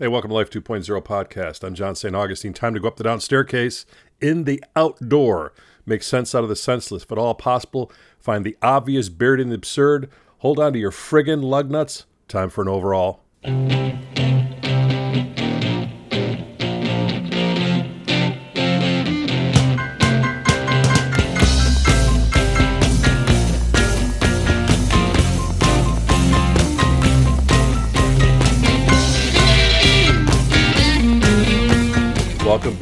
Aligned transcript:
Hey, 0.00 0.08
welcome 0.08 0.30
to 0.30 0.34
Life 0.34 0.48
2.0 0.48 1.02
podcast. 1.02 1.62
I'm 1.62 1.74
John 1.74 1.94
St. 1.94 2.16
Augustine. 2.16 2.54
Time 2.54 2.72
to 2.72 2.80
go 2.80 2.88
up 2.88 2.96
the 2.96 3.04
down 3.04 3.20
staircase 3.20 3.84
in 4.18 4.44
the 4.44 4.64
outdoor. 4.74 5.52
Make 5.84 6.02
sense 6.02 6.34
out 6.34 6.42
of 6.42 6.48
the 6.48 6.56
senseless, 6.56 7.02
if 7.02 7.12
at 7.12 7.18
all 7.18 7.34
possible. 7.34 7.92
Find 8.18 8.42
the 8.42 8.56
obvious 8.62 9.10
buried 9.10 9.40
in 9.40 9.50
the 9.50 9.56
absurd. 9.56 10.08
Hold 10.38 10.58
on 10.58 10.72
to 10.72 10.78
your 10.78 10.90
friggin' 10.90 11.42
lug 11.42 11.70
nuts. 11.70 12.06
Time 12.28 12.48
for 12.48 12.62
an 12.62 12.68
overall. 12.68 13.20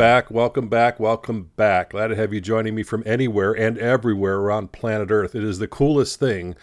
Back, 0.09 0.31
welcome 0.31 0.69
back, 0.69 0.99
welcome 0.99 1.51
back. 1.57 1.91
Glad 1.91 2.07
to 2.07 2.17
have 2.17 2.33
you 2.33 2.41
joining 2.41 2.75
me 2.75 2.83
from 2.83 3.03
anywhere 3.05 3.53
and 3.53 3.77
everywhere 3.77 4.37
around 4.37 4.73
planet 4.73 5.11
Earth. 5.11 5.35
It 5.35 5.45
is 5.45 5.59
the 5.59 5.69
coolest 5.69 6.19
thing. 6.19 6.57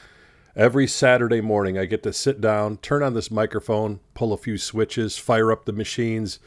Every 0.56 0.88
Saturday 0.88 1.42
morning, 1.42 1.78
I 1.78 1.86
get 1.86 2.02
to 2.02 2.12
sit 2.12 2.42
down, 2.42 2.78
turn 2.78 3.04
on 3.04 3.14
this 3.14 3.30
microphone, 3.30 4.00
pull 4.16 4.34
a 4.34 4.38
few 4.38 4.58
switches, 4.58 5.20
fire 5.20 5.52
up 5.52 5.66
the 5.66 5.74
machines, 5.74 6.40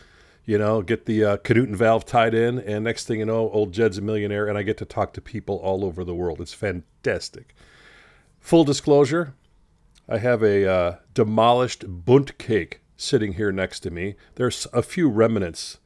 you 0.44 0.58
know, 0.58 0.82
get 0.82 1.06
the 1.06 1.24
uh, 1.24 1.36
Canuten 1.36 1.76
valve 1.76 2.04
tied 2.04 2.34
in, 2.34 2.58
and 2.58 2.82
next 2.82 3.06
thing 3.06 3.20
you 3.20 3.26
know, 3.26 3.48
old 3.50 3.70
Jed's 3.70 3.98
a 3.98 4.02
millionaire, 4.02 4.48
and 4.48 4.58
I 4.58 4.64
get 4.64 4.76
to 4.78 4.84
talk 4.84 5.12
to 5.12 5.20
people 5.20 5.58
all 5.58 5.84
over 5.84 6.02
the 6.02 6.16
world. 6.16 6.40
It's 6.40 6.52
fantastic. 6.52 7.54
Full 8.40 8.64
disclosure, 8.64 9.34
I 10.08 10.18
have 10.18 10.42
a 10.42 10.68
uh, 10.68 10.96
demolished 11.14 11.84
Bundt 11.86 12.38
cake 12.38 12.80
sitting 12.96 13.34
here 13.34 13.52
next 13.52 13.80
to 13.80 13.92
me. 13.92 14.16
There's 14.34 14.66
a 14.72 14.82
few 14.82 15.08
remnants 15.08 15.78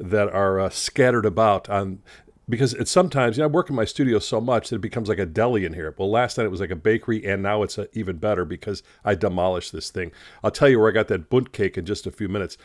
that 0.00 0.32
are 0.32 0.58
uh, 0.58 0.70
scattered 0.70 1.26
about 1.26 1.68
on 1.68 2.00
because 2.48 2.74
it's 2.74 2.90
sometimes 2.90 3.36
you 3.36 3.42
know, 3.42 3.48
I 3.48 3.52
work 3.52 3.70
in 3.70 3.76
my 3.76 3.84
studio 3.84 4.18
so 4.18 4.40
much 4.40 4.70
that 4.70 4.76
it 4.76 4.80
becomes 4.80 5.08
like 5.08 5.20
a 5.20 5.26
deli 5.26 5.64
in 5.64 5.74
here. 5.74 5.94
Well, 5.96 6.10
last 6.10 6.36
night 6.36 6.44
it 6.44 6.50
was 6.50 6.60
like 6.60 6.72
a 6.72 6.76
bakery, 6.76 7.24
and 7.24 7.42
now 7.42 7.62
it's 7.62 7.78
a, 7.78 7.86
even 7.96 8.16
better 8.16 8.44
because 8.44 8.82
I 9.04 9.14
demolished 9.14 9.72
this 9.72 9.90
thing. 9.90 10.10
I'll 10.42 10.50
tell 10.50 10.68
you 10.68 10.80
where 10.80 10.88
I 10.88 10.92
got 10.92 11.06
that 11.08 11.30
Bundt 11.30 11.52
cake 11.52 11.78
in 11.78 11.86
just 11.86 12.08
a 12.08 12.10
few 12.10 12.28
minutes, 12.28 12.56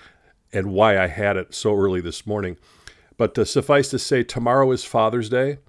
and 0.52 0.74
why 0.74 0.98
I 0.98 1.08
had 1.08 1.38
it 1.38 1.54
so 1.54 1.76
early 1.76 2.02
this 2.02 2.26
morning. 2.26 2.58
But 3.18 3.38
uh, 3.38 3.46
suffice 3.46 3.90
to 3.90 4.00
say, 4.00 4.24
tomorrow 4.24 4.72
is 4.72 4.84
Father's 4.84 5.30
Day, 5.30 5.60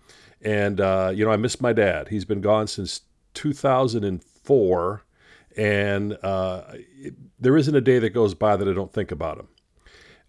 and 0.40 0.80
uh, 0.80 1.12
you 1.14 1.24
know 1.26 1.30
I 1.30 1.36
miss 1.36 1.60
my 1.60 1.74
dad. 1.74 2.08
He's 2.08 2.24
been 2.24 2.40
gone 2.40 2.68
since 2.68 3.02
2004, 3.34 5.04
and 5.58 6.18
uh, 6.22 6.62
it, 6.72 7.14
there 7.38 7.56
isn't 7.56 7.74
a 7.74 7.82
day 7.82 7.98
that 7.98 8.10
goes 8.10 8.34
by 8.34 8.56
that 8.56 8.66
I 8.66 8.72
don't 8.72 8.92
think 8.92 9.10
about 9.10 9.38
him 9.38 9.48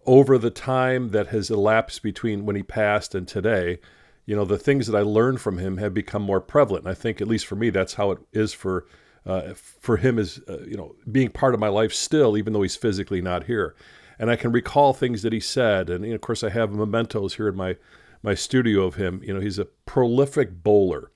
over 0.08 0.38
the 0.38 0.50
time 0.50 1.10
that 1.10 1.26
has 1.26 1.50
elapsed 1.50 2.02
between 2.02 2.46
when 2.46 2.56
he 2.56 2.62
passed 2.62 3.14
and 3.14 3.28
today, 3.28 3.78
you 4.24 4.34
know, 4.34 4.46
the 4.46 4.58
things 4.58 4.86
that 4.86 4.96
I 4.96 5.02
learned 5.02 5.42
from 5.42 5.58
him 5.58 5.76
have 5.76 5.92
become 5.92 6.22
more 6.22 6.40
prevalent. 6.40 6.86
And 6.86 6.90
I 6.90 6.94
think, 6.94 7.20
at 7.20 7.28
least 7.28 7.46
for 7.46 7.56
me, 7.56 7.68
that's 7.68 7.94
how 7.94 8.12
it 8.12 8.18
is 8.32 8.54
for 8.54 8.86
uh, 9.26 9.52
for 9.54 9.98
him 9.98 10.18
is 10.18 10.40
uh, 10.48 10.60
you 10.60 10.76
know 10.76 10.94
being 11.12 11.28
part 11.28 11.52
of 11.52 11.60
my 11.60 11.68
life 11.68 11.92
still, 11.92 12.38
even 12.38 12.54
though 12.54 12.62
he's 12.62 12.76
physically 12.76 13.20
not 13.20 13.44
here. 13.44 13.76
And 14.18 14.30
I 14.30 14.36
can 14.36 14.50
recall 14.50 14.94
things 14.94 15.22
that 15.22 15.34
he 15.34 15.40
said, 15.40 15.90
and 15.90 16.04
you 16.04 16.10
know, 16.10 16.16
of 16.16 16.22
course, 16.22 16.42
I 16.42 16.48
have 16.48 16.72
mementos 16.72 17.34
here 17.34 17.48
in 17.48 17.56
my 17.56 17.76
my 18.22 18.34
studio 18.34 18.84
of 18.84 18.94
him. 18.94 19.20
You 19.22 19.34
know, 19.34 19.40
he's 19.40 19.58
a 19.58 19.66
prolific 19.66 20.62
bowler. 20.62 21.10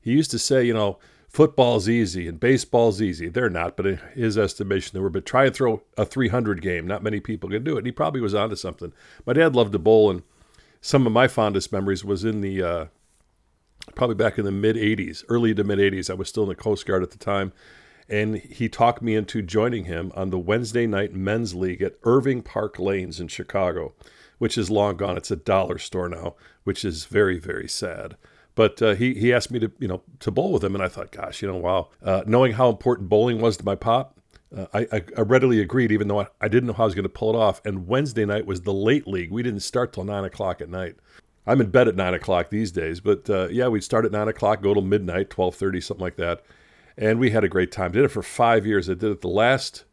He 0.00 0.12
used 0.12 0.30
to 0.30 0.38
say, 0.38 0.64
you 0.64 0.72
know, 0.74 0.98
football's 1.28 1.88
easy 1.88 2.26
and 2.26 2.40
baseball's 2.40 3.00
easy. 3.00 3.28
They're 3.28 3.50
not, 3.50 3.76
but 3.76 3.86
in 3.86 4.00
his 4.14 4.38
estimation, 4.38 4.90
they 4.94 5.00
were. 5.00 5.10
But 5.10 5.26
try 5.26 5.46
and 5.46 5.54
throw 5.54 5.82
a 5.96 6.04
300 6.04 6.62
game. 6.62 6.86
Not 6.86 7.02
many 7.02 7.20
people 7.20 7.50
can 7.50 7.64
do 7.64 7.74
it. 7.74 7.78
And 7.78 7.86
he 7.86 7.92
probably 7.92 8.20
was 8.20 8.34
onto 8.34 8.56
something. 8.56 8.92
My 9.26 9.34
dad 9.34 9.54
loved 9.54 9.72
to 9.72 9.78
bowl, 9.78 10.10
and 10.10 10.22
some 10.80 11.06
of 11.06 11.12
my 11.12 11.28
fondest 11.28 11.72
memories 11.72 12.04
was 12.04 12.24
in 12.24 12.40
the 12.40 12.62
uh, 12.62 12.86
probably 13.94 14.16
back 14.16 14.38
in 14.38 14.44
the 14.44 14.52
mid 14.52 14.76
80s, 14.76 15.24
early 15.28 15.54
to 15.54 15.64
mid 15.64 15.78
80s. 15.78 16.10
I 16.10 16.14
was 16.14 16.28
still 16.28 16.44
in 16.44 16.48
the 16.48 16.54
Coast 16.54 16.86
Guard 16.86 17.02
at 17.02 17.10
the 17.10 17.18
time. 17.18 17.52
And 18.08 18.38
he 18.38 18.70
talked 18.70 19.02
me 19.02 19.14
into 19.14 19.42
joining 19.42 19.84
him 19.84 20.12
on 20.14 20.30
the 20.30 20.38
Wednesday 20.38 20.86
night 20.86 21.12
men's 21.12 21.54
league 21.54 21.82
at 21.82 21.98
Irving 22.04 22.40
Park 22.40 22.78
Lanes 22.78 23.20
in 23.20 23.28
Chicago, 23.28 23.92
which 24.38 24.56
is 24.56 24.70
long 24.70 24.96
gone. 24.96 25.18
It's 25.18 25.30
a 25.30 25.36
dollar 25.36 25.76
store 25.76 26.08
now, 26.08 26.34
which 26.64 26.86
is 26.86 27.04
very, 27.04 27.38
very 27.38 27.68
sad. 27.68 28.16
But 28.58 28.82
uh, 28.82 28.96
he 28.96 29.14
he 29.14 29.32
asked 29.32 29.52
me 29.52 29.60
to 29.60 29.70
you 29.78 29.86
know 29.86 30.02
to 30.18 30.32
bowl 30.32 30.50
with 30.50 30.64
him, 30.64 30.74
and 30.74 30.82
I 30.82 30.88
thought, 30.88 31.12
gosh, 31.12 31.42
you 31.42 31.46
know, 31.46 31.58
wow, 31.58 31.90
uh, 32.02 32.24
knowing 32.26 32.54
how 32.54 32.68
important 32.68 33.08
bowling 33.08 33.40
was 33.40 33.56
to 33.58 33.64
my 33.64 33.76
pop, 33.76 34.18
uh, 34.54 34.66
I, 34.74 35.02
I, 35.16 35.20
readily 35.20 35.60
agreed, 35.60 35.92
even 35.92 36.08
though 36.08 36.22
I, 36.22 36.26
I 36.40 36.48
didn't 36.48 36.66
know 36.66 36.72
how 36.72 36.82
I 36.82 36.86
was 36.86 36.96
going 36.96 37.04
to 37.04 37.08
pull 37.08 37.32
it 37.32 37.38
off. 37.38 37.64
And 37.64 37.86
Wednesday 37.86 38.24
night 38.24 38.46
was 38.46 38.62
the 38.62 38.72
late 38.72 39.06
league. 39.06 39.30
We 39.30 39.44
didn't 39.44 39.60
start 39.60 39.92
till 39.92 40.02
nine 40.02 40.24
o'clock 40.24 40.60
at 40.60 40.68
night. 40.68 40.96
I'm 41.46 41.60
in 41.60 41.70
bed 41.70 41.86
at 41.86 41.94
nine 41.94 42.14
o'clock 42.14 42.50
these 42.50 42.72
days, 42.72 42.98
but 42.98 43.30
uh, 43.30 43.46
yeah, 43.46 43.68
we'd 43.68 43.84
start 43.84 44.04
at 44.04 44.10
nine 44.10 44.26
o'clock, 44.26 44.60
go 44.60 44.74
till 44.74 44.82
midnight, 44.82 45.30
twelve 45.30 45.54
thirty, 45.54 45.80
something 45.80 46.02
like 46.02 46.16
that, 46.16 46.42
and 46.96 47.20
we 47.20 47.30
had 47.30 47.44
a 47.44 47.48
great 47.48 47.70
time. 47.70 47.92
Did 47.92 48.06
it 48.06 48.08
for 48.08 48.24
five 48.24 48.66
years. 48.66 48.90
I 48.90 48.94
did 48.94 49.04
it 49.04 49.20
the 49.20 49.28
last 49.28 49.84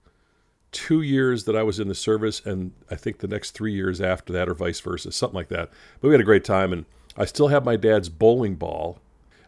two 0.72 1.04
years 1.04 1.44
that 1.44 1.56
I 1.56 1.62
was 1.62 1.80
in 1.80 1.88
the 1.88 1.94
service, 1.94 2.42
and 2.44 2.72
I 2.90 2.96
think 2.96 3.20
the 3.20 3.28
next 3.28 3.52
three 3.52 3.74
years 3.74 4.02
after 4.02 4.34
that, 4.34 4.50
or 4.50 4.56
vice 4.56 4.80
versa, 4.80 5.12
something 5.12 5.36
like 5.36 5.50
that. 5.50 5.70
But 6.02 6.08
we 6.08 6.16
had 6.16 6.22
a 6.22 6.24
great 6.24 6.44
time, 6.44 6.74
and 6.74 6.86
I 7.18 7.26
still 7.26 7.48
have 7.48 7.66
my 7.66 7.76
dad's 7.76 8.10
bowling 8.10 8.56
ball. 8.56 9.00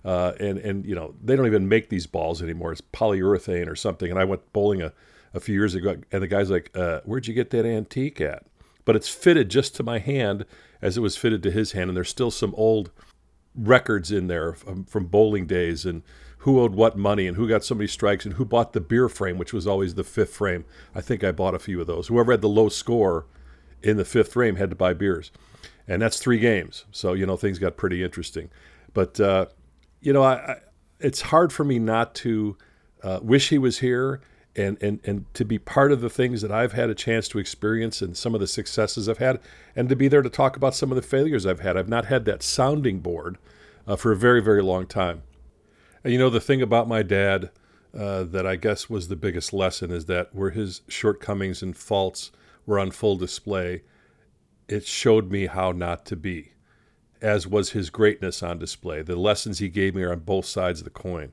Uh, 0.06 0.34
and 0.40 0.58
and 0.60 0.86
you 0.86 0.96
know 0.96 1.14
they 1.22 1.36
don't 1.36 1.48
even 1.48 1.68
make 1.68 1.90
these 1.90 2.08
balls 2.08 2.42
anymore. 2.42 2.72
It's 2.72 2.82
polyurethane 2.82 3.68
or 3.68 3.76
something. 3.76 4.10
And 4.10 4.20
I 4.20 4.24
went 4.24 4.54
bowling 4.54 4.82
a, 4.82 4.94
a 5.34 5.42
few 5.42 5.54
years 5.54 5.76
ago, 5.76 5.98
and 6.12 6.24
the 6.24 6.28
guy's 6.28 6.50
like, 6.50 6.72
uh, 6.76 7.02
"Where'd 7.04 7.28
you 7.28 7.34
get 7.34 7.50
that 7.50 7.66
antique 7.66 8.22
at?" 8.22 8.46
But 8.86 8.96
it's 8.96 9.10
fitted 9.10 9.50
just 9.50 9.76
to 9.76 9.84
my 9.84 10.00
hand 10.00 10.46
as 10.82 10.96
it 10.96 11.02
was 11.02 11.18
fitted 11.18 11.44
to 11.44 11.52
his 11.52 11.74
hand, 11.74 11.90
and 11.90 11.98
there's 11.98 12.10
still 12.10 12.32
some 12.32 12.56
old 12.56 12.92
records 13.54 14.12
in 14.12 14.28
there 14.28 14.54
from, 14.54 14.86
from 14.86 15.08
bowling 15.08 15.48
days 15.48 15.86
and 15.86 16.04
who 16.40 16.62
owed 16.62 16.76
what 16.76 16.98
money 16.98 17.28
and 17.28 17.36
who 17.36 17.48
got 17.48 17.64
so 17.64 17.76
many 17.76 17.88
strikes 17.88 18.24
and 18.24 18.36
who 18.36 18.46
bought 18.46 18.74
the 18.74 18.80
beer 18.80 19.10
frame, 19.10 19.38
which 19.38 19.52
was 19.52 19.68
always 19.68 19.96
the 19.96 20.04
fifth 20.04 20.36
frame. 20.36 20.64
I 20.94 21.02
think 21.02 21.24
I 21.24 21.32
bought 21.32 21.56
a 21.56 21.60
few 21.60 21.82
of 21.82 21.88
those. 21.88 22.08
Whoever 22.08 22.32
had 22.32 22.42
the 22.42 22.48
low 22.48 22.70
score 22.70 23.26
in 23.82 23.98
the 23.98 24.06
fifth 24.06 24.34
frame 24.34 24.56
had 24.56 24.70
to 24.70 24.76
buy 24.76 24.94
beers 24.94 25.32
and 25.88 26.02
that's 26.02 26.20
three 26.20 26.40
games. 26.40 26.86
So 26.92 27.14
you 27.14 27.26
know 27.26 27.38
things 27.38 27.60
got 27.60 27.78
pretty 27.78 28.04
interesting. 28.04 28.50
But 28.94 29.20
uh, 29.20 29.48
you 30.02 30.14
know, 30.14 30.24
I, 30.24 30.34
I, 30.34 30.56
it's 31.00 31.22
hard 31.22 31.54
for 31.54 31.64
me 31.64 31.80
not 31.80 32.16
to 32.16 32.58
uh, 33.04 33.20
wish 33.22 33.50
he 33.50 33.58
was 33.58 33.80
here 33.80 34.22
and 34.56 34.82
and 34.82 35.00
and 35.04 35.32
to 35.36 35.46
be 35.46 35.60
part 35.60 35.92
of 35.92 36.02
the 36.02 36.10
things 36.10 36.42
that 36.42 36.52
I've 36.52 36.74
had 36.74 36.90
a 36.90 36.96
chance 36.96 37.28
to 37.30 37.40
experience 37.40 38.02
and 38.02 38.18
some 38.18 38.34
of 38.34 38.42
the 38.42 38.48
successes 38.48 39.08
I've 39.08 39.20
had, 39.20 39.40
and 39.76 39.88
to 39.90 39.96
be 39.96 40.08
there 40.08 40.22
to 40.22 40.30
talk 40.30 40.58
about 40.58 40.76
some 40.76 40.92
of 40.92 40.96
the 40.96 41.02
failures 41.02 41.46
I've 41.46 41.60
had. 41.60 41.78
I've 41.78 41.90
not 41.90 42.06
had 42.06 42.26
that 42.26 42.44
sounding 42.44 43.00
board 43.00 43.38
uh, 43.86 43.96
for 43.96 44.12
a 44.12 44.18
very 44.18 44.42
very 44.42 44.64
long 44.64 44.88
time. 44.88 45.24
And 46.04 46.12
you 46.12 46.20
know 46.20 46.30
the 46.30 46.42
thing 46.42 46.62
about 46.62 46.88
my 46.88 47.04
dad. 47.04 47.52
Uh, 47.98 48.24
that 48.24 48.46
I 48.46 48.58
guess 48.58 48.90
was 48.92 49.08
the 49.08 49.16
biggest 49.16 49.54
lesson 49.54 49.90
is 49.92 50.06
that 50.06 50.36
where 50.36 50.52
his 50.52 50.82
shortcomings 50.88 51.64
and 51.64 51.76
faults 51.76 52.32
were 52.66 52.78
on 52.78 52.92
full 52.92 53.16
display, 53.16 53.82
it 54.68 54.86
showed 54.86 55.32
me 55.32 55.48
how 55.48 55.72
not 55.72 56.06
to 56.08 56.16
be, 56.16 56.54
as 57.22 57.48
was 57.48 57.72
his 57.72 57.90
greatness 57.90 58.44
on 58.44 58.60
display. 58.60 59.02
The 59.02 59.16
lessons 59.16 59.60
he 59.60 59.70
gave 59.70 59.96
me 59.96 60.04
are 60.04 60.12
on 60.12 60.20
both 60.20 60.46
sides 60.46 60.80
of 60.80 60.86
the 60.86 60.90
coin. 60.92 61.32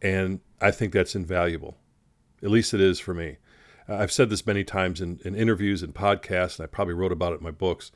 And 0.00 0.40
I 0.60 0.70
think 0.70 0.92
that's 0.92 1.14
invaluable. 1.14 1.76
At 2.42 2.50
least 2.50 2.74
it 2.74 2.80
is 2.80 2.98
for 2.98 3.14
me. 3.14 3.36
I've 3.88 4.12
said 4.12 4.30
this 4.30 4.46
many 4.46 4.64
times 4.64 5.00
in, 5.00 5.20
in 5.24 5.34
interviews 5.34 5.82
and 5.82 5.94
podcasts, 5.94 6.58
and 6.58 6.64
I 6.64 6.66
probably 6.66 6.94
wrote 6.94 7.12
about 7.12 7.32
it 7.32 7.38
in 7.38 7.44
my 7.44 7.50
books. 7.50 7.92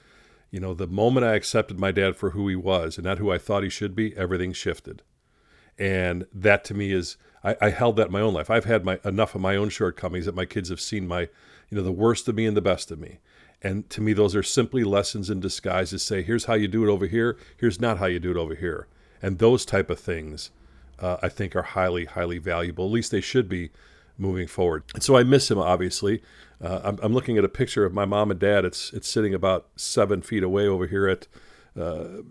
You 0.51 0.61
know, 0.61 0.75
the 0.75 0.87
moment 0.87 1.27
I 1.27 1.35
accepted 1.35 1.81
my 1.81 1.91
dad 1.91 2.17
for 2.17 2.31
who 2.31 2.49
he 2.49 2.57
was 2.57 2.97
and 2.97 3.05
not 3.05 3.19
who 3.19 3.33
I 3.33 3.39
thought 3.39 3.63
he 3.63 3.69
should 3.69 3.95
be, 3.95 4.17
everything 4.17 4.53
shifted. 4.53 5.03
And 5.79 6.27
that 6.33 6.65
to 6.67 6.75
me 6.75 6.93
is, 6.93 7.17
I, 7.43 7.57
I 7.61 7.71
held 7.71 7.97
that 7.97 8.07
in 8.07 8.13
my 8.13 8.21
own 8.21 8.35
life. 8.35 8.51
I've 8.51 8.65
had 8.65 8.85
my 8.85 8.99
enough 9.05 9.35
of 9.35 9.41
my 9.41 9.57
own 9.57 9.69
shortcomings 9.69 10.27
that 10.27 10.35
my 10.35 10.45
kids 10.45 10.69
have 10.69 10.81
seen 10.81 11.07
my, 11.07 11.23
you 11.23 11.77
know, 11.77 11.83
the 11.83 11.93
worst 11.93 12.29
of 12.29 12.35
me 12.35 12.47
and 12.47 12.57
the 12.57 12.63
best 12.63 12.91
of 12.91 12.99
me. 12.99 13.19
And 13.67 13.91
to 13.91 14.01
me, 14.01 14.13
those 14.13 14.37
are 14.37 14.45
simply 14.45 14.85
lessons 14.85 15.29
in 15.29 15.41
disguise 15.41 15.91
to 15.91 15.99
say, 15.99 16.23
here's 16.23 16.45
how 16.45 16.55
you 16.55 16.69
do 16.69 16.89
it 16.89 16.89
over 16.89 17.07
here, 17.07 17.37
here's 17.57 17.81
not 17.81 17.99
how 17.99 18.07
you 18.07 18.21
do 18.21 18.31
it 18.31 18.37
over 18.37 18.55
here. 18.55 18.87
And 19.21 19.41
those 19.41 19.65
type 19.67 19.91
of 19.91 19.99
things, 19.99 20.53
uh, 21.01 21.17
I 21.21 21.29
think, 21.29 21.57
are 21.57 21.63
highly, 21.63 22.05
highly 22.05 22.39
valuable. 22.39 22.87
At 22.87 22.93
least 22.93 23.11
they 23.11 23.21
should 23.21 23.49
be 23.49 23.71
moving 24.17 24.47
forward. 24.47 24.85
And 24.95 25.03
so 25.03 25.17
I 25.17 25.25
miss 25.25 25.51
him, 25.51 25.59
obviously. 25.59 26.23
Uh, 26.63 26.81
I'm, 26.85 26.99
I'm, 27.03 27.13
looking 27.13 27.39
at 27.39 27.45
a 27.45 27.49
picture 27.49 27.85
of 27.85 27.93
my 27.93 28.05
mom 28.05 28.31
and 28.31 28.39
dad. 28.39 28.65
It's, 28.65 28.93
it's 28.93 29.09
sitting 29.09 29.35
about 29.35 29.67
seven 29.75 30.23
feet 30.23 30.45
away 30.45 30.69
over 30.69 30.87
here 30.87 31.09
at, 31.09 31.27
uh, 31.77 32.23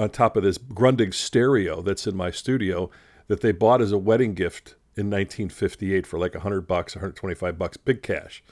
on 0.00 0.08
top 0.08 0.38
of 0.38 0.42
this 0.42 0.56
Grundig 0.56 1.12
stereo 1.12 1.82
that's 1.82 2.06
in 2.06 2.16
my 2.16 2.30
studio 2.30 2.90
that 3.26 3.42
they 3.42 3.52
bought 3.52 3.82
as 3.82 3.92
a 3.92 3.98
wedding 3.98 4.32
gift 4.32 4.70
in 4.96 5.10
1958 5.10 6.06
for 6.06 6.18
like 6.18 6.32
100 6.32 6.62
bucks, 6.62 6.96
125 6.96 7.58
bucks, 7.58 7.76
big 7.76 8.02
cash. 8.02 8.42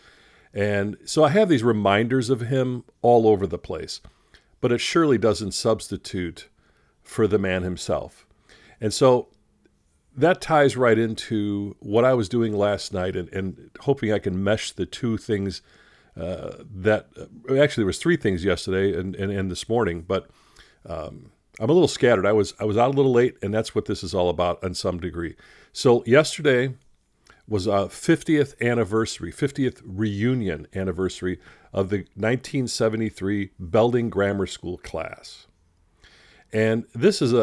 And 0.52 0.96
so 1.04 1.24
I 1.24 1.30
have 1.30 1.48
these 1.48 1.62
reminders 1.62 2.30
of 2.30 2.40
him 2.42 2.84
all 3.02 3.26
over 3.26 3.46
the 3.46 3.58
place, 3.58 4.00
but 4.60 4.72
it 4.72 4.80
surely 4.80 5.18
doesn't 5.18 5.52
substitute 5.52 6.48
for 7.02 7.26
the 7.26 7.38
man 7.38 7.62
himself. 7.62 8.26
And 8.80 8.92
so 8.92 9.28
that 10.16 10.40
ties 10.40 10.76
right 10.76 10.98
into 10.98 11.76
what 11.80 12.04
I 12.04 12.14
was 12.14 12.28
doing 12.28 12.52
last 12.52 12.92
night 12.92 13.16
and, 13.16 13.28
and 13.32 13.70
hoping 13.80 14.12
I 14.12 14.18
can 14.18 14.42
mesh 14.42 14.72
the 14.72 14.86
two 14.86 15.16
things 15.16 15.62
uh, 16.16 16.64
that 16.74 17.08
uh, 17.16 17.54
actually 17.54 17.82
there 17.82 17.86
was 17.86 17.98
three 17.98 18.16
things 18.16 18.44
yesterday 18.44 18.98
and, 18.98 19.14
and, 19.14 19.30
and 19.30 19.50
this 19.50 19.68
morning, 19.68 20.02
but 20.06 20.28
um, 20.84 21.30
I'm 21.60 21.70
a 21.70 21.72
little 21.72 21.88
scattered. 21.88 22.26
I 22.26 22.32
was 22.32 22.54
I 22.58 22.64
was 22.64 22.76
out 22.76 22.88
a 22.88 22.96
little 22.96 23.12
late, 23.12 23.36
and 23.42 23.54
that's 23.54 23.74
what 23.74 23.84
this 23.84 24.02
is 24.02 24.14
all 24.14 24.28
about 24.28 24.62
in 24.64 24.74
some 24.74 24.98
degree. 24.98 25.36
So 25.72 26.02
yesterday 26.06 26.74
was 27.50 27.66
a 27.66 27.90
50th 27.90 28.58
anniversary, 28.62 29.32
50th 29.32 29.82
reunion 29.84 30.68
anniversary 30.72 31.40
of 31.72 31.90
the 31.90 31.98
1973 32.14 33.50
Belding 33.58 34.08
Grammar 34.08 34.46
School 34.46 34.78
class. 34.78 35.48
And 36.52 36.84
this 36.94 37.20
is 37.20 37.32
a, 37.32 37.40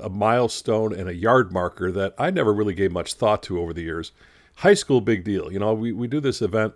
a, 0.00 0.06
a, 0.06 0.10
milestone 0.10 0.94
and 0.94 1.08
a 1.08 1.14
yard 1.14 1.52
marker 1.52 1.92
that 1.92 2.14
I 2.18 2.30
never 2.30 2.52
really 2.52 2.74
gave 2.74 2.90
much 2.90 3.14
thought 3.14 3.42
to 3.44 3.60
over 3.60 3.72
the 3.72 3.82
years. 3.82 4.12
High 4.56 4.74
school, 4.74 5.00
big 5.00 5.24
deal. 5.24 5.52
You 5.52 5.58
know, 5.58 5.72
we, 5.74 5.92
we 5.92 6.08
do 6.08 6.20
this 6.20 6.42
event 6.42 6.74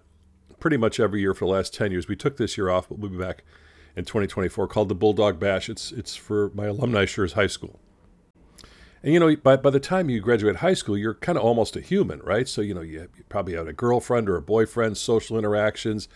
pretty 0.61 0.77
much 0.77 1.01
every 1.01 1.21
year 1.21 1.35
for 1.35 1.47
the 1.47 1.51
last 1.51 1.75
10 1.75 1.91
years. 1.91 2.07
We 2.07 2.17
took 2.17 2.37
this 2.37 2.57
year 2.57 2.71
off, 2.71 2.89
but 2.89 2.99
we'll 2.99 3.11
be 3.11 3.19
back 3.19 3.45
in 3.97 4.05
2024 4.05 4.69
called 4.69 4.89
the 4.89 4.95
Bulldog 4.95 5.39
Bash. 5.39 5.69
It's, 5.69 5.91
it's 5.93 6.17
for 6.17 6.51
my 6.55 6.67
alumni 6.67 7.07
Schurz 7.07 7.33
High 7.33 7.49
School. 7.49 7.79
And 9.05 9.13
you 9.13 9.21
know, 9.21 9.37
by, 9.37 9.59
by 9.59 9.69
the 9.69 9.81
time 9.81 10.09
you 10.09 10.19
graduate 10.23 10.57
high 10.57 10.73
school, 10.73 10.97
you're 10.97 11.13
kind 11.13 11.37
of 11.37 11.45
almost 11.45 11.77
a 11.77 11.83
human, 11.83 12.21
right? 12.21 12.49
So, 12.49 12.63
you 12.63 12.73
know, 12.73 12.81
you, 12.81 13.07
you 13.15 13.25
probably 13.29 13.53
have 13.53 13.69
a 13.69 13.73
girlfriend 13.75 14.31
or 14.31 14.37
a 14.37 14.43
boyfriend, 14.43 14.97
social 14.97 15.37
interactions, 15.37 16.09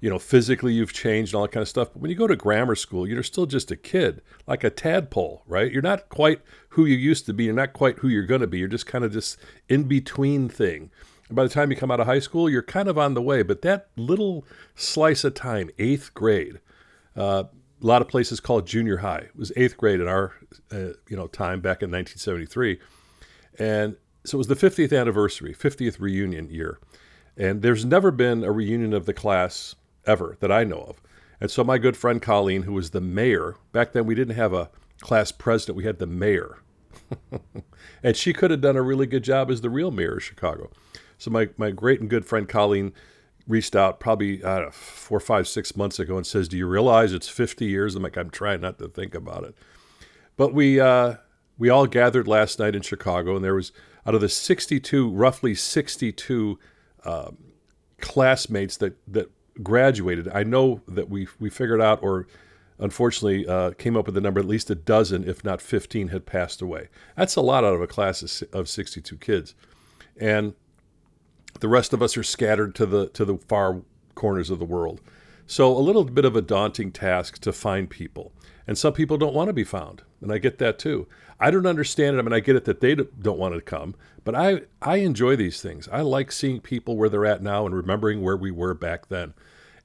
you 0.00 0.08
know, 0.08 0.20
physically 0.20 0.72
you've 0.72 0.92
changed 0.92 1.32
and 1.32 1.38
all 1.38 1.42
that 1.42 1.50
kind 1.50 1.62
of 1.62 1.68
stuff. 1.68 1.88
But 1.92 2.02
when 2.02 2.10
you 2.12 2.16
go 2.16 2.28
to 2.28 2.36
grammar 2.36 2.76
school, 2.76 3.04
you're 3.04 3.24
still 3.24 3.46
just 3.46 3.72
a 3.72 3.76
kid, 3.76 4.22
like 4.46 4.62
a 4.62 4.70
tadpole, 4.70 5.42
right? 5.48 5.72
You're 5.72 5.82
not 5.82 6.08
quite 6.08 6.40
who 6.68 6.84
you 6.84 6.96
used 6.96 7.26
to 7.26 7.32
be. 7.32 7.44
You're 7.44 7.54
not 7.54 7.72
quite 7.72 7.98
who 7.98 8.06
you're 8.06 8.22
going 8.22 8.42
to 8.42 8.46
be. 8.46 8.60
You're 8.60 8.68
just 8.68 8.86
kind 8.86 9.04
of 9.04 9.12
this 9.12 9.36
in 9.68 9.82
between 9.84 10.48
thing. 10.48 10.92
And 11.26 11.34
by 11.34 11.42
the 11.42 11.48
time 11.48 11.72
you 11.72 11.76
come 11.76 11.90
out 11.90 11.98
of 11.98 12.06
high 12.06 12.20
school, 12.20 12.48
you're 12.48 12.62
kind 12.62 12.88
of 12.88 12.96
on 12.96 13.14
the 13.14 13.22
way. 13.22 13.42
But 13.42 13.62
that 13.62 13.88
little 13.96 14.44
slice 14.76 15.24
of 15.24 15.34
time, 15.34 15.68
eighth 15.80 16.14
grade, 16.14 16.60
uh, 17.16 17.44
a 17.82 17.86
lot 17.86 18.02
of 18.02 18.08
places 18.08 18.40
call 18.40 18.58
it 18.58 18.66
junior 18.66 18.98
high. 18.98 19.18
It 19.18 19.36
was 19.36 19.52
eighth 19.56 19.76
grade 19.76 20.00
in 20.00 20.08
our, 20.08 20.34
uh, 20.72 20.94
you 21.08 21.16
know, 21.16 21.26
time 21.26 21.60
back 21.60 21.82
in 21.82 21.90
1973, 21.90 22.78
and 23.58 23.96
so 24.24 24.36
it 24.36 24.38
was 24.38 24.48
the 24.48 24.54
50th 24.56 24.98
anniversary, 24.98 25.54
50th 25.54 26.00
reunion 26.00 26.50
year, 26.50 26.78
and 27.36 27.62
there's 27.62 27.84
never 27.84 28.10
been 28.10 28.42
a 28.44 28.52
reunion 28.52 28.92
of 28.92 29.06
the 29.06 29.14
class 29.14 29.74
ever 30.06 30.36
that 30.40 30.50
I 30.50 30.64
know 30.64 30.80
of. 30.80 31.00
And 31.40 31.50
so 31.50 31.62
my 31.62 31.78
good 31.78 31.96
friend 31.96 32.20
Colleen, 32.22 32.62
who 32.62 32.72
was 32.72 32.90
the 32.90 33.00
mayor, 33.00 33.56
back 33.72 33.92
then 33.92 34.06
we 34.06 34.14
didn't 34.14 34.36
have 34.36 34.52
a 34.52 34.70
class 35.00 35.32
president, 35.32 35.76
we 35.76 35.84
had 35.84 35.98
the 35.98 36.06
mayor. 36.06 36.58
and 38.02 38.16
she 38.16 38.32
could 38.32 38.50
have 38.50 38.60
done 38.60 38.76
a 38.76 38.82
really 38.82 39.06
good 39.06 39.22
job 39.22 39.50
as 39.50 39.60
the 39.60 39.70
real 39.70 39.90
mayor 39.90 40.16
of 40.16 40.24
Chicago. 40.24 40.70
So 41.18 41.30
my, 41.30 41.48
my 41.56 41.70
great 41.70 42.00
and 42.00 42.10
good 42.10 42.24
friend 42.24 42.48
Colleen 42.48 42.92
reached 43.46 43.76
out 43.76 44.00
probably 44.00 44.42
know, 44.42 44.70
four, 44.70 45.20
five, 45.20 45.46
six 45.46 45.76
months 45.76 45.98
ago 45.98 46.16
and 46.16 46.26
says, 46.26 46.48
"Do 46.48 46.56
you 46.56 46.66
realize 46.66 47.12
it's 47.12 47.28
50 47.28 47.66
years?" 47.66 47.94
I'm 47.94 48.02
like, 48.02 48.16
"I'm 48.16 48.30
trying 48.30 48.60
not 48.60 48.78
to 48.78 48.88
think 48.88 49.14
about 49.14 49.44
it." 49.44 49.54
But 50.36 50.52
we 50.52 50.80
uh, 50.80 51.16
we 51.58 51.68
all 51.68 51.86
gathered 51.86 52.28
last 52.28 52.58
night 52.58 52.74
in 52.74 52.82
Chicago, 52.82 53.36
and 53.36 53.44
there 53.44 53.54
was 53.54 53.72
out 54.06 54.14
of 54.14 54.20
the 54.20 54.28
62, 54.28 55.10
roughly 55.10 55.54
62 55.54 56.58
um, 57.04 57.38
classmates 58.00 58.76
that 58.78 58.96
that 59.08 59.30
graduated. 59.62 60.28
I 60.28 60.42
know 60.42 60.82
that 60.88 61.08
we 61.08 61.28
we 61.38 61.50
figured 61.50 61.80
out, 61.80 62.02
or 62.02 62.26
unfortunately 62.78 63.46
uh, 63.46 63.70
came 63.72 63.96
up 63.96 64.06
with 64.06 64.14
the 64.14 64.20
number 64.20 64.40
at 64.40 64.46
least 64.46 64.70
a 64.70 64.74
dozen, 64.74 65.26
if 65.28 65.44
not 65.44 65.62
15, 65.62 66.08
had 66.08 66.26
passed 66.26 66.60
away. 66.60 66.88
That's 67.16 67.36
a 67.36 67.40
lot 67.40 67.64
out 67.64 67.74
of 67.74 67.80
a 67.80 67.86
class 67.86 68.42
of 68.52 68.68
62 68.68 69.16
kids, 69.16 69.54
and 70.18 70.54
the 71.60 71.68
rest 71.68 71.92
of 71.92 72.02
us 72.02 72.16
are 72.16 72.22
scattered 72.22 72.74
to 72.76 72.86
the 72.86 73.08
to 73.08 73.24
the 73.24 73.38
far 73.48 73.82
corners 74.14 74.50
of 74.50 74.58
the 74.58 74.64
world. 74.64 75.00
So 75.46 75.76
a 75.76 75.78
little 75.78 76.04
bit 76.04 76.24
of 76.24 76.34
a 76.34 76.42
daunting 76.42 76.90
task 76.90 77.38
to 77.42 77.52
find 77.52 77.88
people. 77.88 78.32
And 78.66 78.76
some 78.76 78.92
people 78.92 79.16
don't 79.16 79.34
want 79.34 79.48
to 79.48 79.52
be 79.52 79.62
found, 79.62 80.02
and 80.20 80.32
I 80.32 80.38
get 80.38 80.58
that 80.58 80.78
too. 80.78 81.06
I 81.38 81.52
don't 81.52 81.66
understand 81.66 82.16
it. 82.16 82.18
I 82.18 82.22
mean, 82.22 82.32
I 82.32 82.40
get 82.40 82.56
it 82.56 82.64
that 82.64 82.80
they 82.80 82.96
don't 82.96 83.38
want 83.38 83.54
to 83.54 83.60
come, 83.60 83.94
but 84.24 84.34
I 84.34 84.62
I 84.82 84.96
enjoy 84.96 85.36
these 85.36 85.62
things. 85.62 85.88
I 85.92 86.00
like 86.00 86.32
seeing 86.32 86.60
people 86.60 86.96
where 86.96 87.08
they're 87.08 87.26
at 87.26 87.42
now 87.42 87.64
and 87.64 87.76
remembering 87.76 88.22
where 88.22 88.36
we 88.36 88.50
were 88.50 88.74
back 88.74 89.08
then. 89.08 89.34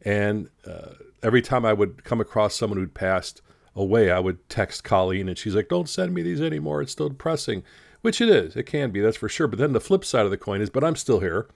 And 0.02 0.50
uh, 0.66 0.94
every 1.22 1.44
time 1.44 1.64
I 1.64 1.74
would 1.74 2.04
come 2.04 2.20
across 2.20 2.56
someone 2.56 2.80
who'd 2.80 2.96
passed 2.96 3.42
away, 3.76 4.10
I 4.10 4.20
would 4.20 4.50
text 4.50 4.84
Colleen, 4.84 5.30
and 5.30 5.38
she's 5.38 5.56
like, 5.56 5.70
"Don't 5.70 5.90
send 5.90 6.14
me 6.14 6.24
these 6.24 6.42
anymore. 6.42 6.82
It's 6.82 6.92
still 6.92 7.10
depressing," 7.10 7.64
which 8.02 8.20
it 8.20 8.30
is. 8.30 8.56
It 8.56 8.64
can 8.64 8.90
be, 8.90 9.02
that's 9.02 9.18
for 9.18 9.30
sure. 9.30 9.48
But 9.48 9.60
then 9.60 9.74
the 9.74 9.80
flip 9.80 10.04
side 10.04 10.26
of 10.26 10.32
the 10.32 10.38
coin 10.38 10.62
is, 10.62 10.72
but 10.72 10.84
I'm 10.84 10.96
still 10.96 11.20
here 11.20 11.48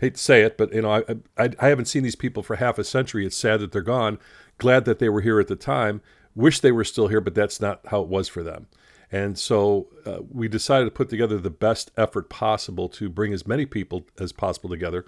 hate 0.00 0.14
to 0.14 0.20
say 0.20 0.42
it, 0.42 0.56
but 0.56 0.72
you 0.72 0.82
know, 0.82 0.92
I, 0.92 1.04
I, 1.36 1.50
I 1.58 1.68
haven't 1.68 1.86
seen 1.86 2.02
these 2.02 2.16
people 2.16 2.42
for 2.42 2.56
half 2.56 2.78
a 2.78 2.84
century. 2.84 3.26
It's 3.26 3.36
sad 3.36 3.60
that 3.60 3.72
they're 3.72 3.82
gone. 3.82 4.18
Glad 4.58 4.84
that 4.86 4.98
they 4.98 5.08
were 5.08 5.20
here 5.20 5.40
at 5.40 5.48
the 5.48 5.56
time. 5.56 6.00
Wish 6.34 6.60
they 6.60 6.72
were 6.72 6.84
still 6.84 7.08
here, 7.08 7.20
but 7.20 7.34
that's 7.34 7.60
not 7.60 7.80
how 7.86 8.02
it 8.02 8.08
was 8.08 8.28
for 8.28 8.42
them. 8.42 8.66
And 9.12 9.38
so 9.38 9.88
uh, 10.06 10.18
we 10.30 10.48
decided 10.48 10.84
to 10.84 10.90
put 10.90 11.08
together 11.08 11.38
the 11.38 11.50
best 11.50 11.90
effort 11.96 12.28
possible 12.28 12.88
to 12.90 13.08
bring 13.08 13.32
as 13.32 13.46
many 13.46 13.66
people 13.66 14.06
as 14.18 14.32
possible 14.32 14.70
together. 14.70 15.04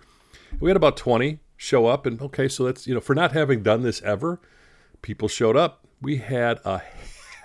We 0.60 0.68
had 0.68 0.76
about 0.76 0.96
20 0.96 1.38
show 1.56 1.86
up, 1.86 2.04
and 2.04 2.20
okay, 2.20 2.48
so 2.48 2.64
that's, 2.64 2.86
you 2.86 2.94
know, 2.94 3.00
for 3.00 3.14
not 3.14 3.32
having 3.32 3.62
done 3.62 3.82
this 3.82 4.02
ever, 4.02 4.40
people 5.00 5.28
showed 5.28 5.56
up. 5.56 5.86
We 6.00 6.16
had 6.16 6.58
a 6.64 6.82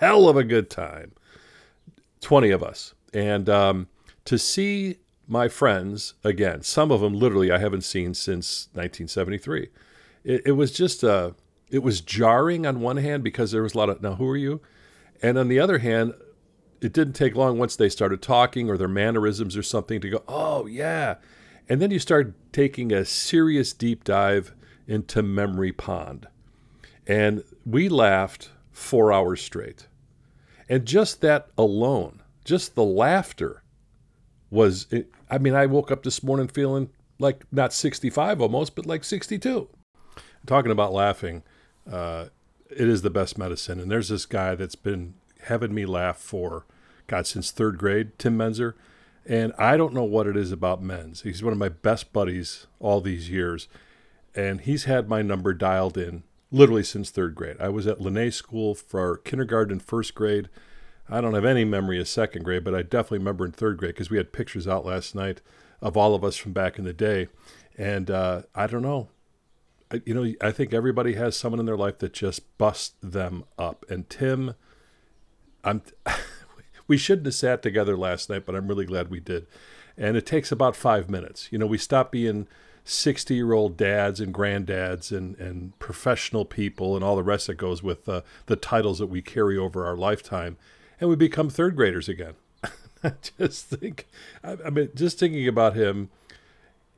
hell 0.00 0.28
of 0.28 0.36
a 0.36 0.42
good 0.42 0.68
time. 0.68 1.12
20 2.20 2.50
of 2.50 2.62
us. 2.62 2.94
And 3.14 3.48
um, 3.48 3.86
to 4.24 4.36
see 4.36 4.98
my 5.28 5.46
friends 5.46 6.14
again. 6.24 6.62
Some 6.62 6.90
of 6.90 7.02
them 7.02 7.12
literally 7.12 7.52
I 7.52 7.58
haven't 7.58 7.82
seen 7.82 8.14
since 8.14 8.68
1973. 8.72 9.68
It, 10.24 10.42
it 10.46 10.52
was 10.52 10.72
just 10.72 11.04
uh, 11.04 11.32
it 11.70 11.82
was 11.82 12.00
jarring 12.00 12.66
on 12.66 12.80
one 12.80 12.96
hand 12.96 13.22
because 13.22 13.52
there 13.52 13.62
was 13.62 13.74
a 13.74 13.78
lot 13.78 13.90
of 13.90 14.02
now 14.02 14.14
who 14.14 14.26
are 14.28 14.36
you, 14.36 14.60
and 15.22 15.36
on 15.36 15.48
the 15.48 15.60
other 15.60 15.78
hand, 15.78 16.14
it 16.80 16.92
didn't 16.92 17.12
take 17.12 17.36
long 17.36 17.58
once 17.58 17.76
they 17.76 17.88
started 17.88 18.22
talking 18.22 18.70
or 18.70 18.78
their 18.78 18.88
mannerisms 18.88 19.56
or 19.56 19.62
something 19.62 20.00
to 20.00 20.08
go 20.10 20.24
oh 20.26 20.66
yeah, 20.66 21.16
and 21.68 21.80
then 21.80 21.90
you 21.90 21.98
start 21.98 22.34
taking 22.52 22.90
a 22.90 23.04
serious 23.04 23.72
deep 23.72 24.04
dive 24.04 24.54
into 24.86 25.22
memory 25.22 25.72
pond, 25.72 26.26
and 27.06 27.44
we 27.66 27.90
laughed 27.90 28.50
four 28.72 29.12
hours 29.12 29.42
straight, 29.42 29.88
and 30.70 30.86
just 30.86 31.20
that 31.20 31.48
alone, 31.58 32.22
just 32.44 32.74
the 32.74 32.84
laughter 32.84 33.62
was 34.50 34.86
I 35.30 35.38
mean, 35.38 35.54
I 35.54 35.66
woke 35.66 35.90
up 35.90 36.02
this 36.02 36.22
morning 36.22 36.48
feeling 36.48 36.90
like 37.18 37.44
not 37.52 37.72
65 37.72 38.40
almost, 38.40 38.74
but 38.74 38.86
like 38.86 39.04
62. 39.04 39.68
Talking 40.46 40.72
about 40.72 40.92
laughing, 40.92 41.42
uh, 41.90 42.26
it 42.70 42.88
is 42.88 43.02
the 43.02 43.10
best 43.10 43.36
medicine. 43.36 43.80
And 43.80 43.90
there's 43.90 44.08
this 44.08 44.26
guy 44.26 44.54
that's 44.54 44.76
been 44.76 45.14
having 45.44 45.74
me 45.74 45.84
laugh 45.84 46.18
for, 46.18 46.66
God, 47.06 47.26
since 47.26 47.50
third 47.50 47.78
grade, 47.78 48.18
Tim 48.18 48.38
Menzer. 48.38 48.74
And 49.26 49.52
I 49.58 49.76
don't 49.76 49.92
know 49.92 50.04
what 50.04 50.26
it 50.26 50.36
is 50.36 50.52
about 50.52 50.82
Menz. 50.82 51.22
He's 51.22 51.42
one 51.42 51.52
of 51.52 51.58
my 51.58 51.68
best 51.68 52.12
buddies 52.12 52.66
all 52.80 53.00
these 53.00 53.28
years. 53.28 53.68
And 54.34 54.60
he's 54.62 54.84
had 54.84 55.08
my 55.08 55.22
number 55.22 55.52
dialed 55.52 55.98
in 55.98 56.22
literally 56.50 56.84
since 56.84 57.10
third 57.10 57.34
grade. 57.34 57.56
I 57.60 57.68
was 57.68 57.86
at 57.86 58.00
Lene 58.00 58.30
School 58.30 58.74
for 58.74 59.18
kindergarten 59.18 59.80
first 59.80 60.14
grade. 60.14 60.48
I 61.10 61.20
don't 61.20 61.34
have 61.34 61.44
any 61.44 61.64
memory 61.64 62.00
of 62.00 62.08
second 62.08 62.44
grade, 62.44 62.64
but 62.64 62.74
I 62.74 62.82
definitely 62.82 63.18
remember 63.18 63.46
in 63.46 63.52
third 63.52 63.78
grade 63.78 63.94
because 63.94 64.10
we 64.10 64.18
had 64.18 64.32
pictures 64.32 64.68
out 64.68 64.84
last 64.84 65.14
night 65.14 65.40
of 65.80 65.96
all 65.96 66.14
of 66.14 66.24
us 66.24 66.36
from 66.36 66.52
back 66.52 66.78
in 66.78 66.84
the 66.84 66.92
day. 66.92 67.28
And 67.76 68.10
uh, 68.10 68.42
I 68.54 68.66
don't 68.66 68.82
know. 68.82 69.08
I, 69.90 70.02
you 70.04 70.14
know, 70.14 70.34
I 70.40 70.50
think 70.50 70.74
everybody 70.74 71.14
has 71.14 71.36
someone 71.36 71.60
in 71.60 71.66
their 71.66 71.76
life 71.76 71.98
that 71.98 72.12
just 72.12 72.58
busts 72.58 72.94
them 73.02 73.44
up. 73.58 73.86
And 73.88 74.08
Tim, 74.10 74.54
I'm. 75.64 75.82
we 76.88 76.96
shouldn't 76.96 77.26
have 77.26 77.34
sat 77.34 77.62
together 77.62 77.96
last 77.96 78.30
night, 78.30 78.44
but 78.46 78.54
I'm 78.54 78.66
really 78.66 78.86
glad 78.86 79.10
we 79.10 79.20
did. 79.20 79.46
And 79.96 80.16
it 80.16 80.26
takes 80.26 80.50
about 80.50 80.74
five 80.74 81.10
minutes. 81.10 81.48
You 81.52 81.58
know, 81.58 81.66
we 81.66 81.78
stop 81.78 82.10
being 82.10 82.48
60 82.84 83.34
year 83.34 83.52
old 83.52 83.76
dads 83.76 84.20
and 84.20 84.32
granddads 84.32 85.14
and, 85.14 85.36
and 85.38 85.78
professional 85.78 86.44
people 86.44 86.96
and 86.96 87.04
all 87.04 87.16
the 87.16 87.22
rest 87.22 87.46
that 87.46 87.54
goes 87.54 87.82
with 87.82 88.08
uh, 88.08 88.22
the 88.46 88.56
titles 88.56 88.98
that 88.98 89.08
we 89.08 89.20
carry 89.20 89.58
over 89.58 89.86
our 89.86 89.96
lifetime 89.96 90.56
and 91.00 91.08
we 91.08 91.16
become 91.16 91.48
third 91.48 91.76
graders 91.76 92.08
again. 92.08 92.34
I 93.04 93.12
just 93.38 93.66
think, 93.66 94.06
I, 94.42 94.56
I 94.66 94.70
mean, 94.70 94.90
just 94.94 95.18
thinking 95.18 95.46
about 95.46 95.74
him, 95.74 96.10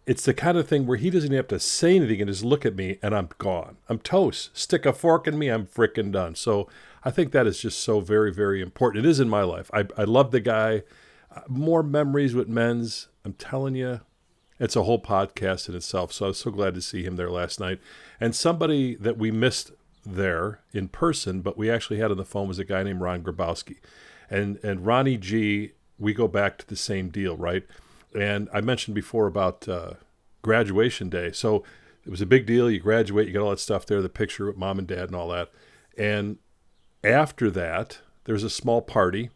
it's 0.07 0.25
the 0.25 0.35
kind 0.35 0.59
of 0.59 0.67
thing 0.67 0.87
where 0.87 0.97
he 0.97 1.11
doesn't 1.11 1.33
have 1.33 1.49
to 1.49 1.61
say 1.61 1.97
anything 1.97 2.21
and 2.21 2.31
just 2.31 2.45
look 2.45 2.67
at 2.67 2.75
me 2.75 2.99
and 3.03 3.15
I'm 3.15 3.29
gone. 3.39 3.77
I'm 3.89 3.99
toast. 3.99 4.57
Stick 4.57 4.87
a 4.87 4.93
fork 4.93 5.29
in 5.29 5.39
me, 5.39 5.49
I'm 5.49 5.67
freaking 5.67 6.11
done. 6.11 6.35
So 6.35 6.69
I 7.05 7.11
think 7.11 7.33
that 7.33 7.47
is 7.47 7.61
just 7.61 7.81
so 7.81 8.01
very, 8.01 8.33
very 8.33 8.61
important. 8.61 9.05
It 9.05 9.09
is 9.09 9.21
in 9.21 9.29
my 9.29 9.43
life. 9.43 9.71
I, 9.73 9.87
I 9.97 10.05
love 10.05 10.31
the 10.31 10.41
guy. 10.41 10.83
Uh, 11.35 11.43
more 11.49 11.83
memories 11.83 12.35
with 12.35 12.49
Menz. 12.49 13.07
I'm 13.25 13.35
telling 13.35 13.75
you, 13.75 14.01
it's 14.59 14.77
a 14.77 14.83
whole 14.83 15.01
podcast 15.01 15.69
in 15.69 15.75
itself. 15.75 16.13
So 16.13 16.27
I 16.27 16.29
was 16.29 16.39
so 16.39 16.51
glad 16.51 16.75
to 16.75 16.83
see 16.83 17.03
him 17.03 17.17
there 17.17 17.31
last 17.31 17.61
night. 17.61 17.79
And 18.21 18.35
somebody 18.35 18.95
that 18.97 19.17
we 19.17 19.31
missed 19.31 19.73
there 20.05 20.61
in 20.73 20.89
person, 20.89 21.41
but 21.41 21.59
we 21.59 21.71
actually 21.71 21.99
had 21.99 22.11
on 22.11 22.17
the 22.17 22.25
phone 22.25 22.49
was 22.49 22.59
a 22.59 22.65
guy 22.65 22.83
named 22.83 23.01
Ron 23.01 23.23
Grabowski. 23.23 23.77
And 24.29 24.59
and 24.63 24.87
Ronnie 24.87 25.17
G, 25.17 25.73
we 25.99 26.15
go 26.15 26.29
back 26.29 26.59
to 26.59 26.67
the 26.67 26.77
same 26.77 27.09
deal, 27.09 27.37
right? 27.37 27.67
And 28.15 28.49
I 28.53 28.61
mentioned 28.61 28.95
before 28.95 29.27
about 29.27 29.69
uh, 29.69 29.95
graduation 30.43 31.09
day. 31.09 31.33
So 31.33 31.65
it 32.05 32.11
was 32.11 32.21
a 32.21 32.27
big 32.27 32.47
deal. 32.47 32.71
You 32.71 32.81
graduate, 32.81 33.27
you 33.27 33.33
get 33.33 33.41
all 33.41 33.51
that 33.51 33.61
stuff 33.61 33.87
there, 33.87 34.01
the 34.01 34.09
picture 34.09 34.47
with 34.47 34.57
mom 34.57 34.79
and 34.79 34.89
dad 34.89 35.05
and 35.05 35.15
all 35.15 35.29
that. 35.29 35.51
And 35.97 36.39
after 37.05 37.51
that, 37.51 37.99
there's 38.25 38.45
a 38.45 38.51
small 38.51 38.83
party. 38.83 39.31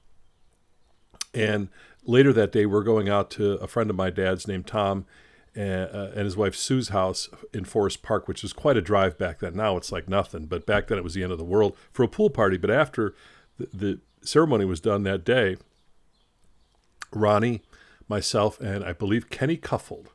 And 1.33 1.68
later 2.04 2.33
that 2.33 2.52
day, 2.52 2.66
we're 2.66 2.83
going 2.83 3.09
out 3.09 3.30
to 3.33 3.52
a 3.54 3.66
friend 3.66 3.90
of 3.90 3.97
my 3.97 4.11
dad's 4.11 4.49
named 4.49 4.66
Tom 4.66 5.06
and, 5.54 5.90
uh, 5.94 6.11
and 6.14 6.25
his 6.25 6.37
wife 6.37 6.54
Sue's 6.54 6.88
house 6.88 7.28
in 7.52 7.64
Forest 7.64 8.02
Park, 8.02 8.26
which 8.26 8.42
was 8.42 8.52
quite 8.52 8.76
a 8.76 8.82
drive 8.82 9.18
back 9.18 9.38
then. 9.38 9.56
Now 9.56 9.76
it's 9.76 9.92
like 9.92 10.08
nothing, 10.08 10.46
but 10.46 10.66
back 10.66 10.88
then 10.88 10.99
it 10.99 11.04
was 11.04 11.14
the 11.14 11.23
end 11.23 11.32
of 11.32 11.38
the 11.38 11.44
world 11.44 11.76
for 11.92 12.02
a 12.02 12.08
pool 12.08 12.30
party. 12.30 12.56
But 12.56 12.70
after 12.70 13.14
the, 13.58 13.68
the 13.73 14.00
ceremony 14.23 14.64
was 14.64 14.80
done 14.80 15.02
that 15.04 15.25
day, 15.25 15.56
Ronnie, 17.12 17.62
myself, 18.08 18.61
and 18.61 18.84
I 18.84 18.92
believe 18.92 19.30
Kenny 19.30 19.56
Cuffold, 19.56 20.11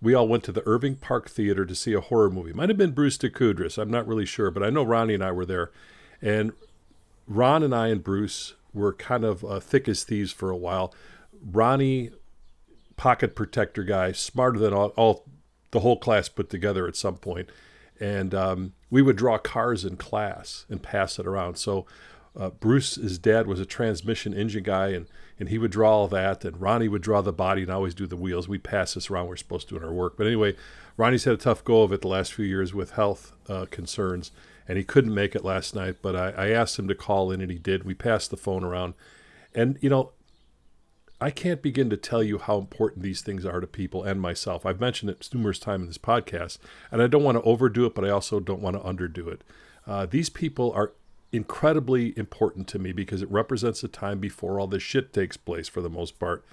we 0.00 0.14
all 0.14 0.28
went 0.28 0.44
to 0.44 0.52
the 0.52 0.66
Irving 0.66 0.94
Park 0.94 1.28
Theater 1.28 1.66
to 1.66 1.74
see 1.74 1.92
a 1.92 2.00
horror 2.00 2.30
movie. 2.30 2.52
Might 2.52 2.68
have 2.68 2.78
been 2.78 2.92
Bruce 2.92 3.18
DeKudris. 3.18 3.78
I'm 3.78 3.90
not 3.90 4.06
really 4.06 4.26
sure, 4.26 4.50
but 4.50 4.62
I 4.62 4.70
know 4.70 4.84
Ronnie 4.84 5.14
and 5.14 5.24
I 5.24 5.32
were 5.32 5.46
there. 5.46 5.72
And 6.22 6.52
Ron 7.26 7.62
and 7.62 7.74
I 7.74 7.88
and 7.88 8.02
Bruce 8.02 8.54
were 8.72 8.92
kind 8.92 9.24
of 9.24 9.44
uh, 9.44 9.58
thick 9.58 9.88
as 9.88 10.04
thieves 10.04 10.32
for 10.32 10.50
a 10.50 10.56
while. 10.56 10.94
Ronnie, 11.44 12.10
pocket 12.98 13.34
protector 13.34 13.82
guy, 13.82 14.12
smarter 14.12 14.58
than 14.58 14.74
all, 14.74 14.88
all 14.88 15.24
the 15.70 15.80
whole 15.80 15.96
class 15.96 16.28
put 16.28 16.50
together 16.50 16.86
at 16.86 16.96
some 16.96 17.16
point. 17.16 17.48
And 17.98 18.34
um, 18.34 18.74
we 18.90 19.00
would 19.00 19.16
draw 19.16 19.38
cars 19.38 19.84
in 19.84 19.96
class 19.96 20.66
and 20.68 20.82
pass 20.82 21.18
it 21.18 21.26
around. 21.26 21.56
So 21.56 21.86
uh, 22.38 22.50
Bruce's 22.50 23.18
dad 23.18 23.46
was 23.46 23.58
a 23.58 23.66
transmission 23.66 24.34
engine 24.34 24.62
guy, 24.62 24.88
and, 24.88 25.06
and 25.40 25.48
he 25.48 25.58
would 25.58 25.70
draw 25.70 25.92
all 25.92 26.08
that. 26.08 26.44
And 26.44 26.60
Ronnie 26.60 26.88
would 26.88 27.02
draw 27.02 27.22
the 27.22 27.32
body 27.32 27.62
and 27.62 27.70
always 27.70 27.94
do 27.94 28.06
the 28.06 28.16
wheels. 28.16 28.48
We 28.48 28.58
pass 28.58 28.94
this 28.94 29.10
around. 29.10 29.28
We're 29.28 29.36
supposed 29.36 29.68
to 29.70 29.76
in 29.76 29.84
our 29.84 29.92
work. 29.92 30.16
But 30.16 30.26
anyway, 30.26 30.54
Ronnie's 30.96 31.24
had 31.24 31.34
a 31.34 31.38
tough 31.38 31.64
go 31.64 31.82
of 31.82 31.92
it 31.92 32.02
the 32.02 32.08
last 32.08 32.34
few 32.34 32.44
years 32.44 32.74
with 32.74 32.92
health 32.92 33.32
uh, 33.48 33.66
concerns 33.70 34.30
and 34.68 34.76
he 34.76 34.84
couldn't 34.84 35.14
make 35.14 35.34
it 35.34 35.44
last 35.44 35.74
night. 35.74 35.96
But 36.02 36.14
I, 36.14 36.30
I 36.30 36.48
asked 36.50 36.78
him 36.78 36.86
to 36.88 36.94
call 36.94 37.32
in, 37.32 37.40
and 37.40 37.50
he 37.50 37.58
did. 37.58 37.84
We 37.84 37.94
passed 37.94 38.30
the 38.30 38.36
phone 38.36 38.62
around, 38.62 38.94
and 39.54 39.78
you 39.80 39.88
know, 39.88 40.12
I 41.20 41.30
can't 41.30 41.62
begin 41.62 41.90
to 41.90 41.96
tell 41.96 42.22
you 42.22 42.38
how 42.38 42.58
important 42.58 43.02
these 43.02 43.22
things 43.22 43.44
are 43.44 43.60
to 43.60 43.66
people 43.66 44.04
and 44.04 44.20
myself. 44.20 44.64
I've 44.64 44.80
mentioned 44.80 45.10
it 45.10 45.28
numerous 45.32 45.58
times 45.58 45.82
in 45.82 45.86
this 45.88 45.98
podcast, 45.98 46.58
and 46.92 47.02
I 47.02 47.06
don't 47.08 47.24
want 47.24 47.36
to 47.36 47.42
overdo 47.42 47.86
it, 47.86 47.94
but 47.94 48.04
I 48.04 48.10
also 48.10 48.38
don't 48.38 48.62
want 48.62 48.76
to 48.76 48.82
underdo 48.82 49.28
it. 49.28 49.42
Uh, 49.86 50.06
these 50.06 50.30
people 50.30 50.72
are 50.72 50.92
incredibly 51.32 52.16
important 52.16 52.68
to 52.68 52.78
me 52.78 52.92
because 52.92 53.20
it 53.20 53.30
represents 53.30 53.80
the 53.80 53.88
time 53.88 54.20
before 54.20 54.60
all 54.60 54.66
this 54.66 54.82
shit 54.82 55.12
takes 55.12 55.36
place 55.36 55.68
for 55.68 55.80
the 55.80 55.90
most 55.90 56.18
part. 56.18 56.44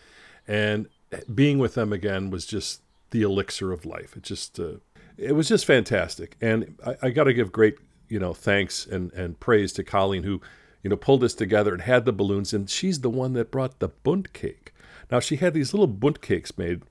And 0.47 0.87
being 1.33 1.59
with 1.59 1.75
them 1.75 1.93
again 1.93 2.29
was 2.29 2.45
just 2.45 2.81
the 3.11 3.21
elixir 3.21 3.71
of 3.71 3.85
life. 3.85 4.17
It 4.17 4.23
just, 4.23 4.59
uh, 4.59 4.77
it 5.17 5.33
was 5.33 5.47
just 5.47 5.65
fantastic. 5.65 6.35
And 6.41 6.77
I, 6.85 6.95
I 7.03 7.09
got 7.11 7.25
to 7.25 7.33
give 7.33 7.51
great 7.51 7.75
you 8.09 8.19
know, 8.19 8.33
thanks 8.33 8.85
and, 8.85 9.11
and 9.13 9.39
praise 9.39 9.73
to 9.73 9.83
Colleen 9.83 10.23
who, 10.23 10.41
you 10.85 10.89
know, 10.89 10.95
pulled 10.95 11.21
this 11.21 11.33
together 11.33 11.73
and 11.73 11.81
had 11.81 12.05
the 12.05 12.13
balloons. 12.13 12.53
And 12.53 12.69
she's 12.69 13.01
the 13.01 13.09
one 13.09 13.33
that 13.33 13.49
brought 13.49 13.79
the 13.79 13.87
Bundt 13.87 14.33
cake. 14.33 14.71
Now, 15.09 15.19
she 15.19 15.37
had 15.37 15.55
these 15.55 15.73
little 15.73 15.87
Bundt 15.87 16.21
cakes 16.21 16.59
made 16.59 16.83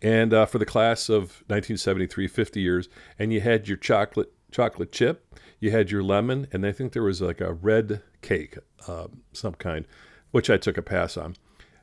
and 0.00 0.32
uh, 0.32 0.46
for 0.46 0.58
the 0.58 0.64
class 0.64 1.08
of 1.08 1.42
1973, 1.48 2.28
50 2.28 2.60
years. 2.60 2.88
And 3.18 3.32
you 3.32 3.40
had 3.40 3.66
your 3.66 3.76
chocolate 3.76 4.32
chocolate 4.52 4.92
chip, 4.92 5.34
you 5.58 5.72
had 5.72 5.90
your 5.90 6.04
lemon, 6.04 6.46
and 6.52 6.64
I 6.64 6.70
think 6.70 6.92
there 6.92 7.02
was 7.02 7.20
like 7.20 7.40
a 7.40 7.52
red 7.52 8.02
cake, 8.22 8.56
uh, 8.86 9.08
some 9.32 9.54
kind, 9.54 9.84
which 10.30 10.48
I 10.48 10.56
took 10.56 10.78
a 10.78 10.82
pass 10.82 11.16
on. 11.16 11.34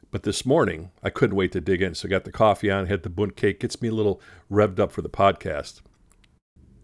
But 0.09 0.23
this 0.23 0.45
morning, 0.45 0.91
I 1.03 1.09
couldn't 1.09 1.35
wait 1.35 1.51
to 1.51 1.59
dig 1.59 1.81
in. 1.81 1.95
So 1.95 2.07
I 2.07 2.09
got 2.09 2.23
the 2.23 2.31
coffee 2.31 2.71
on, 2.71 2.85
had 2.85 3.03
the 3.03 3.09
Bundt 3.09 3.35
cake, 3.35 3.59
gets 3.59 3.81
me 3.81 3.89
a 3.89 3.93
little 3.93 4.21
revved 4.49 4.79
up 4.79 4.93
for 4.93 5.01
the 5.01 5.09
podcast 5.09 5.81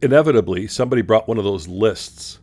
inevitably, 0.04 0.68
somebody 0.68 1.02
brought 1.02 1.28
one 1.28 1.38
of 1.38 1.46
those 1.46 1.68
lists 1.68 2.40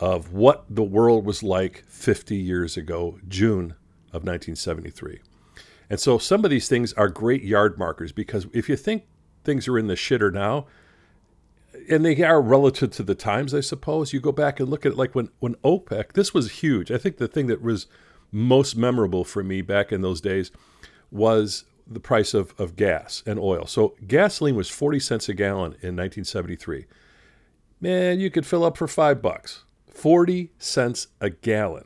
of 0.00 0.32
what 0.32 0.64
the 0.68 0.82
world 0.82 1.26
was 1.26 1.42
like 1.42 1.84
50 1.86 2.34
years 2.34 2.76
ago, 2.76 3.18
June 3.28 3.74
of 4.12 4.24
1973. 4.24 5.20
And 5.90 6.00
so 6.00 6.18
some 6.18 6.44
of 6.44 6.50
these 6.50 6.68
things 6.68 6.92
are 6.94 7.08
great 7.08 7.42
yard 7.42 7.78
markers 7.78 8.10
because 8.10 8.46
if 8.52 8.68
you 8.68 8.76
think 8.76 9.04
things 9.44 9.68
are 9.68 9.78
in 9.78 9.88
the 9.88 9.94
shitter 9.94 10.32
now, 10.32 10.66
and 11.88 12.04
they 12.04 12.22
are 12.22 12.40
relative 12.40 12.90
to 12.92 13.02
the 13.02 13.14
times, 13.14 13.54
I 13.54 13.60
suppose, 13.60 14.12
you 14.12 14.20
go 14.20 14.32
back 14.32 14.58
and 14.58 14.68
look 14.68 14.86
at 14.86 14.92
it 14.92 14.98
like 14.98 15.14
when, 15.14 15.28
when 15.38 15.54
OPEC, 15.56 16.12
this 16.12 16.32
was 16.32 16.50
huge. 16.62 16.90
I 16.90 16.98
think 16.98 17.18
the 17.18 17.28
thing 17.28 17.46
that 17.48 17.62
was 17.62 17.86
most 18.32 18.76
memorable 18.76 19.24
for 19.24 19.42
me 19.42 19.60
back 19.60 19.92
in 19.92 20.02
those 20.02 20.20
days 20.20 20.50
was 21.10 21.64
the 21.86 22.00
price 22.00 22.34
of, 22.34 22.54
of 22.58 22.76
gas 22.76 23.22
and 23.26 23.38
oil. 23.38 23.66
So 23.66 23.96
gasoline 24.06 24.54
was 24.54 24.68
40 24.68 25.00
cents 25.00 25.28
a 25.28 25.34
gallon 25.34 25.72
in 25.82 25.96
1973. 25.96 26.86
Man, 27.80 28.20
you 28.20 28.30
could 28.30 28.46
fill 28.46 28.64
up 28.64 28.76
for 28.76 28.86
five 28.86 29.20
bucks. 29.20 29.64
40 29.90 30.50
cents 30.58 31.08
a 31.20 31.30
gallon. 31.30 31.84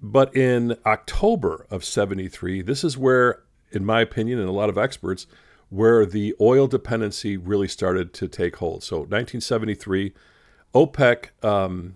But 0.00 0.34
in 0.36 0.76
October 0.84 1.66
of 1.70 1.84
73, 1.84 2.62
this 2.62 2.82
is 2.82 2.98
where, 2.98 3.42
in 3.70 3.84
my 3.84 4.00
opinion, 4.00 4.40
and 4.40 4.48
a 4.48 4.52
lot 4.52 4.68
of 4.68 4.76
experts, 4.76 5.26
where 5.68 6.04
the 6.04 6.34
oil 6.40 6.66
dependency 6.66 7.36
really 7.36 7.68
started 7.68 8.12
to 8.14 8.28
take 8.28 8.56
hold. 8.56 8.82
So 8.82 8.96
1973, 8.96 10.12
OPEC 10.74 11.44
um, 11.44 11.94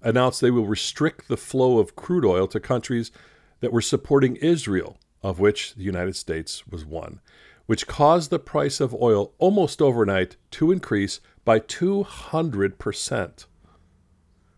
announced 0.00 0.40
they 0.40 0.50
will 0.50 0.66
restrict 0.66 1.28
the 1.28 1.36
flow 1.36 1.78
of 1.78 1.96
crude 1.96 2.24
oil 2.24 2.46
to 2.48 2.60
countries 2.60 3.10
that 3.60 3.72
were 3.72 3.82
supporting 3.82 4.36
Israel 4.36 4.98
of 5.22 5.38
which 5.38 5.74
the 5.74 5.84
United 5.84 6.16
States 6.16 6.66
was 6.66 6.84
one, 6.84 7.20
which 7.66 7.86
caused 7.86 8.30
the 8.30 8.38
price 8.38 8.80
of 8.80 8.94
oil 8.94 9.32
almost 9.38 9.80
overnight 9.80 10.36
to 10.50 10.72
increase 10.72 11.20
by 11.44 11.60
200%, 11.60 13.46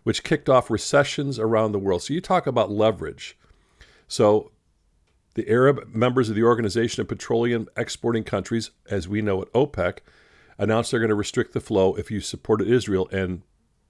which 0.04 0.22
kicked 0.22 0.48
off 0.48 0.70
recessions 0.70 1.38
around 1.38 1.72
the 1.72 1.78
world. 1.78 2.02
So 2.02 2.14
you 2.14 2.20
talk 2.20 2.46
about 2.46 2.70
leverage. 2.70 3.36
So 4.06 4.52
the 5.34 5.48
Arab 5.48 5.88
members 5.92 6.28
of 6.28 6.36
the 6.36 6.44
Organization 6.44 7.00
of 7.00 7.08
Petroleum 7.08 7.68
Exporting 7.76 8.22
Countries, 8.22 8.70
as 8.88 9.08
we 9.08 9.20
know 9.20 9.42
it, 9.42 9.52
OPEC, 9.52 9.98
announced 10.58 10.90
they're 10.90 11.00
going 11.00 11.08
to 11.08 11.14
restrict 11.14 11.52
the 11.52 11.60
flow 11.60 11.94
if 11.94 12.10
you 12.10 12.20
supported 12.20 12.68
Israel. 12.68 13.08
And 13.10 13.42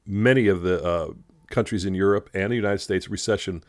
many 0.07 0.49
of 0.49 0.63
the 0.63 0.83
uh, 0.83 1.09
countries 1.51 1.85
in 1.85 1.95
Europe 1.95 2.31
and 2.33 2.51
the 2.51 2.57
United 2.57 2.79
States, 2.79 3.09
recession 3.09 3.63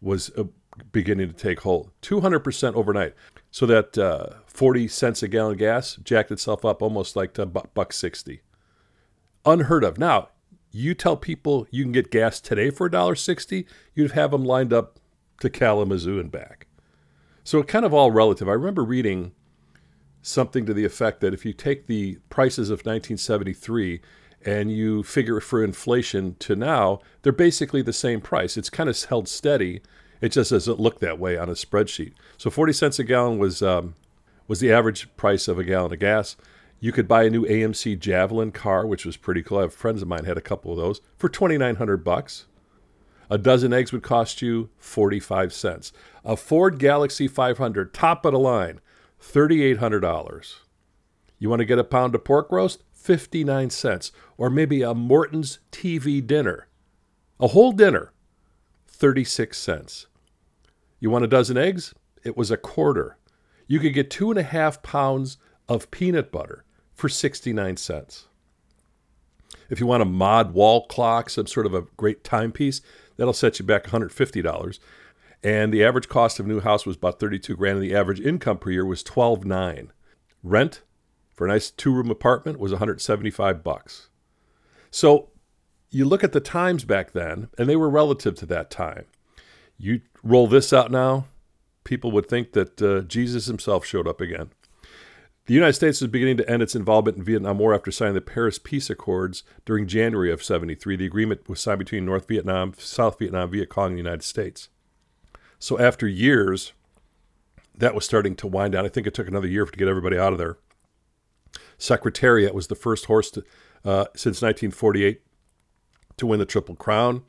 was 0.00 0.30
uh, 0.36 0.44
beginning 0.90 1.28
to 1.28 1.34
take 1.34 1.60
hold. 1.60 1.90
200% 2.02 2.74
overnight. 2.74 3.14
So 3.50 3.66
that 3.66 3.96
uh, 3.96 4.34
40 4.46 4.88
cents 4.88 5.22
a 5.22 5.28
gallon 5.28 5.56
gas 5.56 5.96
jacked 5.96 6.30
itself 6.30 6.64
up 6.64 6.82
almost 6.82 7.16
like 7.16 7.32
to 7.34 7.46
buck 7.46 7.92
60. 7.92 8.42
Unheard 9.44 9.84
of. 9.84 9.98
Now, 9.98 10.28
you 10.72 10.94
tell 10.94 11.16
people 11.16 11.66
you 11.70 11.84
can 11.84 11.92
get 11.92 12.10
gas 12.10 12.40
today 12.40 12.70
for 12.70 12.88
$1.60, 12.88 13.64
you'd 13.94 14.12
have 14.12 14.30
them 14.30 14.44
lined 14.44 14.72
up 14.72 14.98
to 15.40 15.50
Kalamazoo 15.50 16.18
and 16.18 16.30
back. 16.30 16.66
So 17.44 17.58
it 17.58 17.68
kind 17.68 17.84
of 17.84 17.92
all 17.92 18.10
relative. 18.10 18.48
I 18.48 18.52
remember 18.52 18.84
reading 18.84 19.32
something 20.22 20.64
to 20.66 20.74
the 20.74 20.84
effect 20.84 21.20
that 21.20 21.34
if 21.34 21.44
you 21.44 21.52
take 21.52 21.86
the 21.86 22.18
prices 22.30 22.70
of 22.70 22.80
1973 22.80 24.00
and 24.44 24.72
you 24.72 25.02
figure 25.02 25.40
for 25.40 25.62
inflation 25.62 26.36
to 26.40 26.56
now, 26.56 27.00
they're 27.22 27.32
basically 27.32 27.82
the 27.82 27.92
same 27.92 28.20
price. 28.20 28.56
It's 28.56 28.70
kind 28.70 28.88
of 28.88 29.04
held 29.04 29.28
steady 29.28 29.82
it 30.22 30.30
just 30.30 30.52
doesn't 30.52 30.80
look 30.80 31.00
that 31.00 31.18
way 31.18 31.36
on 31.36 31.50
a 31.50 31.52
spreadsheet. 31.52 32.12
So 32.38 32.48
40 32.48 32.72
cents 32.72 32.98
a 33.00 33.04
gallon 33.04 33.38
was 33.38 33.60
um, 33.60 33.94
was 34.48 34.60
the 34.60 34.72
average 34.72 35.14
price 35.16 35.48
of 35.48 35.58
a 35.58 35.64
gallon 35.64 35.92
of 35.92 35.98
gas. 35.98 36.36
You 36.82 36.90
could 36.90 37.06
buy 37.06 37.22
a 37.22 37.30
new 37.30 37.46
AMC 37.46 38.00
Javelin 38.00 38.50
car, 38.50 38.84
which 38.84 39.06
was 39.06 39.16
pretty 39.16 39.40
cool. 39.40 39.58
I 39.58 39.62
have 39.62 39.72
friends 39.72 40.02
of 40.02 40.08
mine 40.08 40.24
had 40.24 40.36
a 40.36 40.40
couple 40.40 40.72
of 40.72 40.78
those 40.78 41.00
for 41.16 41.28
2,900 41.28 41.98
bucks. 41.98 42.46
A 43.30 43.38
dozen 43.38 43.72
eggs 43.72 43.92
would 43.92 44.02
cost 44.02 44.42
you 44.42 44.68
45 44.78 45.52
cents. 45.52 45.92
A 46.24 46.36
Ford 46.36 46.80
Galaxie 46.80 47.28
500, 47.28 47.94
top 47.94 48.24
of 48.24 48.32
the 48.32 48.38
line, 48.40 48.80
$3,800. 49.20 50.56
You 51.38 51.48
want 51.48 51.60
to 51.60 51.64
get 51.64 51.78
a 51.78 51.84
pound 51.84 52.16
of 52.16 52.24
pork 52.24 52.50
roast? 52.50 52.82
59 52.90 53.70
cents. 53.70 54.10
Or 54.36 54.50
maybe 54.50 54.82
a 54.82 54.92
Morton's 54.92 55.60
TV 55.70 56.26
dinner. 56.26 56.66
A 57.38 57.46
whole 57.46 57.70
dinner, 57.70 58.12
36 58.88 59.56
cents. 59.56 60.08
You 60.98 61.10
want 61.10 61.24
a 61.24 61.28
dozen 61.28 61.56
eggs? 61.56 61.94
It 62.24 62.36
was 62.36 62.50
a 62.50 62.56
quarter. 62.56 63.18
You 63.68 63.78
could 63.78 63.94
get 63.94 64.10
two 64.10 64.30
and 64.30 64.38
a 64.40 64.42
half 64.42 64.82
pounds 64.82 65.36
of 65.68 65.88
peanut 65.92 66.32
butter 66.32 66.64
for 67.02 67.08
69 67.08 67.76
cents. 67.78 68.28
If 69.68 69.80
you 69.80 69.86
want 69.86 70.02
a 70.02 70.06
mod 70.06 70.54
wall 70.54 70.86
clock, 70.86 71.30
some 71.30 71.48
sort 71.48 71.66
of 71.66 71.74
a 71.74 71.82
great 71.96 72.22
timepiece, 72.22 72.80
that'll 73.16 73.32
set 73.32 73.58
you 73.58 73.64
back 73.64 73.88
$150. 73.88 74.78
And 75.42 75.74
the 75.74 75.82
average 75.82 76.08
cost 76.08 76.38
of 76.38 76.46
a 76.46 76.48
new 76.48 76.60
house 76.60 76.86
was 76.86 76.94
about 76.94 77.18
32 77.18 77.56
grand, 77.56 77.78
and 77.78 77.84
the 77.84 77.96
average 77.96 78.20
income 78.20 78.58
per 78.58 78.70
year 78.70 78.86
was 78.86 79.02
12.9. 79.02 79.88
Rent 80.44 80.82
for 81.34 81.44
a 81.44 81.50
nice 81.50 81.72
two-room 81.72 82.08
apartment 82.08 82.60
was 82.60 82.70
175 82.70 83.64
bucks. 83.64 84.08
So 84.92 85.30
you 85.90 86.04
look 86.04 86.22
at 86.22 86.30
the 86.30 86.38
times 86.38 86.84
back 86.84 87.10
then, 87.10 87.48
and 87.58 87.68
they 87.68 87.74
were 87.74 87.90
relative 87.90 88.36
to 88.36 88.46
that 88.46 88.70
time. 88.70 89.06
You 89.76 90.02
roll 90.22 90.46
this 90.46 90.72
out 90.72 90.92
now, 90.92 91.26
people 91.82 92.12
would 92.12 92.28
think 92.28 92.52
that 92.52 92.80
uh, 92.80 93.00
Jesus 93.00 93.46
himself 93.46 93.84
showed 93.84 94.06
up 94.06 94.20
again. 94.20 94.50
The 95.52 95.56
United 95.56 95.74
States 95.74 96.00
was 96.00 96.10
beginning 96.10 96.38
to 96.38 96.50
end 96.50 96.62
its 96.62 96.74
involvement 96.74 97.18
in 97.18 97.24
Vietnam 97.24 97.58
War 97.58 97.74
after 97.74 97.90
signing 97.90 98.14
the 98.14 98.22
Paris 98.22 98.58
Peace 98.58 98.88
Accords 98.88 99.42
during 99.66 99.86
January 99.86 100.32
of 100.32 100.42
73. 100.42 100.96
The 100.96 101.04
agreement 101.04 101.46
was 101.46 101.60
signed 101.60 101.78
between 101.78 102.06
North 102.06 102.26
Vietnam, 102.26 102.72
South 102.78 103.18
Vietnam, 103.18 103.50
Viet 103.50 103.68
Cong, 103.68 103.88
and 103.88 103.96
the 103.96 104.02
United 104.02 104.22
States. 104.22 104.70
So 105.58 105.78
after 105.78 106.08
years, 106.08 106.72
that 107.76 107.94
was 107.94 108.06
starting 108.06 108.34
to 108.36 108.46
wind 108.46 108.72
down. 108.72 108.86
I 108.86 108.88
think 108.88 109.06
it 109.06 109.12
took 109.12 109.28
another 109.28 109.46
year 109.46 109.66
to 109.66 109.78
get 109.78 109.88
everybody 109.88 110.16
out 110.16 110.32
of 110.32 110.38
there. 110.38 110.56
Secretariat 111.76 112.54
was 112.54 112.68
the 112.68 112.74
first 112.74 113.04
horse 113.04 113.30
to, 113.32 113.44
uh, 113.84 114.06
since 114.16 114.40
1948 114.40 115.20
to 116.16 116.26
win 116.26 116.38
the 116.38 116.46
Triple 116.46 116.76
Crown. 116.76 117.24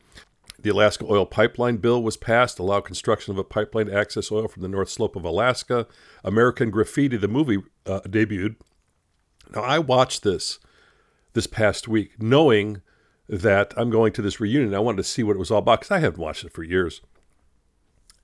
The 0.64 0.70
Alaska 0.70 1.06
Oil 1.10 1.26
Pipeline 1.26 1.78
Bill 1.78 2.02
was 2.02 2.16
passed, 2.16 2.58
allowed 2.58 2.86
construction 2.86 3.34
of 3.34 3.38
a 3.38 3.44
pipeline 3.44 3.88
to 3.88 3.94
access 3.94 4.32
oil 4.32 4.48
from 4.48 4.62
the 4.62 4.70
North 4.70 4.88
Slope 4.88 5.18
of 5.18 5.26
Alaska. 5.26 5.88
American 6.24 6.72
Graffiti, 6.72 7.18
the 7.18 7.28
movie, 7.28 7.62
uh, 7.86 8.00
debuted. 8.06 8.56
Now, 9.54 9.62
I 9.62 9.80
watched 9.80 10.24
this 10.24 10.60
this 11.34 11.48
past 11.48 11.90
week, 11.90 12.22
knowing 12.22 12.82
that 13.28 13.74
I'm 13.76 13.90
going 13.90 14.14
to 14.14 14.22
this 14.22 14.40
reunion. 14.40 14.74
I 14.74 14.80
wanted 14.80 14.98
to 14.98 15.04
see 15.04 15.22
what 15.22 15.36
it 15.36 15.40
was 15.40 15.52
all 15.52 15.60
about 15.60 15.82
because 15.82 15.92
I 15.92 16.00
haven't 16.00 16.22
watched 16.22 16.46
it 16.46 16.54
for 16.54 16.64
years. 16.64 17.02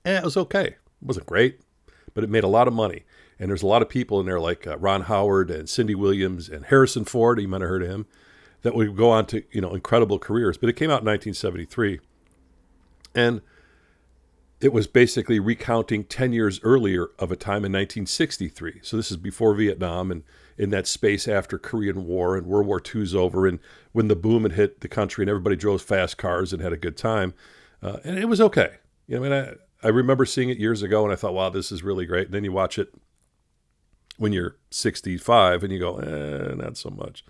And 0.04 0.16
it 0.16 0.24
was 0.24 0.36
okay. 0.36 0.64
It 0.64 0.76
wasn't 1.02 1.26
great, 1.26 1.60
but 2.14 2.24
it 2.24 2.30
made 2.30 2.44
a 2.44 2.48
lot 2.48 2.68
of 2.68 2.72
money. 2.72 3.04
And 3.38 3.50
there's 3.50 3.62
a 3.62 3.66
lot 3.66 3.82
of 3.82 3.88
people 3.90 4.18
in 4.18 4.24
there 4.24 4.40
like 4.40 4.66
uh, 4.66 4.78
Ron 4.78 5.02
Howard 5.02 5.50
and 5.50 5.68
Cindy 5.68 5.94
Williams 5.94 6.48
and 6.48 6.64
Harrison 6.66 7.04
Ford. 7.04 7.38
You 7.38 7.48
might 7.48 7.60
have 7.60 7.68
heard 7.68 7.82
of 7.82 7.90
him 7.90 8.06
that 8.62 8.74
would 8.74 8.96
go 8.96 9.10
on 9.10 9.26
to 9.26 9.42
you 9.50 9.60
know 9.60 9.74
incredible 9.74 10.18
careers. 10.18 10.56
But 10.56 10.70
it 10.70 10.76
came 10.76 10.90
out 10.90 11.02
in 11.02 11.06
1973, 11.06 12.00
and 13.14 13.40
it 14.60 14.72
was 14.72 14.86
basically 14.86 15.40
recounting 15.40 16.04
10 16.04 16.32
years 16.32 16.60
earlier 16.62 17.08
of 17.18 17.32
a 17.32 17.36
time 17.36 17.64
in 17.64 17.72
1963. 17.72 18.80
So 18.82 18.96
this 18.96 19.10
is 19.10 19.16
before 19.16 19.54
Vietnam 19.54 20.10
and 20.10 20.22
in 20.58 20.68
that 20.70 20.86
space 20.86 21.26
after 21.26 21.58
Korean 21.58 22.04
War 22.06 22.36
and 22.36 22.46
World 22.46 22.66
War 22.66 22.82
II's 22.84 23.14
over, 23.14 23.46
and 23.46 23.58
when 23.92 24.08
the 24.08 24.16
boom 24.16 24.42
had 24.42 24.52
hit 24.52 24.80
the 24.80 24.88
country 24.88 25.22
and 25.22 25.30
everybody 25.30 25.56
drove 25.56 25.80
fast 25.80 26.18
cars 26.18 26.52
and 26.52 26.60
had 26.60 26.74
a 26.74 26.76
good 26.76 26.98
time, 26.98 27.32
uh, 27.82 27.96
and 28.04 28.18
it 28.18 28.28
was 28.28 28.42
okay. 28.42 28.72
You 29.06 29.18
know, 29.18 29.24
I 29.24 29.28
mean, 29.28 29.56
I, 29.82 29.86
I 29.86 29.88
remember 29.88 30.26
seeing 30.26 30.50
it 30.50 30.58
years 30.58 30.82
ago, 30.82 31.02
and 31.02 31.12
I 31.12 31.16
thought, 31.16 31.32
wow, 31.32 31.48
this 31.48 31.72
is 31.72 31.82
really 31.82 32.04
great. 32.04 32.26
And 32.26 32.34
then 32.34 32.44
you 32.44 32.52
watch 32.52 32.78
it 32.78 32.92
when 34.18 34.34
you're 34.34 34.56
65, 34.70 35.64
and 35.64 35.72
you 35.72 35.78
go, 35.78 35.96
eh, 35.96 36.54
not 36.56 36.76
so 36.76 36.90
much. 36.90 37.24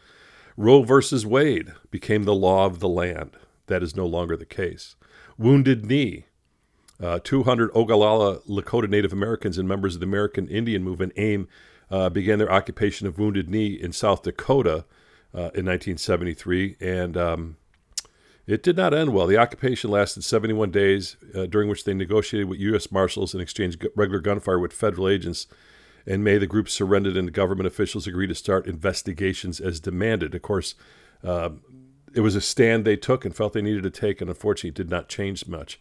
Roe 0.56 0.82
versus 0.82 1.24
Wade 1.24 1.72
became 1.92 2.24
the 2.24 2.34
law 2.34 2.66
of 2.66 2.80
the 2.80 2.88
land. 2.88 3.36
That 3.68 3.84
is 3.84 3.94
no 3.94 4.06
longer 4.06 4.36
the 4.36 4.44
case. 4.44 4.96
Wounded 5.40 5.86
Knee. 5.86 6.26
Uh, 7.02 7.18
200 7.24 7.72
Oglala 7.72 8.46
Lakota 8.46 8.88
Native 8.88 9.12
Americans 9.12 9.56
and 9.56 9.66
members 9.66 9.94
of 9.94 10.00
the 10.00 10.06
American 10.06 10.46
Indian 10.48 10.84
Movement, 10.84 11.14
AIM, 11.16 11.48
uh, 11.90 12.10
began 12.10 12.38
their 12.38 12.52
occupation 12.52 13.06
of 13.06 13.18
Wounded 13.18 13.48
Knee 13.48 13.68
in 13.68 13.92
South 13.92 14.22
Dakota 14.22 14.84
uh, 15.32 15.48
in 15.54 15.64
1973. 15.64 16.76
And 16.78 17.16
um, 17.16 17.56
it 18.46 18.62
did 18.62 18.76
not 18.76 18.92
end 18.92 19.14
well. 19.14 19.26
The 19.26 19.38
occupation 19.38 19.90
lasted 19.90 20.24
71 20.24 20.70
days, 20.72 21.16
uh, 21.34 21.46
during 21.46 21.70
which 21.70 21.84
they 21.84 21.94
negotiated 21.94 22.46
with 22.46 22.60
U.S. 22.60 22.92
Marshals 22.92 23.32
and 23.32 23.42
exchanged 23.42 23.86
regular 23.96 24.20
gunfire 24.20 24.58
with 24.58 24.74
federal 24.74 25.08
agents 25.08 25.46
in 26.06 26.22
May, 26.22 26.38
the 26.38 26.46
group 26.46 26.68
surrendered 26.68 27.16
and 27.16 27.32
government 27.32 27.66
officials 27.66 28.06
agreed 28.06 28.28
to 28.28 28.34
start 28.34 28.66
investigations 28.66 29.60
as 29.60 29.80
demanded. 29.80 30.34
Of 30.34 30.42
course, 30.42 30.74
uh, 31.22 31.50
it 32.14 32.20
was 32.20 32.34
a 32.34 32.40
stand 32.40 32.84
they 32.84 32.96
took 32.96 33.24
and 33.24 33.34
felt 33.34 33.52
they 33.52 33.62
needed 33.62 33.82
to 33.84 33.90
take, 33.90 34.20
and 34.20 34.28
unfortunately, 34.28 34.70
it 34.70 34.74
did 34.74 34.90
not 34.90 35.08
change 35.08 35.46
much. 35.46 35.80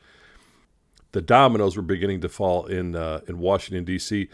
The 1.11 1.21
dominoes 1.21 1.75
were 1.75 1.81
beginning 1.81 2.21
to 2.21 2.29
fall 2.29 2.65
in 2.65 2.95
uh, 2.95 3.21
in 3.27 3.39
Washington 3.39 3.83
D.C. 3.83 4.29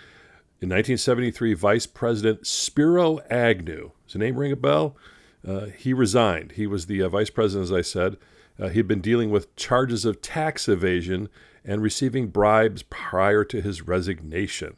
In 0.62 0.70
1973, 0.70 1.54
Vice 1.54 1.86
President 1.86 2.48
Spiro 2.48 3.20
Agnew, 3.30 3.92
does 4.06 4.14
the 4.14 4.20
name 4.20 4.38
ring 4.38 4.52
a 4.52 4.56
bell? 4.56 4.96
Uh, 5.46 5.66
he 5.66 5.94
resigned. 5.94 6.54
He 6.54 6.66
was 6.66 6.88
the 6.88 7.04
uh, 7.04 7.10
vice 7.10 7.30
president, 7.30 7.66
as 7.66 7.72
I 7.72 7.82
said. 7.82 8.18
Uh, 8.60 8.70
he 8.70 8.80
had 8.80 8.88
been 8.88 9.02
dealing 9.02 9.30
with 9.30 9.56
charges 9.56 10.06
of 10.06 10.22
tax 10.22 10.68
evasion 10.68 11.30
and 11.64 11.82
receiving 11.82 12.28
bribes 12.28 12.84
prior 12.84 13.44
to 13.44 13.62
his 13.62 13.82
resignation. 13.82 14.76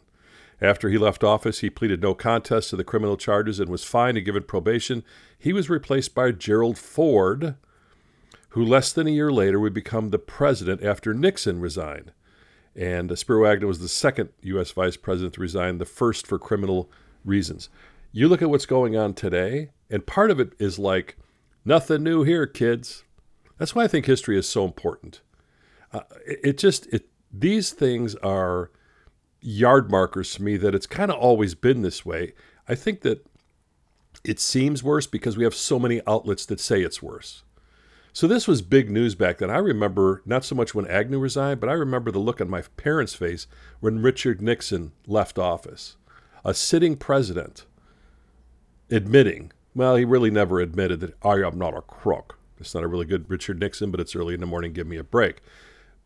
After 0.60 0.90
he 0.90 0.98
left 0.98 1.24
office, 1.24 1.60
he 1.60 1.70
pleaded 1.70 2.02
no 2.02 2.16
contest 2.16 2.72
to 2.72 2.76
the 2.76 2.84
criminal 2.84 3.16
charges 3.16 3.60
and 3.60 3.70
was 3.70 3.84
fined 3.84 4.18
and 4.18 4.26
given 4.26 4.44
probation. 4.44 5.04
He 5.38 5.54
was 5.54 5.70
replaced 5.70 6.16
by 6.16 6.32
Gerald 6.32 6.78
Ford, 6.78 7.56
who 8.50 8.66
less 8.66 8.92
than 8.92 9.08
a 9.08 9.12
year 9.12 9.32
later 9.32 9.60
would 9.60 9.74
become 9.74 10.10
the 10.10 10.18
president 10.20 10.84
after 10.84 11.14
Nixon 11.14 11.60
resigned. 11.60 12.12
And 12.76 13.18
Spiro 13.18 13.46
Agnew 13.46 13.68
was 13.68 13.80
the 13.80 13.88
second 13.88 14.30
U.S. 14.42 14.72
vice 14.72 14.98
president 14.98 15.36
to 15.36 15.42
resign, 15.42 15.78
the 15.78 15.86
first 15.86 16.26
for 16.26 16.40
criminal 16.40 16.90
reasons. 17.24 17.70
You 18.12 18.28
look 18.28 18.42
at 18.42 18.50
what's 18.50 18.66
going 18.66 18.96
on 18.96 19.14
today, 19.14 19.72
and 19.90 20.06
part 20.06 20.32
of 20.32 20.40
it 20.40 20.54
is 20.58 20.80
like, 20.80 21.18
nothing 21.66 22.04
new 22.04 22.24
here, 22.24 22.48
kids. 22.48 23.04
That's 23.58 23.76
why 23.76 23.84
I 23.84 23.88
think 23.88 24.06
history 24.06 24.38
is 24.38 24.48
so 24.48 24.66
important. 24.66 25.22
Uh, 25.92 26.02
it, 26.26 26.40
it 26.44 26.58
just, 26.58 26.88
it, 26.88 27.10
these 27.32 27.72
things 27.72 28.16
are 28.16 28.72
yard 29.42 29.92
markers 29.92 30.34
to 30.36 30.44
me 30.44 30.58
that 30.58 30.76
it's 30.76 30.88
kind 30.88 31.12
of 31.12 31.18
always 31.18 31.56
been 31.56 31.82
this 31.82 32.06
way. 32.06 32.34
I 32.68 32.76
think 32.76 33.02
that 33.02 33.26
it 34.24 34.40
seems 34.40 34.84
worse 34.84 35.08
because 35.08 35.38
we 35.38 35.44
have 35.44 35.56
so 35.56 35.80
many 35.80 36.02
outlets 36.08 36.46
that 36.48 36.60
say 36.60 36.82
it's 36.82 37.02
worse. 37.02 37.44
So 38.14 38.28
this 38.28 38.48
was 38.48 38.64
big 38.64 38.90
news 38.90 39.14
back 39.14 39.38
then. 39.38 39.52
I 39.52 39.58
remember 39.58 40.24
not 40.26 40.44
so 40.44 40.56
much 40.56 40.74
when 40.74 40.88
Agnew 40.88 41.20
resigned, 41.20 41.60
but 41.60 41.70
I 41.70 41.74
remember 41.74 42.12
the 42.12 42.18
look 42.18 42.42
on 42.42 42.50
my 42.50 42.62
parents' 42.76 43.14
face 43.14 43.46
when 43.80 44.02
Richard 44.02 44.42
Nixon 44.42 44.92
left 45.06 45.38
office. 45.38 45.98
A 46.44 46.54
sitting 46.54 46.96
president 46.96 47.66
admitting, 48.90 49.52
well, 49.76 49.96
he 49.96 50.04
really 50.04 50.32
never 50.32 50.60
admitted 50.60 51.00
that 51.02 51.16
I 51.22 51.36
am 51.46 51.60
not 51.60 51.78
a 51.78 51.82
crook. 51.82 52.40
It's 52.60 52.74
not 52.74 52.84
a 52.84 52.88
really 52.88 53.06
good 53.06 53.30
Richard 53.30 53.60
Nixon, 53.60 53.92
but 53.92 54.00
it's 54.00 54.16
early 54.16 54.34
in 54.34 54.40
the 54.40 54.48
morning. 54.48 54.74
Give 54.74 54.88
me 54.88 54.98
a 54.98 55.04
break. 55.04 55.42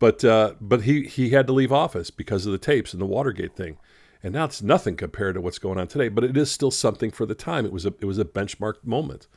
But 0.02 0.24
uh, 0.24 0.54
but 0.60 0.82
he 0.82 1.04
he 1.04 1.30
had 1.30 1.46
to 1.46 1.52
leave 1.52 1.70
office 1.70 2.10
because 2.10 2.44
of 2.44 2.50
the 2.50 2.58
tapes 2.58 2.92
and 2.92 3.00
the 3.00 3.06
Watergate 3.06 3.54
thing, 3.54 3.76
and 4.20 4.34
now 4.34 4.46
it's 4.46 4.60
nothing 4.60 4.96
compared 4.96 5.36
to 5.36 5.40
what's 5.40 5.60
going 5.60 5.78
on 5.78 5.86
today. 5.86 6.08
But 6.08 6.24
it 6.24 6.36
is 6.36 6.50
still 6.50 6.72
something 6.72 7.12
for 7.12 7.24
the 7.24 7.36
time. 7.36 7.64
It 7.64 7.72
was 7.72 7.86
a 7.86 7.94
it 8.00 8.06
was 8.06 8.18
a 8.18 8.24
benchmark 8.24 8.82
moment. 8.82 9.28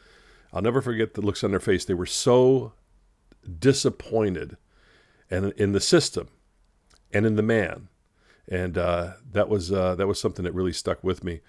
I'll 0.52 0.64
never 0.64 0.82
forget 0.82 1.14
the 1.14 1.22
looks 1.22 1.44
on 1.44 1.52
their 1.52 1.60
face. 1.60 1.86
They 1.86 1.94
were 1.94 2.08
so 2.08 2.74
disappointed, 3.60 4.58
and 5.30 5.54
in 5.56 5.74
the 5.74 5.80
system, 5.80 6.30
and 7.14 7.28
in 7.28 7.36
the 7.36 7.44
man, 7.44 7.90
and 8.50 8.76
uh, 8.76 9.14
that 9.34 9.48
was 9.48 9.72
uh, 9.72 9.94
that 9.94 10.08
was 10.08 10.20
something 10.20 10.46
that 10.46 10.56
really 10.56 10.74
stuck 10.74 11.04
with 11.04 11.24
me. 11.24 11.42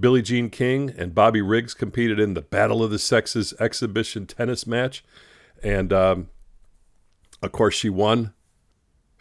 Billie 0.00 0.22
Jean 0.22 0.48
King 0.48 0.90
and 0.96 1.14
Bobby 1.14 1.42
Riggs 1.42 1.74
competed 1.74 2.18
in 2.18 2.32
the 2.32 2.40
Battle 2.40 2.82
of 2.82 2.90
the 2.90 2.98
Sexes 2.98 3.52
exhibition 3.60 4.26
tennis 4.26 4.66
match, 4.66 5.04
and 5.62 5.92
um, 5.92 6.30
of 7.42 7.52
course 7.52 7.74
she 7.74 7.90
won. 7.90 8.32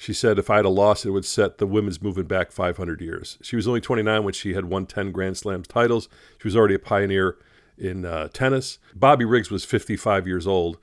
She 0.04 0.12
said 0.12 0.38
if 0.38 0.50
I 0.50 0.58
had 0.58 0.66
a 0.66 0.70
loss, 0.70 1.06
it 1.06 1.12
would 1.12 1.24
set 1.24 1.60
the 1.60 1.66
women's 1.66 2.02
movement 2.02 2.28
back 2.28 2.52
500 2.52 3.00
years. 3.00 3.38
She 3.42 3.56
was 3.56 3.70
only 3.70 3.80
29 3.80 4.26
when 4.26 4.34
she 4.34 4.54
had 4.54 4.66
won 4.66 4.86
10 4.86 5.14
Grand 5.14 5.38
Slam 5.38 5.64
titles. 5.64 6.10
She 6.42 6.46
was 6.46 6.58
already 6.58 6.76
a 6.76 6.80
pioneer 6.80 7.38
in 7.78 8.04
uh, 8.04 8.28
tennis. 8.34 8.80
Bobby 8.94 9.24
Riggs 9.24 9.50
was 9.50 9.64
55 9.64 10.28
years 10.28 10.46
old. 10.46 10.78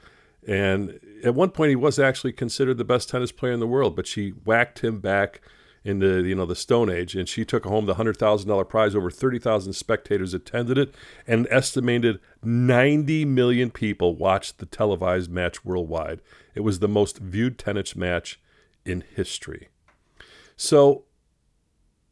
And 0.48 0.98
at 1.22 1.34
one 1.34 1.50
point, 1.50 1.68
he 1.68 1.76
was 1.76 1.98
actually 1.98 2.32
considered 2.32 2.78
the 2.78 2.84
best 2.84 3.10
tennis 3.10 3.30
player 3.30 3.52
in 3.52 3.60
the 3.60 3.66
world, 3.66 3.94
but 3.94 4.06
she 4.06 4.30
whacked 4.30 4.78
him 4.78 5.00
back 5.00 5.42
into 5.84 6.24
you 6.24 6.34
know 6.34 6.46
the 6.46 6.56
Stone 6.56 6.88
Age, 6.88 7.14
and 7.14 7.28
she 7.28 7.44
took 7.44 7.64
home 7.64 7.84
the 7.84 7.94
hundred 7.94 8.16
thousand 8.16 8.48
dollar 8.48 8.64
prize. 8.64 8.94
Over 8.94 9.10
thirty 9.10 9.38
thousand 9.38 9.74
spectators 9.74 10.32
attended 10.32 10.78
it, 10.78 10.94
and 11.26 11.46
estimated 11.50 12.20
ninety 12.42 13.26
million 13.26 13.70
people 13.70 14.14
watched 14.14 14.58
the 14.58 14.66
televised 14.66 15.30
match 15.30 15.62
worldwide. 15.62 16.22
It 16.54 16.60
was 16.60 16.78
the 16.78 16.88
most 16.88 17.18
viewed 17.18 17.58
tennis 17.58 17.94
match 17.94 18.40
in 18.90 19.04
history. 19.14 19.68
So 20.56 21.04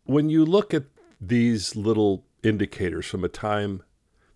when 0.04 0.30
you 0.30 0.44
look 0.44 0.72
at 0.72 0.84
these 1.20 1.76
little 1.76 2.24
indicators 2.42 3.06
from 3.06 3.24
a 3.24 3.28
time 3.28 3.82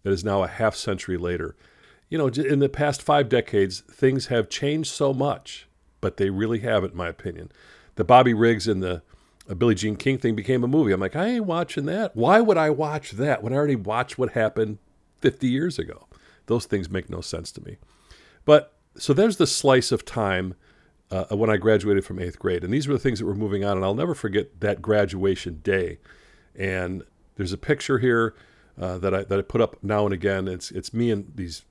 that 0.03 0.11
is 0.11 0.25
now 0.25 0.43
a 0.43 0.49
half 0.49 0.75
century 0.75 1.17
later, 1.17 1.57
you 2.09 2.19
know, 2.19 2.27
in 2.29 2.59
the 2.59 2.69
past 2.69 3.01
five 3.01 3.29
decades, 3.29 3.81
things 3.81 4.27
have 4.27 4.51
changed 4.51 4.91
so 4.91 5.15
much, 5.15 5.67
but 6.03 6.19
they 6.19 6.29
really 6.29 6.59
have, 6.59 6.85
in 6.85 6.95
my 6.95 7.09
opinion. 7.09 7.51
The 7.95 8.05
Bobby 8.05 8.35
Riggs 8.35 8.69
and 8.69 8.83
the 8.83 9.03
uh, 9.49 9.55
Billie 9.55 9.75
Jean 9.75 9.97
King 9.97 10.19
thing 10.19 10.35
became 10.35 10.63
a 10.63 10.69
movie. 10.69 10.93
I'm 10.93 11.01
like, 11.01 11.17
I 11.17 11.29
ain't 11.29 11.47
watching 11.47 11.87
that. 11.87 12.15
Why 12.15 12.41
would 12.41 12.59
I 12.59 12.71
watch 12.71 13.13
that 13.13 13.43
when 13.43 13.53
I 13.53 13.57
already 13.57 13.77
watched 13.77 14.19
what 14.19 14.33
happened 14.33 14.79
50 15.21 15.49
years 15.49 15.79
ago? 15.79 16.07
Those 16.47 16.67
things 16.67 16.91
make 16.91 17.09
no 17.09 17.21
sense 17.21 17.51
to 17.53 17.65
me. 17.65 17.79
But 18.45 18.77
so 18.97 19.15
there's 19.15 19.39
the 19.39 19.47
slice 19.47 19.91
of 19.91 20.05
time 20.05 20.55
uh, 21.13 21.37
when 21.37 21.51
I 21.51 21.59
graduated 21.59 22.05
from 22.05 22.19
eighth 22.19 22.39
grade. 22.39 22.65
And 22.65 22.73
these 22.73 22.89
were 22.89 22.95
the 22.95 23.01
things 23.01 23.19
that 23.19 23.27
were 23.27 23.35
moving 23.35 23.65
on. 23.65 23.77
And 23.77 23.85
I'll 23.85 23.95
never 23.95 24.15
forget 24.15 24.61
that 24.61 24.81
graduation 24.81 25.61
day. 25.63 25.99
And 26.57 27.05
there's 27.37 27.53
a 27.53 27.59
picture 27.59 27.99
here 27.99 28.35
uh, 28.81 28.99
that 28.99 29.15
I 29.15 29.25
that 29.25 29.39
I 29.39 29.43
put 29.43 29.61
up 29.61 29.77
now 29.83 30.05
and 30.05 30.15
again. 30.15 30.49
It's 30.49 30.71
it's 30.71 30.93
me 30.95 31.11
in 31.11 31.33
these 31.35 31.65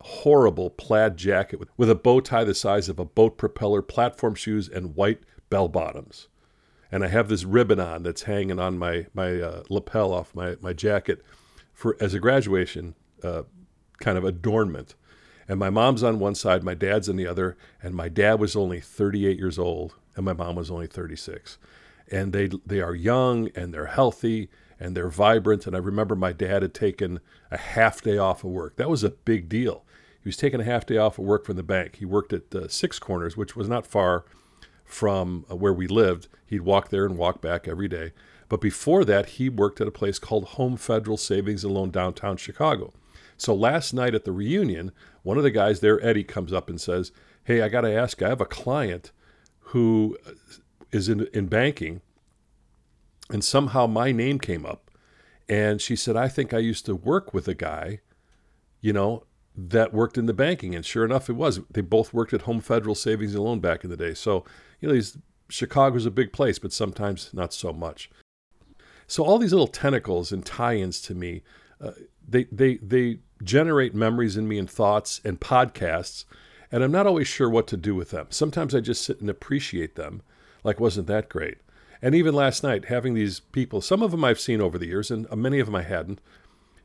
horrible 0.00 0.70
plaid 0.70 1.16
jacket 1.16 1.58
with, 1.58 1.70
with 1.76 1.90
a 1.90 1.94
bow 1.94 2.20
tie 2.20 2.44
the 2.44 2.54
size 2.54 2.88
of 2.88 2.98
a 2.98 3.04
boat 3.04 3.36
propeller, 3.36 3.82
platform 3.82 4.34
shoes, 4.34 4.68
and 4.68 4.94
white 4.94 5.20
bell 5.50 5.68
bottoms. 5.68 6.28
And 6.92 7.04
I 7.04 7.08
have 7.08 7.28
this 7.28 7.44
ribbon 7.44 7.80
on 7.80 8.04
that's 8.04 8.22
hanging 8.22 8.60
on 8.60 8.78
my 8.78 9.06
my 9.14 9.40
uh, 9.40 9.62
lapel 9.68 10.12
off 10.12 10.34
my 10.34 10.56
my 10.60 10.72
jacket. 10.72 11.22
for 11.72 11.96
as 12.00 12.14
a 12.14 12.20
graduation 12.20 12.94
uh, 13.22 13.42
kind 14.00 14.16
of 14.18 14.24
adornment. 14.24 14.94
And 15.48 15.58
my 15.58 15.70
mom's 15.70 16.02
on 16.02 16.18
one 16.18 16.34
side, 16.34 16.64
my 16.64 16.74
dad's 16.74 17.08
on 17.08 17.16
the 17.16 17.26
other, 17.26 17.56
and 17.82 17.94
my 17.94 18.08
dad 18.08 18.40
was 18.40 18.56
only 18.56 18.80
38 18.80 19.38
years 19.38 19.58
old, 19.58 19.94
and 20.16 20.24
my 20.24 20.32
mom 20.32 20.56
was 20.56 20.70
only 20.70 20.86
36. 20.86 21.58
And 22.10 22.32
they 22.32 22.48
they 22.64 22.80
are 22.80 22.94
young 22.94 23.50
and 23.56 23.74
they're 23.74 23.86
healthy 23.86 24.48
and 24.78 24.96
they're 24.96 25.08
vibrant. 25.08 25.66
And 25.66 25.74
I 25.74 25.80
remember 25.80 26.14
my 26.14 26.32
dad 26.32 26.62
had 26.62 26.74
taken 26.74 27.20
a 27.50 27.56
half 27.56 28.00
day 28.02 28.18
off 28.18 28.44
of 28.44 28.50
work. 28.50 28.76
That 28.76 28.90
was 28.90 29.02
a 29.02 29.10
big 29.10 29.48
deal. 29.48 29.84
He 30.22 30.28
was 30.28 30.36
taking 30.36 30.60
a 30.60 30.64
half 30.64 30.86
day 30.86 30.98
off 30.98 31.18
of 31.18 31.24
work 31.24 31.44
from 31.44 31.56
the 31.56 31.62
bank. 31.62 31.96
He 31.96 32.04
worked 32.04 32.32
at 32.32 32.54
uh, 32.54 32.68
Six 32.68 32.98
Corners, 32.98 33.36
which 33.36 33.56
was 33.56 33.68
not 33.68 33.86
far 33.86 34.24
from 34.84 35.44
uh, 35.50 35.56
where 35.56 35.72
we 35.72 35.86
lived. 35.86 36.28
He'd 36.46 36.60
walk 36.60 36.90
there 36.90 37.04
and 37.04 37.16
walk 37.16 37.40
back 37.40 37.66
every 37.66 37.88
day. 37.88 38.12
But 38.48 38.60
before 38.60 39.04
that, 39.04 39.30
he 39.30 39.48
worked 39.48 39.80
at 39.80 39.88
a 39.88 39.92
place 39.92 40.18
called 40.18 40.44
Home 40.44 40.76
Federal 40.76 41.16
Savings 41.16 41.64
and 41.64 41.74
Loan 41.74 41.90
downtown 41.90 42.36
Chicago. 42.36 42.92
So 43.36 43.54
last 43.54 43.92
night 43.92 44.14
at 44.14 44.24
the 44.24 44.32
reunion, 44.32 44.92
one 45.26 45.38
of 45.38 45.42
the 45.42 45.50
guys 45.50 45.80
there, 45.80 46.00
Eddie, 46.06 46.22
comes 46.22 46.52
up 46.52 46.70
and 46.70 46.80
says, 46.80 47.10
Hey, 47.42 47.60
I 47.60 47.68
got 47.68 47.80
to 47.80 47.92
ask, 47.92 48.22
I 48.22 48.28
have 48.28 48.40
a 48.40 48.46
client 48.46 49.10
who 49.58 50.16
is 50.92 51.08
in, 51.08 51.26
in 51.34 51.46
banking, 51.46 52.00
and 53.28 53.42
somehow 53.42 53.88
my 53.88 54.12
name 54.12 54.38
came 54.38 54.64
up. 54.64 54.88
And 55.48 55.80
she 55.82 55.96
said, 55.96 56.16
I 56.16 56.28
think 56.28 56.54
I 56.54 56.58
used 56.58 56.86
to 56.86 56.94
work 56.94 57.34
with 57.34 57.48
a 57.48 57.54
guy, 57.54 58.02
you 58.80 58.92
know, 58.92 59.24
that 59.56 59.92
worked 59.92 60.16
in 60.16 60.26
the 60.26 60.32
banking. 60.32 60.76
And 60.76 60.86
sure 60.86 61.04
enough, 61.04 61.28
it 61.28 61.32
was. 61.32 61.58
They 61.72 61.80
both 61.80 62.14
worked 62.14 62.32
at 62.32 62.42
Home 62.42 62.60
Federal 62.60 62.94
Savings 62.94 63.34
and 63.34 63.42
Loan 63.42 63.58
back 63.58 63.82
in 63.82 63.90
the 63.90 63.96
day. 63.96 64.14
So, 64.14 64.44
you 64.80 64.86
know, 64.86 64.94
these, 64.94 65.18
Chicago's 65.48 66.06
a 66.06 66.10
big 66.12 66.32
place, 66.32 66.60
but 66.60 66.72
sometimes 66.72 67.34
not 67.34 67.52
so 67.52 67.72
much. 67.72 68.10
So 69.08 69.24
all 69.24 69.38
these 69.38 69.52
little 69.52 69.66
tentacles 69.66 70.30
and 70.30 70.46
tie-ins 70.46 71.00
to 71.02 71.16
me, 71.16 71.42
uh, 71.80 71.92
they 72.28 72.44
they 72.44 72.76
they 72.76 73.18
generate 73.42 73.94
memories 73.94 74.36
in 74.36 74.48
me 74.48 74.58
and 74.58 74.70
thoughts 74.70 75.20
and 75.24 75.40
podcasts, 75.40 76.24
and 76.70 76.82
I'm 76.82 76.92
not 76.92 77.06
always 77.06 77.28
sure 77.28 77.48
what 77.48 77.66
to 77.68 77.76
do 77.76 77.94
with 77.94 78.10
them. 78.10 78.26
Sometimes 78.30 78.74
I 78.74 78.80
just 78.80 79.04
sit 79.04 79.20
and 79.20 79.30
appreciate 79.30 79.94
them, 79.94 80.22
like 80.64 80.80
wasn't 80.80 81.06
that 81.08 81.28
great? 81.28 81.58
And 82.02 82.14
even 82.14 82.34
last 82.34 82.62
night, 82.62 82.86
having 82.86 83.14
these 83.14 83.40
people, 83.40 83.80
some 83.80 84.02
of 84.02 84.10
them 84.10 84.24
I've 84.24 84.40
seen 84.40 84.60
over 84.60 84.78
the 84.78 84.86
years, 84.86 85.10
and 85.10 85.26
uh, 85.30 85.36
many 85.36 85.60
of 85.60 85.66
them 85.66 85.74
I 85.74 85.82
hadn't. 85.82 86.20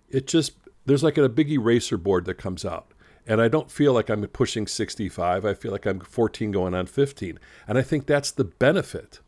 It 0.10 0.28
just 0.28 0.54
there's 0.86 1.04
like 1.04 1.18
a 1.18 1.30
big 1.30 1.52
eraser 1.52 1.98
board 1.98 2.26
that 2.26 2.36
comes 2.36 2.66
out. 2.66 2.92
And 3.28 3.40
I 3.40 3.50
don't 3.50 3.70
feel 3.70 3.94
like 3.94 4.10
I'm 4.10 4.26
pushing 4.28 4.66
65. 4.66 5.46
I 5.46 5.54
feel 5.54 5.72
like 5.72 5.86
I'm 5.86 6.00
14 6.00 6.52
going 6.52 6.74
on 6.74 6.88
15. 6.88 7.38
And 7.68 7.78
I 7.78 7.84
think 7.84 8.08
that's 8.08 8.32
the 8.32 8.44
benefit 8.44 9.20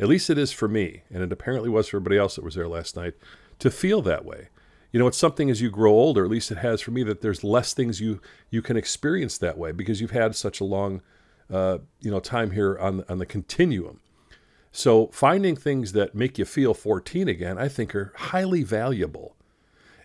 at 0.00 0.08
least 0.08 0.30
it 0.30 0.38
is 0.38 0.52
for 0.52 0.68
me, 0.68 1.02
and 1.10 1.22
it 1.22 1.32
apparently 1.32 1.68
was 1.68 1.88
for 1.88 1.96
everybody 1.96 2.18
else 2.18 2.36
that 2.36 2.44
was 2.44 2.54
there 2.54 2.68
last 2.68 2.96
night, 2.96 3.14
to 3.58 3.70
feel 3.70 4.00
that 4.02 4.24
way. 4.24 4.48
You 4.92 4.98
know, 4.98 5.06
it's 5.06 5.18
something 5.18 5.50
as 5.50 5.60
you 5.60 5.70
grow 5.70 5.92
older, 5.92 6.24
at 6.24 6.30
least 6.30 6.50
it 6.50 6.58
has 6.58 6.80
for 6.80 6.90
me, 6.92 7.02
that 7.02 7.20
there's 7.20 7.44
less 7.44 7.74
things 7.74 8.00
you 8.00 8.20
you 8.50 8.62
can 8.62 8.76
experience 8.76 9.38
that 9.38 9.58
way 9.58 9.72
because 9.72 10.00
you've 10.00 10.12
had 10.12 10.34
such 10.34 10.60
a 10.60 10.64
long, 10.64 11.02
uh, 11.52 11.78
you 12.00 12.10
know, 12.10 12.20
time 12.20 12.52
here 12.52 12.78
on 12.78 13.04
on 13.08 13.18
the 13.18 13.26
continuum. 13.26 14.00
So 14.72 15.08
finding 15.08 15.56
things 15.56 15.92
that 15.92 16.14
make 16.14 16.38
you 16.38 16.44
feel 16.44 16.74
14 16.74 17.28
again, 17.28 17.58
I 17.58 17.68
think 17.68 17.94
are 17.94 18.12
highly 18.16 18.62
valuable. 18.62 19.34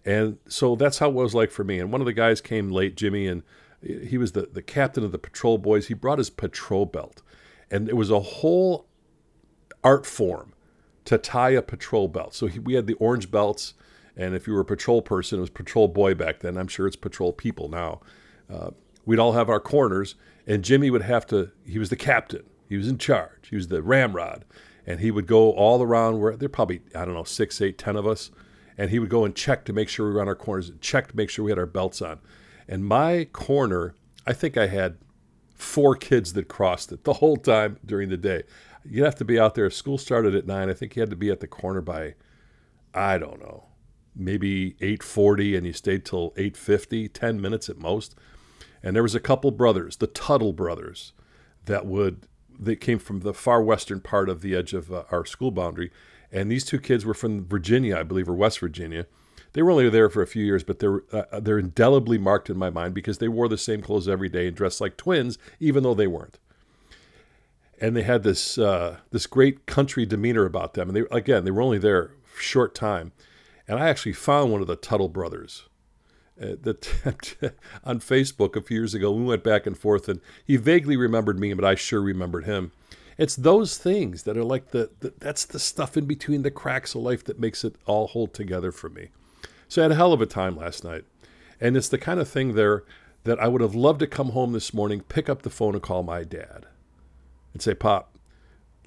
And 0.06 0.38
so 0.48 0.76
that's 0.76 0.98
how 1.00 1.10
it 1.10 1.16
was 1.16 1.34
like 1.34 1.52
for 1.52 1.64
me. 1.64 1.80
And 1.80 1.92
one 1.92 2.02
of 2.02 2.06
the 2.06 2.14
guys 2.14 2.42
came 2.42 2.72
late, 2.72 2.96
Jimmy, 2.96 3.28
and 3.28 3.44
he 3.82 4.18
was 4.18 4.34
the, 4.34 4.50
the 4.52 4.62
captain 4.62 5.04
of 5.04 5.12
the 5.12 5.18
patrol 5.18 5.58
boys. 5.58 5.88
He 5.88 5.94
brought 5.94 6.18
his 6.18 6.30
patrol 6.30 6.86
belt. 6.86 7.22
And 7.72 7.90
it 7.90 7.96
was 7.96 8.10
a 8.10 8.20
whole 8.20 8.88
art 9.84 10.06
form 10.06 10.54
to 11.06 11.18
tie 11.18 11.52
a 11.52 11.62
patrol 11.62 12.08
belt. 12.08 12.34
So 12.34 12.48
he, 12.48 12.60
we 12.60 12.74
had 12.74 12.88
the 12.88 12.94
orange 12.96 13.30
belts, 13.32 13.74
and 14.16 14.36
if 14.36 14.48
you 14.48 14.54
were 14.54 14.62
a 14.62 14.66
patrol 14.66 15.02
person, 15.02 15.40
it 15.40 15.42
was 15.42 15.50
patrol 15.50 15.88
boy 15.88 16.14
back 16.14 16.40
then. 16.40 16.58
I'm 16.58 16.68
sure 16.68 16.88
it's 16.88 16.96
patrol 16.96 17.34
people 17.34 17.70
now. 17.70 18.02
Uh, 18.52 18.72
we'd 19.06 19.20
all 19.20 19.34
have 19.34 19.50
our 19.50 19.60
corners, 19.60 20.16
and 20.46 20.64
Jimmy 20.64 20.90
would 20.90 21.02
have 21.02 21.26
to. 21.28 21.52
He 21.66 21.80
was 21.80 21.90
the 21.90 21.96
captain. 21.96 22.44
He 22.70 22.78
was 22.78 22.88
in 22.88 22.98
charge. 22.98 23.50
He 23.50 23.56
was 23.56 23.68
the 23.68 23.82
ramrod, 23.82 24.46
and 24.86 25.00
he 25.00 25.12
would 25.12 25.28
go 25.28 25.52
all 25.52 25.82
around 25.82 26.20
where 26.20 26.36
there 26.36 26.50
probably 26.50 26.82
I 26.96 27.06
don't 27.06 27.14
know 27.14 27.24
six, 27.24 27.62
eight, 27.62 27.78
ten 27.78 27.96
of 27.96 28.08
us, 28.08 28.32
and 28.78 28.90
he 28.90 29.00
would 29.00 29.10
go 29.10 29.26
and 29.26 29.36
check 29.36 29.66
to 29.66 29.74
make 29.74 29.90
sure 29.90 30.08
we 30.08 30.14
were 30.14 30.22
on 30.22 30.28
our 30.28 30.36
corners, 30.36 30.72
check 30.82 31.08
to 31.10 31.18
make 31.18 31.30
sure 31.30 31.46
we 31.46 31.52
had 31.52 31.60
our 31.60 31.66
belts 31.66 32.02
on. 32.02 32.20
And 32.68 32.86
my 32.86 33.26
corner, 33.26 33.96
I 34.26 34.34
think 34.34 34.58
I 34.58 34.68
had 34.68 34.98
four 35.56 35.96
kids 35.96 36.34
that 36.34 36.48
crossed 36.48 36.92
it 36.92 37.04
the 37.04 37.14
whole 37.14 37.38
time 37.38 37.78
during 37.86 38.10
the 38.10 38.18
day 38.18 38.44
you'd 38.86 39.06
have 39.06 39.16
to 39.16 39.26
be 39.26 39.40
out 39.40 39.56
there. 39.56 39.70
School 39.70 39.98
started 39.98 40.36
at 40.36 40.46
nine. 40.46 40.70
I 40.70 40.74
think 40.74 40.96
you 40.96 41.02
had 41.02 41.10
to 41.10 41.16
be 41.16 41.30
at 41.30 41.40
the 41.40 41.48
corner 41.48 41.82
by, 41.82 42.16
I 42.94 43.18
don't 43.18 43.40
know, 43.40 43.66
maybe 44.16 44.76
eight 44.82 45.04
forty, 45.04 45.56
and 45.56 45.66
you 45.66 45.74
stayed 45.74 46.06
till 46.06 46.34
eight 46.38 46.58
fifty, 46.58 47.08
10 47.08 47.42
minutes 47.42 47.70
at 47.70 47.78
most. 47.78 48.16
And 48.82 48.96
there 48.96 49.04
was 49.04 49.16
a 49.16 49.20
couple 49.20 49.52
brothers, 49.52 49.98
the 49.98 50.08
Tuttle 50.08 50.54
brothers, 50.54 51.14
that 51.66 51.86
would 51.86 52.28
they 52.60 52.76
came 52.76 53.00
from 53.00 53.22
the 53.22 53.34
far 53.34 53.62
western 53.62 54.00
part 54.00 54.30
of 54.30 54.42
the 54.42 54.56
edge 54.56 54.74
of 54.74 54.92
uh, 54.92 55.04
our 55.12 55.26
school 55.26 55.52
boundary, 55.52 55.92
and 56.32 56.52
these 56.52 56.66
two 56.66 56.80
kids 56.80 57.06
were 57.06 57.14
from 57.14 57.46
Virginia, 57.46 57.98
I 57.98 58.04
believe, 58.04 58.30
or 58.30 58.34
West 58.34 58.60
Virginia. 58.60 59.08
They 59.54 59.62
were 59.62 59.72
only 59.72 59.90
there 59.90 60.10
for 60.10 60.22
a 60.22 60.28
few 60.28 60.44
years, 60.44 60.64
but 60.64 60.80
they're 60.80 61.04
uh, 61.12 61.40
they're 61.40 61.60
indelibly 61.60 62.18
marked 62.18 62.50
in 62.50 62.58
my 62.58 62.70
mind 62.70 62.94
because 62.94 63.20
they 63.20 63.28
wore 63.28 63.48
the 63.48 63.58
same 63.58 63.82
clothes 63.82 64.08
every 64.08 64.30
day 64.30 64.48
and 64.48 64.56
dressed 64.56 64.82
like 64.82 64.98
twins, 64.98 65.38
even 65.60 65.84
though 65.84 65.94
they 65.94 66.08
weren't 66.08 66.40
and 67.84 67.98
they 67.98 68.04
had 68.04 68.24
this 68.24 68.58
uh, 68.58 68.98
this 69.12 69.28
great 69.28 69.66
country 69.66 70.06
demeanor 70.06 70.46
about 70.46 70.74
them. 70.74 70.88
And 70.90 70.96
they 70.96 71.04
again, 71.12 71.44
they 71.44 71.52
were 71.52 71.62
only 71.62 71.78
there 71.78 72.12
short 72.38 72.74
time, 72.74 73.12
and 73.68 73.80
I 73.80 73.90
actually 73.90 74.14
found 74.14 74.52
one 74.52 74.62
of 74.62 74.68
the 74.68 74.76
Tuttle 74.76 75.10
brothers. 75.10 75.64
Uh, 76.42 76.56
that 76.64 77.54
on 77.84 78.00
Facebook 78.00 78.56
a 78.56 78.62
few 78.62 78.80
years 78.80 78.96
ago, 78.96 79.12
we 79.12 79.24
went 79.24 79.44
back 79.44 79.68
and 79.68 79.78
forth, 79.78 80.10
and 80.10 80.20
he 80.44 80.58
vaguely 80.58 80.98
remembered 80.98 81.40
me, 81.40 81.54
but 81.54 81.64
I 81.64 81.76
sure 81.76 82.02
remembered 82.02 82.46
him. 82.46 82.72
It's 83.20 83.36
those 83.36 83.78
things 83.78 84.24
that 84.24 84.36
are 84.36 84.44
like 84.44 84.72
the, 84.72 84.90
the 85.00 85.14
that's 85.20 85.46
the 85.46 85.60
stuff 85.60 85.96
in 85.96 86.06
between 86.06 86.42
the 86.42 86.50
cracks 86.50 86.96
of 86.96 87.02
life 87.04 87.24
that 87.26 87.40
makes 87.40 87.64
it 87.64 87.76
all 87.86 88.08
hold 88.08 88.34
together 88.34 88.72
for 88.72 88.90
me. 88.90 89.10
So 89.68 89.82
I 89.82 89.84
had 89.84 89.92
a 89.92 89.96
hell 89.96 90.12
of 90.12 90.22
a 90.22 90.26
time 90.26 90.58
last 90.58 90.84
night, 90.84 91.06
and 91.62 91.78
it's 91.78 91.90
the 91.90 92.00
kind 92.00 92.20
of 92.20 92.28
thing 92.28 92.56
there 92.56 92.84
that 93.24 93.40
I 93.40 93.48
would 93.48 93.62
have 93.62 93.76
loved 93.76 94.00
to 94.00 94.08
come 94.08 94.30
home 94.30 94.54
this 94.54 94.74
morning, 94.74 95.02
pick 95.02 95.30
up 95.30 95.44
the 95.44 95.50
phone, 95.50 95.76
and 95.76 95.84
call 95.84 96.04
my 96.04 96.24
dad 96.24 96.66
and 97.54 97.62
say, 97.62 97.74
Pop, 97.74 98.13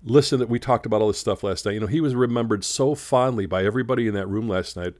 listen 0.06 0.38
that 0.38 0.48
we 0.48 0.58
talked 0.58 0.86
about 0.86 1.02
all 1.02 1.08
this 1.08 1.18
stuff 1.18 1.42
last 1.42 1.66
night. 1.66 1.72
You 1.72 1.80
know, 1.80 1.86
he 1.86 2.00
was 2.00 2.14
remembered 2.14 2.64
so 2.64 2.94
fondly 2.94 3.44
by 3.44 3.64
everybody 3.64 4.06
in 4.06 4.14
that 4.14 4.28
room 4.28 4.48
last 4.48 4.76
night 4.76 4.94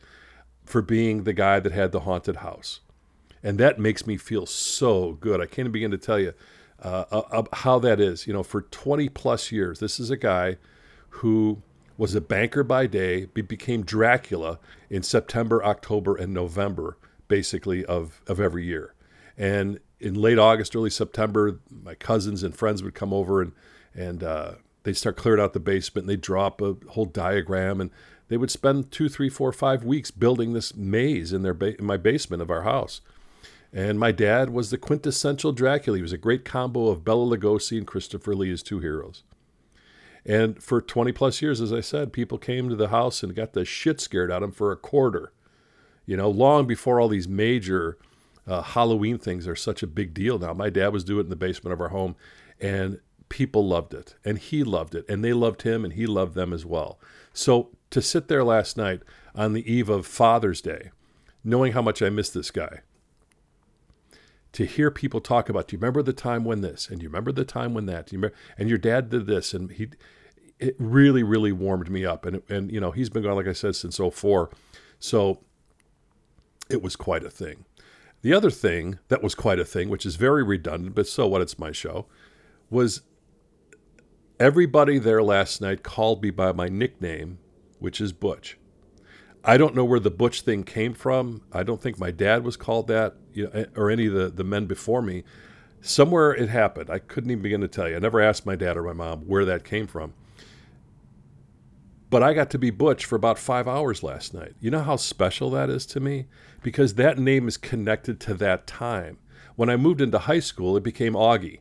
for 0.64 0.82
being 0.82 1.24
the 1.24 1.32
guy 1.32 1.60
that 1.60 1.72
had 1.72 1.92
the 1.92 2.00
haunted 2.00 2.36
house. 2.36 2.80
And 3.42 3.58
that 3.58 3.78
makes 3.78 4.06
me 4.06 4.16
feel 4.16 4.46
so 4.46 5.12
good. 5.12 5.40
I 5.40 5.46
can't 5.46 5.70
begin 5.70 5.92
to 5.92 5.98
tell 5.98 6.18
you 6.18 6.34
uh, 6.82 7.04
uh, 7.10 7.42
how 7.52 7.78
that 7.78 8.00
is. 8.00 8.26
You 8.26 8.32
know, 8.32 8.42
for 8.42 8.62
20 8.62 9.08
plus 9.10 9.52
years, 9.52 9.78
this 9.78 10.00
is 10.00 10.10
a 10.10 10.16
guy 10.16 10.56
who 11.10 11.62
was 11.96 12.14
a 12.14 12.20
banker 12.20 12.64
by 12.64 12.86
day, 12.86 13.26
became 13.26 13.82
Dracula 13.82 14.58
in 14.90 15.02
September, 15.02 15.64
October, 15.64 16.16
and 16.16 16.34
November, 16.34 16.98
basically, 17.28 17.84
of, 17.84 18.20
of 18.26 18.40
every 18.40 18.64
year. 18.64 18.94
And 19.38 19.78
in 20.00 20.14
late 20.14 20.38
August, 20.38 20.74
early 20.74 20.90
September, 20.90 21.60
my 21.70 21.94
cousins 21.94 22.42
and 22.42 22.54
friends 22.54 22.82
would 22.82 22.94
come 22.94 23.14
over 23.14 23.40
and 23.40 23.52
and 23.96 24.22
uh, 24.22 24.52
they'd 24.86 24.96
start 24.96 25.16
clearing 25.16 25.42
out 25.42 25.52
the 25.52 25.58
basement. 25.58 26.04
and 26.04 26.10
They'd 26.10 26.20
drop 26.20 26.62
a 26.62 26.76
whole 26.90 27.06
diagram, 27.06 27.80
and 27.80 27.90
they 28.28 28.36
would 28.36 28.52
spend 28.52 28.92
two, 28.92 29.08
three, 29.08 29.28
four, 29.28 29.52
five 29.52 29.82
weeks 29.82 30.12
building 30.12 30.52
this 30.52 30.76
maze 30.76 31.32
in 31.32 31.42
their 31.42 31.54
ba- 31.54 31.76
in 31.76 31.84
my 31.84 31.96
basement 31.96 32.40
of 32.40 32.50
our 32.50 32.62
house. 32.62 33.00
And 33.72 33.98
my 33.98 34.12
dad 34.12 34.50
was 34.50 34.70
the 34.70 34.78
quintessential 34.78 35.50
Dracula. 35.50 35.98
He 35.98 36.02
was 36.02 36.12
a 36.12 36.18
great 36.18 36.44
combo 36.44 36.86
of 36.86 37.04
Bela 37.04 37.36
Lugosi 37.36 37.76
and 37.76 37.86
Christopher 37.86 38.36
Lee 38.36 38.52
as 38.52 38.62
two 38.62 38.78
heroes. 38.78 39.24
And 40.24 40.62
for 40.62 40.80
20 40.80 41.10
plus 41.10 41.42
years, 41.42 41.60
as 41.60 41.72
I 41.72 41.80
said, 41.80 42.12
people 42.12 42.38
came 42.38 42.68
to 42.68 42.76
the 42.76 42.88
house 42.88 43.24
and 43.24 43.34
got 43.34 43.54
the 43.54 43.64
shit 43.64 44.00
scared 44.00 44.30
out 44.30 44.36
of 44.36 44.50
them 44.50 44.52
for 44.52 44.70
a 44.70 44.76
quarter. 44.76 45.32
You 46.06 46.16
know, 46.16 46.30
long 46.30 46.68
before 46.68 47.00
all 47.00 47.08
these 47.08 47.26
major 47.26 47.98
uh, 48.46 48.62
Halloween 48.62 49.18
things 49.18 49.48
are 49.48 49.56
such 49.56 49.82
a 49.82 49.88
big 49.88 50.14
deal 50.14 50.38
now. 50.38 50.52
My 50.52 50.70
dad 50.70 50.92
was 50.92 51.02
doing 51.02 51.20
it 51.20 51.24
in 51.24 51.30
the 51.30 51.36
basement 51.36 51.72
of 51.72 51.80
our 51.80 51.88
home, 51.88 52.14
and 52.60 53.00
people 53.28 53.66
loved 53.66 53.94
it, 53.94 54.14
and 54.24 54.38
he 54.38 54.62
loved 54.62 54.94
it, 54.94 55.04
and 55.08 55.24
they 55.24 55.32
loved 55.32 55.62
him, 55.62 55.84
and 55.84 55.94
he 55.94 56.06
loved 56.06 56.34
them 56.34 56.52
as 56.52 56.64
well. 56.64 56.98
So 57.32 57.70
to 57.90 58.00
sit 58.00 58.28
there 58.28 58.44
last 58.44 58.76
night 58.76 59.02
on 59.34 59.52
the 59.52 59.70
eve 59.70 59.88
of 59.88 60.06
Father's 60.06 60.60
Day, 60.60 60.90
knowing 61.44 61.72
how 61.72 61.82
much 61.82 62.02
I 62.02 62.10
miss 62.10 62.30
this 62.30 62.50
guy, 62.50 62.80
to 64.52 64.64
hear 64.64 64.90
people 64.90 65.20
talk 65.20 65.48
about, 65.48 65.68
do 65.68 65.76
you 65.76 65.78
remember 65.78 66.02
the 66.02 66.12
time 66.12 66.44
when 66.44 66.60
this, 66.60 66.88
and 66.88 66.98
do 66.98 67.02
you 67.04 67.08
remember 67.08 67.32
the 67.32 67.44
time 67.44 67.74
when 67.74 67.86
that, 67.86 68.10
you 68.10 68.18
remember, 68.18 68.36
and 68.56 68.68
your 68.68 68.78
dad 68.78 69.10
did 69.10 69.26
this, 69.26 69.52
and 69.52 69.70
he, 69.72 69.88
it 70.58 70.74
really, 70.78 71.22
really 71.22 71.52
warmed 71.52 71.90
me 71.90 72.04
up, 72.04 72.24
and 72.24 72.42
and 72.48 72.72
you 72.72 72.80
know 72.80 72.90
he's 72.90 73.10
been 73.10 73.22
gone, 73.22 73.36
like 73.36 73.46
I 73.46 73.52
said, 73.52 73.76
since 73.76 73.98
04. 73.98 74.50
so 74.98 75.40
it 76.68 76.82
was 76.82 76.96
quite 76.96 77.24
a 77.24 77.30
thing. 77.30 77.64
The 78.22 78.32
other 78.32 78.50
thing 78.50 78.98
that 79.08 79.22
was 79.22 79.34
quite 79.34 79.60
a 79.60 79.64
thing, 79.64 79.88
which 79.88 80.06
is 80.06 80.16
very 80.16 80.42
redundant, 80.42 80.94
but 80.94 81.06
so 81.06 81.28
what, 81.28 81.42
it's 81.42 81.58
my 81.58 81.70
show, 81.70 82.06
was 82.70 83.02
everybody 84.38 84.98
there 84.98 85.22
last 85.22 85.60
night 85.60 85.82
called 85.82 86.22
me 86.22 86.30
by 86.30 86.52
my 86.52 86.68
nickname, 86.68 87.38
which 87.78 88.00
is 88.00 88.12
Butch. 88.12 88.58
I 89.44 89.56
don't 89.56 89.74
know 89.74 89.84
where 89.84 90.00
the 90.00 90.10
Butch 90.10 90.42
thing 90.42 90.64
came 90.64 90.92
from. 90.92 91.42
I 91.52 91.62
don't 91.62 91.80
think 91.80 91.98
my 91.98 92.10
dad 92.10 92.44
was 92.44 92.56
called 92.56 92.88
that, 92.88 93.14
you 93.32 93.44
know, 93.44 93.50
eh, 93.52 93.66
or 93.76 93.90
any 93.90 94.06
of 94.06 94.12
the, 94.12 94.28
the 94.28 94.44
men 94.44 94.66
before 94.66 95.02
me. 95.02 95.22
Somewhere 95.80 96.32
it 96.32 96.48
happened. 96.48 96.90
I 96.90 96.98
couldn't 96.98 97.30
even 97.30 97.42
begin 97.42 97.60
to 97.60 97.68
tell 97.68 97.88
you. 97.88 97.96
I 97.96 98.00
never 98.00 98.20
asked 98.20 98.44
my 98.44 98.56
dad 98.56 98.76
or 98.76 98.82
my 98.82 98.92
mom 98.92 99.20
where 99.20 99.44
that 99.44 99.64
came 99.64 99.86
from. 99.86 100.14
But 102.10 102.22
I 102.22 102.34
got 102.34 102.50
to 102.50 102.58
be 102.58 102.70
Butch 102.70 103.04
for 103.04 103.16
about 103.16 103.38
five 103.38 103.68
hours 103.68 104.02
last 104.02 104.34
night. 104.34 104.54
You 104.60 104.70
know 104.70 104.82
how 104.82 104.96
special 104.96 105.50
that 105.50 105.70
is 105.70 105.86
to 105.86 106.00
me? 106.00 106.26
Because 106.62 106.94
that 106.94 107.18
name 107.18 107.46
is 107.46 107.56
connected 107.56 108.18
to 108.20 108.34
that 108.34 108.66
time. 108.66 109.18
When 109.54 109.70
I 109.70 109.76
moved 109.76 110.00
into 110.00 110.18
high 110.18 110.40
school, 110.40 110.76
it 110.76 110.82
became 110.82 111.14
Augie. 111.14 111.60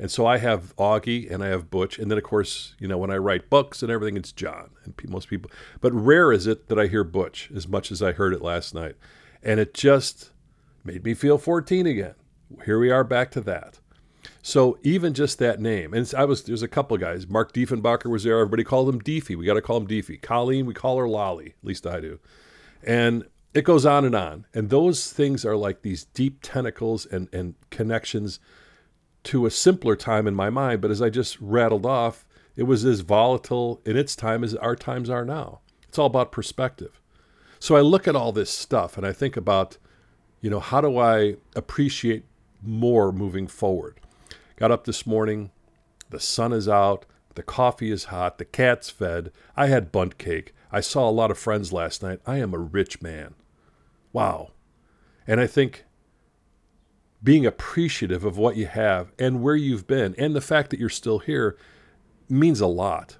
And 0.00 0.10
so 0.10 0.24
I 0.24 0.38
have 0.38 0.74
Augie 0.76 1.30
and 1.30 1.44
I 1.44 1.48
have 1.48 1.70
Butch. 1.70 1.98
And 1.98 2.10
then, 2.10 2.16
of 2.16 2.24
course, 2.24 2.74
you 2.78 2.88
know, 2.88 2.96
when 2.96 3.10
I 3.10 3.18
write 3.18 3.50
books 3.50 3.82
and 3.82 3.92
everything, 3.92 4.16
it's 4.16 4.32
John. 4.32 4.70
And 4.84 4.94
most 5.06 5.28
people, 5.28 5.50
but 5.82 5.92
rare 5.92 6.32
is 6.32 6.46
it 6.46 6.68
that 6.68 6.78
I 6.78 6.86
hear 6.86 7.04
Butch 7.04 7.50
as 7.54 7.68
much 7.68 7.92
as 7.92 8.02
I 8.02 8.12
heard 8.12 8.32
it 8.32 8.40
last 8.40 8.74
night. 8.74 8.96
And 9.42 9.60
it 9.60 9.74
just 9.74 10.30
made 10.84 11.04
me 11.04 11.12
feel 11.12 11.36
14 11.36 11.86
again. 11.86 12.14
Here 12.64 12.78
we 12.78 12.90
are 12.90 13.04
back 13.04 13.30
to 13.32 13.42
that. 13.42 13.78
So 14.40 14.78
even 14.82 15.12
just 15.12 15.38
that 15.38 15.60
name, 15.60 15.92
and 15.92 16.10
I 16.16 16.24
was 16.24 16.44
there's 16.44 16.62
a 16.62 16.68
couple 16.68 16.94
of 16.94 17.02
guys. 17.02 17.28
Mark 17.28 17.52
Diefenbacher 17.52 18.10
was 18.10 18.24
there. 18.24 18.38
Everybody 18.38 18.64
called 18.64 18.88
him 18.88 19.02
Deefy. 19.02 19.36
We 19.36 19.44
got 19.44 19.54
to 19.54 19.62
call 19.62 19.76
him 19.76 19.86
Deefy. 19.86 20.20
Colleen, 20.20 20.64
we 20.64 20.72
call 20.72 20.96
her 20.96 21.08
Lolly. 21.08 21.48
At 21.48 21.64
least 21.64 21.86
I 21.86 22.00
do. 22.00 22.18
And 22.82 23.26
it 23.52 23.64
goes 23.64 23.84
on 23.84 24.06
and 24.06 24.14
on. 24.14 24.46
And 24.54 24.70
those 24.70 25.12
things 25.12 25.44
are 25.44 25.56
like 25.56 25.82
these 25.82 26.06
deep 26.06 26.38
tentacles 26.40 27.04
and 27.04 27.28
and 27.34 27.54
connections 27.68 28.40
to 29.24 29.46
a 29.46 29.50
simpler 29.50 29.96
time 29.96 30.26
in 30.26 30.34
my 30.34 30.50
mind, 30.50 30.80
but 30.80 30.90
as 30.90 31.02
I 31.02 31.10
just 31.10 31.40
rattled 31.40 31.86
off, 31.86 32.24
it 32.56 32.64
was 32.64 32.84
as 32.84 33.00
volatile 33.00 33.80
in 33.84 33.96
its 33.96 34.16
time 34.16 34.42
as 34.44 34.54
our 34.56 34.76
times 34.76 35.10
are 35.10 35.24
now. 35.24 35.60
It's 35.88 35.98
all 35.98 36.06
about 36.06 36.32
perspective. 36.32 37.00
So 37.58 37.76
I 37.76 37.80
look 37.80 38.08
at 38.08 38.16
all 38.16 38.32
this 38.32 38.50
stuff 38.50 38.96
and 38.96 39.06
I 39.06 39.12
think 39.12 39.36
about, 39.36 39.76
you 40.40 40.50
know, 40.50 40.60
how 40.60 40.80
do 40.80 40.98
I 40.98 41.36
appreciate 41.54 42.24
more 42.62 43.12
moving 43.12 43.46
forward? 43.46 44.00
Got 44.56 44.70
up 44.70 44.84
this 44.84 45.06
morning, 45.06 45.50
the 46.08 46.20
sun 46.20 46.52
is 46.52 46.68
out, 46.68 47.06
the 47.34 47.42
coffee 47.42 47.90
is 47.90 48.04
hot, 48.04 48.38
the 48.38 48.44
cat's 48.44 48.90
fed. 48.90 49.32
I 49.56 49.66
had 49.66 49.92
Bundt 49.92 50.18
cake. 50.18 50.54
I 50.72 50.80
saw 50.80 51.08
a 51.08 51.10
lot 51.10 51.30
of 51.30 51.38
friends 51.38 51.72
last 51.72 52.02
night. 52.02 52.20
I 52.26 52.38
am 52.38 52.54
a 52.54 52.58
rich 52.58 53.02
man. 53.02 53.34
Wow. 54.12 54.50
And 55.26 55.40
I 55.40 55.46
think 55.46 55.84
being 57.22 57.44
appreciative 57.44 58.24
of 58.24 58.38
what 58.38 58.56
you 58.56 58.66
have 58.66 59.12
and 59.18 59.42
where 59.42 59.56
you've 59.56 59.86
been 59.86 60.14
and 60.16 60.34
the 60.34 60.40
fact 60.40 60.70
that 60.70 60.80
you're 60.80 60.88
still 60.88 61.18
here 61.18 61.56
means 62.28 62.60
a 62.60 62.66
lot. 62.66 63.16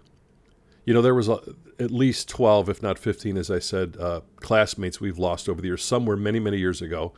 You 0.84 0.94
know, 0.94 1.02
there 1.02 1.14
was 1.14 1.28
a, 1.28 1.38
at 1.78 1.90
least 1.90 2.28
12, 2.28 2.68
if 2.68 2.82
not 2.82 2.98
15, 2.98 3.36
as 3.36 3.50
I 3.50 3.58
said, 3.58 3.96
uh, 3.98 4.20
classmates 4.36 5.00
we've 5.00 5.18
lost 5.18 5.48
over 5.48 5.60
the 5.60 5.68
years, 5.68 5.84
somewhere 5.84 6.16
many, 6.16 6.40
many 6.40 6.58
years 6.58 6.80
ago. 6.80 7.12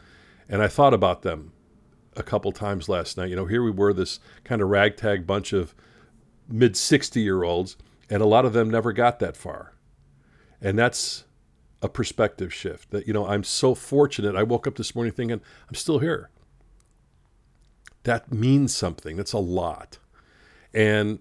And 0.49 0.61
I 0.61 0.69
thought 0.69 0.95
about 0.95 1.23
them 1.23 1.53
a 2.17 2.23
couple 2.23 2.51
times 2.53 2.89
last 2.89 3.17
night. 3.17 3.31
You 3.31 3.37
know, 3.37 3.47
here 3.47 3.63
we 3.63 3.71
were, 3.71 3.93
this 3.93 4.19
kind 4.45 4.61
of 4.61 4.69
ragtag 4.69 5.27
bunch 5.27 5.53
of 5.53 5.75
mid 6.49 6.77
60 6.77 7.21
year 7.21 7.45
olds, 7.45 7.77
and 8.11 8.21
a 8.21 8.27
lot 8.27 8.45
of 8.45 8.53
them 8.53 8.69
never 8.69 8.93
got 8.93 9.21
that 9.21 9.37
far. 9.37 9.75
And 10.61 10.79
that's 10.79 11.25
a 11.81 11.89
perspective 11.89 12.53
shift 12.53 12.91
that, 12.91 13.07
you 13.07 13.13
know, 13.13 13.27
I'm 13.27 13.45
so 13.45 13.75
fortunate. 13.75 14.37
I 14.37 14.43
woke 14.43 14.67
up 14.67 14.77
this 14.77 14.95
morning 14.95 15.13
thinking, 15.13 15.41
I'm 15.69 15.75
still 15.75 16.01
here 16.01 16.31
that 18.05 18.33
means 18.33 18.75
something. 18.75 19.17
That's 19.17 19.33
a 19.33 19.39
lot. 19.39 19.99
And 20.75 21.21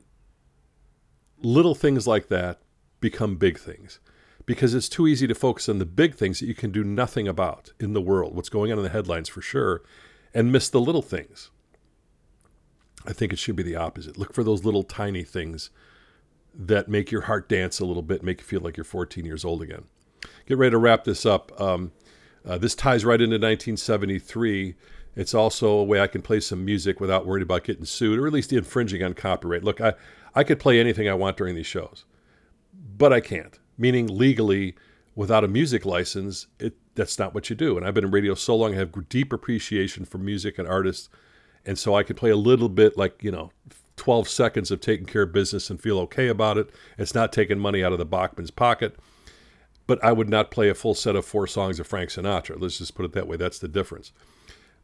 little 1.41 1.75
things 1.75 2.07
like 2.07 2.27
that 2.29 2.59
become 2.99 3.35
big 3.35 3.59
things 3.59 3.99
because 4.45 4.73
it's 4.73 4.89
too 4.89 5.07
easy 5.07 5.27
to 5.27 5.35
focus 5.35 5.69
on 5.69 5.79
the 5.79 5.85
big 5.85 6.15
things 6.15 6.39
that 6.39 6.47
you 6.47 6.55
can 6.55 6.71
do 6.71 6.83
nothing 6.83 7.27
about 7.27 7.71
in 7.79 7.93
the 7.93 8.01
world, 8.01 8.35
what's 8.35 8.49
going 8.49 8.71
on 8.71 8.77
in 8.77 8.83
the 8.83 8.89
headlines 8.89 9.29
for 9.29 9.41
sure, 9.41 9.81
and 10.33 10.51
miss 10.51 10.69
the 10.69 10.81
little 10.81 11.01
things. 11.01 11.49
I 13.05 13.13
think 13.13 13.33
it 13.33 13.39
should 13.39 13.55
be 13.55 13.63
the 13.63 13.75
opposite. 13.75 14.17
Look 14.17 14.33
for 14.33 14.43
those 14.43 14.63
little 14.63 14.83
tiny 14.83 15.23
things 15.23 15.69
that 16.53 16.87
make 16.87 17.11
your 17.11 17.21
heart 17.21 17.49
dance 17.49 17.79
a 17.79 17.85
little 17.85 18.03
bit, 18.03 18.23
make 18.23 18.41
you 18.41 18.45
feel 18.45 18.61
like 18.61 18.77
you're 18.77 18.83
14 18.83 19.25
years 19.25 19.45
old 19.45 19.61
again. 19.61 19.85
Get 20.45 20.57
ready 20.57 20.71
to 20.71 20.77
wrap 20.77 21.03
this 21.03 21.25
up. 21.25 21.59
Um, 21.59 21.91
uh, 22.45 22.57
this 22.57 22.75
ties 22.75 23.05
right 23.05 23.19
into 23.21 23.35
1973 23.35 24.75
it's 25.15 25.33
also 25.33 25.69
a 25.69 25.83
way 25.83 25.99
I 25.99 26.07
can 26.07 26.21
play 26.21 26.39
some 26.39 26.63
music 26.63 26.99
without 26.99 27.25
worrying 27.25 27.43
about 27.43 27.63
getting 27.63 27.85
sued 27.85 28.17
or 28.17 28.27
at 28.27 28.33
least 28.33 28.53
infringing 28.53 29.03
on 29.03 29.13
copyright. 29.13 29.63
Look, 29.63 29.81
I, 29.81 29.93
I 30.33 30.43
could 30.43 30.59
play 30.59 30.79
anything 30.79 31.09
I 31.09 31.13
want 31.13 31.37
during 31.37 31.55
these 31.55 31.65
shows, 31.65 32.05
but 32.97 33.11
I 33.11 33.19
can't. 33.19 33.59
Meaning 33.77 34.07
legally, 34.07 34.75
without 35.15 35.43
a 35.43 35.47
music 35.47 35.85
license, 35.85 36.47
it, 36.59 36.75
that's 36.95 37.19
not 37.19 37.33
what 37.33 37.49
you 37.49 37.55
do. 37.55 37.77
And 37.77 37.85
I've 37.85 37.93
been 37.93 38.05
in 38.05 38.11
radio 38.11 38.35
so 38.35 38.55
long, 38.55 38.73
I 38.73 38.77
have 38.77 39.09
deep 39.09 39.33
appreciation 39.33 40.05
for 40.05 40.17
music 40.17 40.57
and 40.57 40.67
artists. 40.67 41.09
And 41.65 41.77
so 41.77 41.95
I 41.95 42.03
can 42.03 42.15
play 42.15 42.29
a 42.29 42.37
little 42.37 42.69
bit 42.69 42.97
like, 42.97 43.23
you 43.23 43.31
know, 43.31 43.51
12 43.97 44.27
seconds 44.27 44.71
of 44.71 44.81
taking 44.81 45.05
care 45.05 45.23
of 45.23 45.33
business 45.33 45.69
and 45.69 45.79
feel 45.79 45.99
okay 45.99 46.27
about 46.27 46.57
it. 46.57 46.69
It's 46.97 47.13
not 47.13 47.33
taking 47.33 47.59
money 47.59 47.83
out 47.83 47.91
of 47.91 47.99
the 47.99 48.05
Bachman's 48.05 48.51
pocket. 48.51 48.95
But 49.87 50.03
I 50.03 50.11
would 50.11 50.29
not 50.29 50.51
play 50.51 50.69
a 50.69 50.73
full 50.73 50.95
set 50.95 51.15
of 51.15 51.25
four 51.25 51.47
songs 51.47 51.79
of 51.79 51.87
Frank 51.87 52.09
Sinatra. 52.11 52.59
Let's 52.59 52.77
just 52.77 52.95
put 52.95 53.05
it 53.05 53.13
that 53.13 53.27
way. 53.27 53.35
That's 53.35 53.59
the 53.59 53.67
difference. 53.67 54.11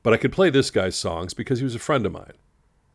But 0.08 0.14
I 0.14 0.18
could 0.18 0.32
play 0.32 0.50
this 0.50 0.72
guy's 0.72 0.96
songs 0.96 1.34
because 1.34 1.60
he 1.60 1.66
was 1.66 1.76
a 1.76 1.80
friend 1.80 2.06
of 2.06 2.14
mine. 2.14 2.32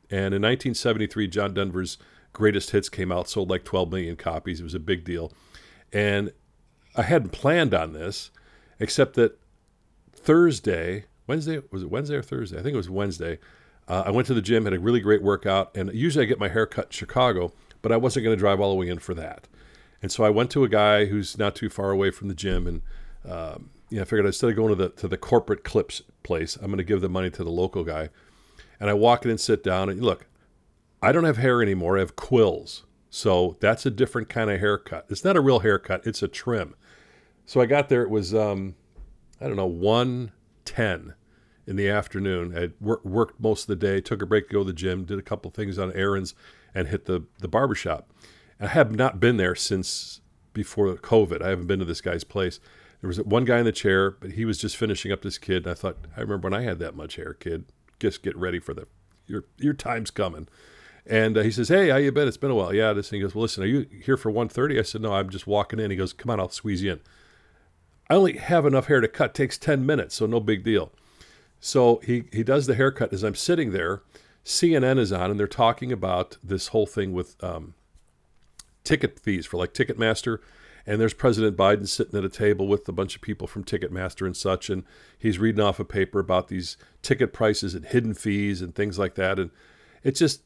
And 0.09 0.33
in 0.33 0.41
1973, 0.41 1.29
John 1.29 1.53
Denver's 1.53 1.99
greatest 2.33 2.71
hits 2.71 2.89
came 2.89 3.13
out, 3.13 3.29
sold 3.29 3.51
like 3.51 3.65
12 3.65 3.91
million 3.91 4.17
copies. 4.17 4.61
It 4.61 4.65
was 4.65 4.75
a 4.75 4.81
big 4.81 5.05
deal. 5.05 5.31
And 5.93 6.33
I 6.97 7.03
hadn't 7.03 7.33
planned 7.33 7.75
on 7.75 7.93
this, 7.93 8.31
except 8.81 9.13
that 9.17 9.39
Thursday, 10.15 11.05
Wednesday, 11.27 11.61
was 11.71 11.83
it 11.83 11.91
Wednesday 11.91 12.17
or 12.17 12.23
Thursday? 12.23 12.59
I 12.59 12.63
think 12.63 12.73
it 12.73 12.79
was 12.79 12.89
Wednesday. 12.89 13.39
Uh, 13.87 14.05
I 14.07 14.11
went 14.11 14.27
to 14.29 14.35
the 14.35 14.41
gym, 14.41 14.65
had 14.65 14.73
a 14.73 14.81
really 14.81 15.01
great 15.01 15.23
workout, 15.23 15.77
and 15.77 15.93
usually 15.93 16.25
I 16.25 16.29
get 16.29 16.41
my 16.41 16.49
hair 16.49 16.65
cut 16.65 16.87
in 16.87 16.93
Chicago, 16.93 17.53
but 17.83 17.93
I 17.93 17.99
wasn't 17.99 18.25
going 18.25 18.35
to 18.35 18.41
drive 18.41 18.59
all 18.59 18.71
the 18.71 18.77
way 18.77 18.89
in 18.89 19.01
for 19.01 19.13
that. 19.13 19.49
And 20.01 20.11
so 20.11 20.25
I 20.25 20.31
went 20.31 20.51
to 20.53 20.65
a 20.65 20.69
guy 20.71 21.05
who's 21.05 21.37
not 21.37 21.57
too 21.57 21.69
far 21.69 21.91
away 21.91 22.11
from 22.11 22.29
the 22.29 22.35
gym, 22.35 22.67
and 22.67 22.83
um, 23.31 23.69
know, 23.97 24.03
I 24.03 24.05
figured 24.05 24.27
instead 24.27 24.51
of 24.51 24.57
going 24.57 24.71
to 24.71 24.75
the 24.75 24.89
to 24.91 25.09
the 25.09 25.17
corporate 25.17 25.65
clips 25.65 26.03
place, 26.23 26.57
I'm 26.57 26.67
going 26.67 26.79
to 26.79 26.85
give 26.85 27.01
the 27.01 27.09
money 27.09 27.31
to 27.31 27.45
the 27.45 27.51
local 27.51 27.85
guy. 27.85 28.11
And 28.81 28.91
I 28.91 28.95
walk 28.95 29.25
in 29.25 29.31
and 29.31 29.41
sit 29.41 29.63
down 29.63 29.89
and 29.89 30.03
look, 30.03 30.27
I 31.01 31.13
don't 31.13 31.25
have 31.25 31.37
hair 31.37 31.63
anymore. 31.63 31.97
I 31.97 32.01
have 32.01 32.17
quills. 32.17 32.85
So 33.11 33.57
that's 33.61 33.85
a 33.85 33.91
different 33.91 34.29
kind 34.29 34.51
of 34.51 34.59
haircut. 34.59 35.07
It's 35.11 35.25
not 35.25 35.37
a 35.37 35.41
real 35.41 35.61
haircut. 35.61 36.07
It's 36.07 36.23
a 36.23 36.29
trim. 36.29 36.75
So 37.45 37.61
I 37.61 37.67
got 37.67 37.89
there. 37.89 38.03
It 38.03 38.11
was, 38.11 38.35
um, 38.35 38.75
I 39.41 39.47
don't 39.47 39.57
know, 39.57 39.67
110 39.67 41.15
in 41.67 41.77
the 41.77 41.89
afternoon. 41.89 42.57
I 42.57 42.71
wor- 42.81 43.03
worked 43.05 43.41
most 43.41 43.63
of 43.63 43.67
the 43.67 43.77
day, 43.77 44.01
took 44.01 44.23
a 44.23 44.27
break 44.27 44.49
to 44.49 44.55
go 44.55 44.59
to 44.61 44.65
the 44.65 44.73
gym, 44.73 45.05
did 45.05 45.19
a 45.19 45.23
couple 45.23 45.51
things 45.51 45.79
on 45.79 45.93
errands, 45.93 46.35
and 46.75 46.89
hit 46.89 47.05
the, 47.05 47.25
the 47.41 47.49
barbershop. 47.49 48.11
I 48.59 48.69
have 48.69 48.95
not 48.95 49.21
been 49.21 49.37
there 49.37 49.55
since 49.55 50.21
before 50.53 50.95
COVID. 50.95 51.43
I 51.43 51.49
haven't 51.49 51.67
been 51.67 51.81
to 51.81 51.85
this 51.85 52.01
guy's 52.01 52.25
place. 52.25 52.61
There 53.03 53.09
was 53.09 53.21
one 53.21 53.45
guy 53.45 53.59
in 53.59 53.65
the 53.65 53.73
chair, 53.73 54.13
but 54.13 54.33
he 54.33 54.45
was 54.45 54.59
just 54.59 54.77
finishing 54.77 55.11
up 55.13 55.23
this 55.23 55.37
kid. 55.37 55.65
And 55.65 55.73
I 55.73 55.75
thought, 55.75 55.99
I 56.17 56.21
remember 56.21 56.49
when 56.49 56.59
I 56.59 56.63
had 56.63 56.79
that 56.79 56.95
much 56.95 57.17
hair, 57.17 57.35
kid. 57.35 57.65
Just 57.99 58.23
get 58.23 58.37
ready 58.37 58.59
for 58.59 58.73
the 58.75 58.87
your 59.27 59.45
your 59.59 59.75
time's 59.75 60.11
coming. 60.11 60.49
And 61.05 61.37
uh, 61.37 61.43
he 61.43 61.51
says, 61.51 61.69
"Hey, 61.69 61.89
how 61.89 61.97
you 61.97 62.13
been? 62.13 62.29
It's 62.29 62.37
been 62.37 62.51
a 62.51 62.55
while." 62.55 62.73
Yeah, 62.73 62.93
this. 62.93 63.11
And 63.11 63.17
he 63.17 63.23
goes, 63.23 63.35
"Well, 63.35 63.43
listen, 63.43 63.65
are 63.65 63.67
you 63.67 63.87
here 64.05 64.17
for 64.17 64.31
1.30? 64.31 64.79
I 64.79 64.83
said, 64.83 65.03
"No, 65.03 65.13
I'm 65.13 65.31
just 65.31 65.47
walking 65.47 65.81
in." 65.81 65.91
He 65.91 65.97
goes, 65.97 66.13
"Come 66.13 66.31
on, 66.31 66.41
I'll 66.41 66.49
squeeze 66.49 66.83
you 66.83 66.93
in." 66.93 67.01
I 68.09 68.15
only 68.15 68.37
have 68.39 68.67
enough 68.67 68.87
hair 68.87 69.01
to 69.01 69.09
cut. 69.09 69.31
It 69.31 69.35
takes 69.35 69.59
10 69.59 69.85
minutes, 69.87 70.15
so 70.15 70.27
no 70.27 70.39
big 70.39 70.63
deal. 70.63 70.93
So 71.61 72.01
he 72.05 72.25
he 72.33 72.43
does 72.45 72.67
the 72.67 72.75
haircut 72.75 73.13
as 73.13 73.25
I'm 73.25 73.35
sitting 73.35 73.73
there. 73.73 74.03
CNN 74.45 74.99
is 74.99 75.13
on, 75.13 75.31
and 75.31 75.39
they're 75.39 75.47
talking 75.47 75.93
about 75.93 76.37
this 76.43 76.69
whole 76.69 76.87
thing 76.87 77.13
with 77.13 77.43
um, 77.43 77.75
ticket 78.85 79.19
fees 79.21 79.47
for 79.47 79.57
like 79.57 79.73
Ticketmaster 79.73 80.39
and 80.87 81.01
there's 81.01 81.15
President 81.15 81.57
Biden 81.57 81.87
sitting 81.87 82.19
at 82.19 82.25
a 82.25 82.29
table 82.29 82.67
with 82.67 82.89
a 82.89 82.93
bunch 82.93 83.15
of 83.15 83.23
people 83.23 83.47
from 83.47 83.65
Ticketmaster 83.65 84.27
and 84.27 84.37
such, 84.37 84.69
and 84.69 84.85
he's 85.19 85.39
reading 85.39 85.63
off 85.63 85.81
a 85.81 85.85
paper 85.85 86.19
about 86.19 86.49
these 86.49 86.77
ticket 87.03 87.33
prices 87.33 87.75
and 87.75 87.85
hidden 87.85 88.15
fees 88.15 88.61
and 88.61 88.75
things 88.75 88.99
like 88.99 89.15
that. 89.15 89.39
And 89.39 89.51
it's 90.03 90.19
just, 90.19 90.43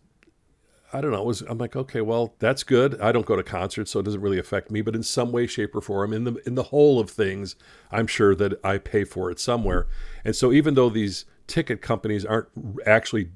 I 0.92 1.01
don't 1.01 1.11
know. 1.11 1.22
Was, 1.22 1.40
I'm 1.42 1.59
like, 1.59 1.75
okay, 1.75 2.01
well, 2.01 2.35
that's 2.38 2.62
good. 2.62 3.01
I 3.01 3.12
don't 3.12 3.27
go 3.27 3.37
to 3.37 3.42
concerts, 3.42 3.90
so 3.90 4.01
it 4.01 4.05
doesn't 4.05 4.20
really 4.20 4.38
affect 4.38 4.70
me. 4.70 4.83
But 4.83 4.94
in 4.94 5.03
some 5.03 5.33
way, 5.33 5.46
shape, 5.46 5.75
or 5.75 5.81
form, 5.81 6.12
in 6.12 6.25
the 6.25 6.35
in 6.46 6.55
the 6.55 6.64
whole 6.64 7.01
of 7.01 7.11
things, 7.11 7.57
I'm 7.90 8.07
sure 8.07 8.35
that 8.37 8.61
I 8.64 8.79
pay 8.79 9.05
for 9.05 9.31
it 9.31 9.40
somewhere. 9.40 9.87
And 10.25 10.37
so, 10.37 10.53
even 10.53 10.75
though 10.75 10.88
these 10.88 11.25
ticket 11.46 11.83
companies 11.83 12.25
aren't 12.25 12.49
actually 12.87 13.31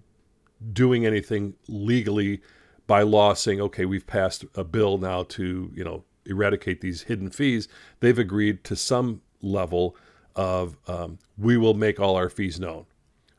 doing 0.72 1.04
anything 1.06 1.54
legally 1.68 2.40
by 2.86 3.02
law, 3.02 3.34
saying, 3.34 3.60
okay, 3.60 3.84
we've 3.84 4.06
passed 4.06 4.44
a 4.54 4.64
bill 4.64 4.98
now 4.98 5.24
to 5.24 5.72
you 5.74 5.84
know 5.84 6.04
eradicate 6.26 6.80
these 6.80 7.02
hidden 7.02 7.30
fees, 7.30 7.68
they've 8.00 8.18
agreed 8.18 8.64
to 8.64 8.76
some 8.76 9.22
level 9.42 9.96
of 10.37 10.76
um, 10.87 11.18
we 11.37 11.56
will 11.56 11.74
make 11.74 11.98
all 11.98 12.16
our 12.16 12.30
fees 12.30 12.61
known. 12.61 12.87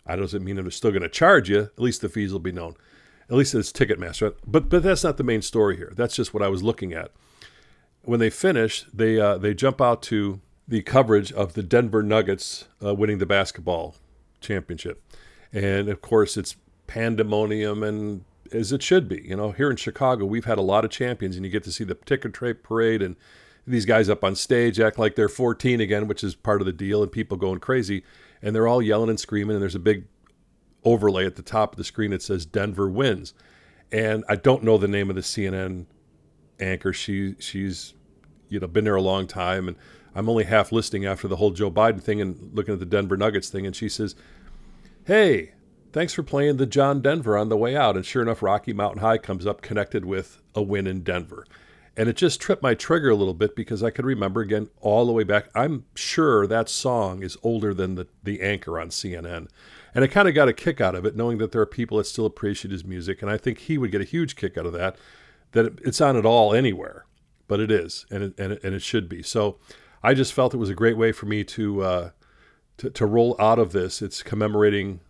I 0.06 0.15
doesn't 0.15 0.44
mean 0.44 0.56
they're 0.56 0.70
still 0.72 0.91
going 0.91 1.04
to 1.04 1.10
charge 1.10 1.50
you. 1.50 1.60
At 1.62 1.80
least 1.80 2.02
the 2.02 2.10
fees 2.10 2.32
will 2.32 2.39
be 2.39 2.52
known. 2.52 2.76
At 3.30 3.38
least 3.38 3.56
it's 3.56 3.72
Ticketmaster. 3.72 4.34
But 4.46 4.70
but 4.70 4.84
that's 4.84 5.04
not 5.04 5.17
the 5.17 5.24
main 5.24 5.41
story 5.41 5.78
here. 5.78 5.94
That's 5.96 6.15
just 6.15 6.34
what 6.34 6.44
I 6.44 6.50
was 6.50 6.63
looking 6.63 6.91
at. 6.94 7.12
when 8.04 8.20
they 8.20 8.30
finish, 8.30 8.86
they 8.94 9.20
uh, 9.20 9.38
they 9.38 9.54
jump 9.54 9.82
out 9.82 10.02
to 10.04 10.41
the 10.67 10.82
coverage 10.82 11.32
of 11.32 11.54
the 11.54 11.63
Denver 11.63 12.04
Nuggets 12.04 12.67
uh, 12.84 12.94
winning 12.96 13.20
the 13.20 13.26
basketball 13.26 13.96
championship, 14.39 15.04
and 15.54 15.89
of 15.89 16.02
course 16.02 16.38
it's 16.38 16.56
pandemonium 16.88 17.84
and 17.84 18.24
as 18.54 18.72
it 18.72 18.84
should 18.84 19.08
be. 19.08 19.24
You 19.26 19.36
know, 19.36 19.52
here 19.52 19.70
in 19.70 19.78
Chicago, 19.78 20.26
we've 20.26 20.46
had 20.46 20.58
a 20.58 20.64
lot 20.64 20.86
of 20.86 20.92
champions, 20.92 21.36
and 21.36 21.46
you 21.46 21.52
get 21.52 21.64
to 21.64 21.72
see 21.72 21.84
the 21.84 21.96
ticker 21.96 22.30
tape 22.30 22.64
parade 22.64 23.02
and 23.02 23.16
these 23.68 23.86
guys 23.86 24.10
up 24.10 24.24
on 24.24 24.36
stage 24.36 24.80
act 24.80 24.98
like 24.98 25.16
they're 25.16 25.30
14 25.30 25.80
again, 25.80 26.08
which 26.08 26.24
is 26.24 26.36
part 26.36 26.62
of 26.62 26.66
the 26.66 26.74
deal, 26.74 27.04
and 27.04 27.12
people 27.12 27.38
going 27.38 27.60
crazy, 27.60 28.04
and 28.42 28.56
they're 28.56 28.68
all 28.68 28.82
yelling 28.82 29.10
and 29.10 29.20
screaming, 29.20 29.56
and 29.56 29.62
there's 29.62 29.76
a 29.76 29.80
big 29.80 30.06
overlay 30.84 31.26
at 31.26 31.36
the 31.36 31.44
top 31.44 31.74
of 31.74 31.78
the 31.78 31.84
screen 31.84 32.12
that 32.12 32.24
says 32.24 32.46
Denver 32.46 32.90
wins. 32.90 33.34
And 33.92 34.24
I 34.28 34.36
don't 34.36 34.64
know 34.64 34.78
the 34.78 34.88
name 34.88 35.10
of 35.10 35.16
the 35.16 35.22
CNN 35.22 35.86
anchor. 36.60 36.94
She 36.94 37.36
she's 37.40 37.94
you 38.50 38.60
know 38.60 38.68
been 38.68 38.86
there 38.86 38.96
a 38.96 39.02
long 39.02 39.28
time, 39.28 39.68
and 39.68 39.78
I'm 40.16 40.30
only 40.30 40.46
half 40.46 40.72
listening 40.72 41.06
after 41.06 41.28
the 41.28 41.36
whole 41.36 41.52
Joe 41.52 41.70
Biden 41.70 42.02
thing 42.02 42.22
and 42.22 42.52
looking 42.54 42.74
at 42.74 42.80
the 42.80 42.86
Denver 42.86 43.18
Nuggets 43.18 43.50
thing, 43.50 43.66
and 43.66 43.76
she 43.76 43.90
says, 43.90 44.16
"Hey, 45.06 45.54
thanks 45.92 46.14
for 46.14 46.24
playing 46.24 46.58
the 46.58 46.66
John 46.66 47.02
Denver 47.02 47.38
on 47.38 47.50
the 47.50 47.58
way 47.58 47.76
out." 47.76 47.96
And 47.96 48.06
sure 48.06 48.22
enough, 48.22 48.42
Rocky 48.42 48.74
Mountain 48.74 49.02
High 49.02 49.18
comes 49.18 49.46
up 49.46 49.62
connected 49.62 50.06
with 50.06 50.42
a 50.56 50.62
win 50.62 50.88
in 50.88 51.02
Denver. 51.04 51.46
And 51.98 52.08
it 52.08 52.16
just 52.16 52.40
tripped 52.40 52.64
my 52.64 52.74
trigger 52.74 53.10
a 53.10 53.16
little 53.16 53.34
bit 53.34 53.56
because 53.56 53.84
I 53.84 53.90
could 53.90 54.06
remember 54.06 54.40
again 54.40 54.70
all 54.80 55.06
the 55.06 55.12
way 55.12 55.24
back. 55.24 55.50
I'm 55.54 55.86
sure 55.94 56.48
that 56.48 56.70
song 56.70 57.22
is 57.22 57.38
older 57.44 57.74
than 57.74 57.96
the, 57.96 58.08
the 58.24 58.42
anchor 58.42 58.80
on 58.80 58.90
CNN. 58.90 59.48
And 59.94 60.04
I 60.04 60.08
kind 60.08 60.30
of 60.30 60.34
got 60.34 60.48
a 60.48 60.54
kick 60.54 60.80
out 60.80 60.96
of 60.96 61.06
it, 61.06 61.18
knowing 61.18 61.38
that 61.40 61.52
there 61.52 61.62
are 61.62 61.66
people 61.66 61.98
that 61.98 62.06
still 62.06 62.26
appreciate 62.26 62.72
his 62.72 62.86
music. 62.86 63.22
And 63.22 63.30
I 63.30 63.38
think 63.38 63.60
he 63.60 63.78
would 63.78 63.92
get 63.92 64.00
a 64.00 64.06
huge 64.06 64.38
kick 64.38 64.58
out 64.58 64.66
of 64.66 64.72
that, 64.74 64.96
that 65.52 65.80
it's 65.84 66.00
on 66.00 66.16
at 66.16 66.26
all 66.26 66.54
anywhere, 66.54 67.06
but 67.50 67.60
it 67.60 67.70
is, 67.70 68.06
and 68.10 68.24
it, 68.24 68.40
and 68.40 68.54
it, 68.54 68.64
and 68.64 68.74
it 68.74 68.82
should 68.82 69.10
be. 69.10 69.22
So 69.22 69.58
I 70.02 70.14
just 70.14 70.32
felt 70.32 70.54
it 70.54 70.58
was 70.58 70.70
a 70.70 70.76
great 70.76 70.98
way 70.98 71.12
for 71.12 71.26
me 71.26 71.44
to, 71.44 71.82
uh, 71.82 72.10
to, 72.78 72.90
to 72.90 73.06
roll 73.06 73.36
out 73.38 73.60
of 73.60 73.74
this. 73.74 74.02
It's 74.02 74.24
commemorating 74.24 75.02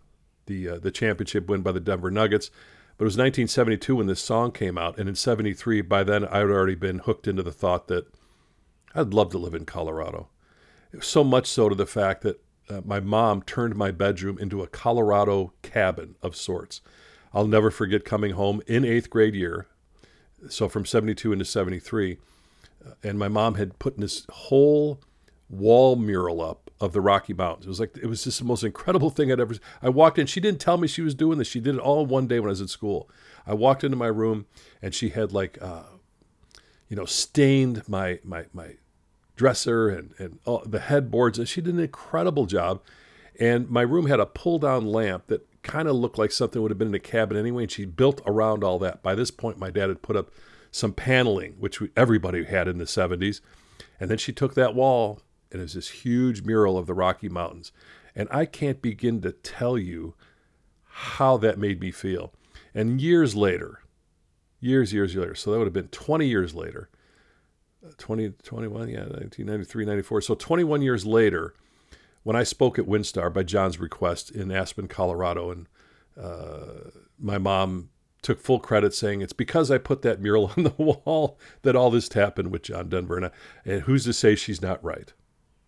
the, 0.46 0.68
uh, 0.68 0.78
the 0.78 0.90
championship 0.90 1.48
win 1.48 1.62
by 1.62 1.72
the 1.72 1.80
Denver 1.80 2.10
Nuggets. 2.10 2.50
But 2.98 3.04
it 3.04 3.06
was 3.06 3.16
1972 3.16 3.96
when 3.96 4.06
this 4.06 4.22
song 4.22 4.52
came 4.52 4.76
out. 4.76 4.98
And 4.98 5.08
in 5.08 5.14
73, 5.14 5.80
by 5.82 6.04
then, 6.04 6.24
I 6.26 6.38
had 6.38 6.50
already 6.50 6.74
been 6.74 6.98
hooked 7.00 7.26
into 7.26 7.42
the 7.42 7.52
thought 7.52 7.88
that 7.88 8.06
I'd 8.94 9.14
love 9.14 9.30
to 9.30 9.38
live 9.38 9.54
in 9.54 9.64
Colorado. 9.64 10.28
So 11.00 11.24
much 11.24 11.46
so 11.46 11.68
to 11.68 11.74
the 11.74 11.86
fact 11.86 12.22
that 12.22 12.42
uh, 12.68 12.80
my 12.84 13.00
mom 13.00 13.42
turned 13.42 13.76
my 13.76 13.90
bedroom 13.90 14.38
into 14.38 14.62
a 14.62 14.66
Colorado 14.66 15.52
cabin 15.62 16.16
of 16.22 16.36
sorts. 16.36 16.80
I'll 17.32 17.46
never 17.46 17.70
forget 17.70 18.04
coming 18.04 18.32
home 18.32 18.60
in 18.66 18.84
eighth 18.84 19.10
grade 19.10 19.34
year, 19.34 19.66
so 20.48 20.68
from 20.68 20.84
72 20.84 21.32
into 21.32 21.44
73, 21.44 22.18
uh, 22.84 22.90
and 23.02 23.18
my 23.18 23.28
mom 23.28 23.54
had 23.54 23.78
put 23.78 23.96
this 23.96 24.26
whole 24.30 25.00
wall 25.48 25.96
mural 25.96 26.40
up 26.40 26.61
of 26.82 26.92
the 26.92 27.00
Rocky 27.00 27.32
Mountains. 27.32 27.64
It 27.64 27.68
was 27.68 27.78
like 27.78 27.96
it 27.96 28.06
was 28.06 28.24
just 28.24 28.40
the 28.40 28.44
most 28.44 28.64
incredible 28.64 29.08
thing 29.08 29.30
I'd 29.30 29.38
ever. 29.38 29.54
I 29.80 29.88
walked 29.88 30.18
in. 30.18 30.26
She 30.26 30.40
didn't 30.40 30.60
tell 30.60 30.78
me 30.78 30.88
she 30.88 31.00
was 31.00 31.14
doing 31.14 31.38
this. 31.38 31.46
She 31.46 31.60
did 31.60 31.76
it 31.76 31.80
all 31.80 32.04
one 32.04 32.26
day 32.26 32.40
when 32.40 32.48
I 32.48 32.50
was 32.50 32.60
in 32.60 32.66
school. 32.66 33.08
I 33.46 33.54
walked 33.54 33.84
into 33.84 33.96
my 33.96 34.08
room 34.08 34.46
and 34.82 34.92
she 34.92 35.10
had 35.10 35.32
like, 35.32 35.62
uh, 35.62 35.84
you 36.88 36.96
know, 36.96 37.04
stained 37.04 37.88
my 37.88 38.18
my 38.24 38.46
my 38.52 38.72
dresser 39.36 39.90
and, 39.90 40.12
and 40.18 40.40
all, 40.44 40.64
the 40.66 40.80
headboards. 40.80 41.38
And 41.38 41.48
she 41.48 41.60
did 41.60 41.72
an 41.72 41.80
incredible 41.80 42.46
job. 42.46 42.82
And 43.38 43.70
my 43.70 43.82
room 43.82 44.06
had 44.06 44.18
a 44.18 44.26
pull 44.26 44.58
down 44.58 44.84
lamp 44.84 45.28
that 45.28 45.46
kind 45.62 45.86
of 45.86 45.94
looked 45.94 46.18
like 46.18 46.32
something 46.32 46.60
would 46.60 46.72
have 46.72 46.78
been 46.78 46.88
in 46.88 46.94
a 46.94 46.98
cabin 46.98 47.36
anyway. 47.36 47.62
And 47.62 47.72
she 47.72 47.84
built 47.84 48.20
around 48.26 48.64
all 48.64 48.80
that. 48.80 49.04
By 49.04 49.14
this 49.14 49.30
point, 49.30 49.56
my 49.56 49.70
dad 49.70 49.88
had 49.88 50.02
put 50.02 50.16
up 50.16 50.32
some 50.72 50.92
paneling, 50.92 51.52
which 51.60 51.80
we, 51.80 51.90
everybody 51.96 52.42
had 52.42 52.66
in 52.66 52.78
the 52.78 52.86
70s. 52.86 53.40
And 54.00 54.10
then 54.10 54.18
she 54.18 54.32
took 54.32 54.54
that 54.54 54.74
wall 54.74 55.20
and 55.52 55.60
it 55.60 55.64
was 55.64 55.74
this 55.74 55.90
huge 55.90 56.42
mural 56.42 56.78
of 56.78 56.86
the 56.86 56.94
Rocky 56.94 57.28
Mountains. 57.28 57.70
And 58.16 58.28
I 58.30 58.46
can't 58.46 58.82
begin 58.82 59.20
to 59.20 59.32
tell 59.32 59.78
you 59.78 60.14
how 60.84 61.36
that 61.38 61.58
made 61.58 61.80
me 61.80 61.90
feel. 61.90 62.32
And 62.74 63.00
years 63.00 63.36
later, 63.36 63.82
years, 64.60 64.92
years 64.92 65.14
later, 65.14 65.34
so 65.34 65.50
that 65.52 65.58
would 65.58 65.66
have 65.66 65.72
been 65.72 65.88
20 65.88 66.26
years 66.26 66.54
later, 66.54 66.88
20, 67.98 68.30
21, 68.42 68.88
yeah, 68.88 69.00
1993, 69.00 69.84
94. 69.84 70.20
So 70.22 70.34
21 70.34 70.82
years 70.82 71.04
later, 71.04 71.54
when 72.22 72.36
I 72.36 72.44
spoke 72.44 72.78
at 72.78 72.86
Windstar 72.86 73.32
by 73.32 73.42
John's 73.42 73.78
request 73.78 74.30
in 74.30 74.50
Aspen, 74.50 74.88
Colorado, 74.88 75.50
and 75.50 75.68
uh, 76.20 76.90
my 77.18 77.38
mom 77.38 77.90
took 78.22 78.40
full 78.40 78.60
credit 78.60 78.94
saying 78.94 79.20
it's 79.20 79.32
because 79.32 79.70
I 79.70 79.78
put 79.78 80.02
that 80.02 80.20
mural 80.20 80.52
on 80.56 80.64
the 80.64 80.74
wall 80.76 81.38
that 81.62 81.76
all 81.76 81.90
this 81.90 82.12
happened 82.12 82.52
with 82.52 82.62
John 82.62 82.88
Denver. 82.88 83.16
And, 83.16 83.26
I, 83.26 83.30
and 83.64 83.82
who's 83.82 84.04
to 84.04 84.12
say 84.12 84.34
she's 84.34 84.62
not 84.62 84.82
right? 84.82 85.12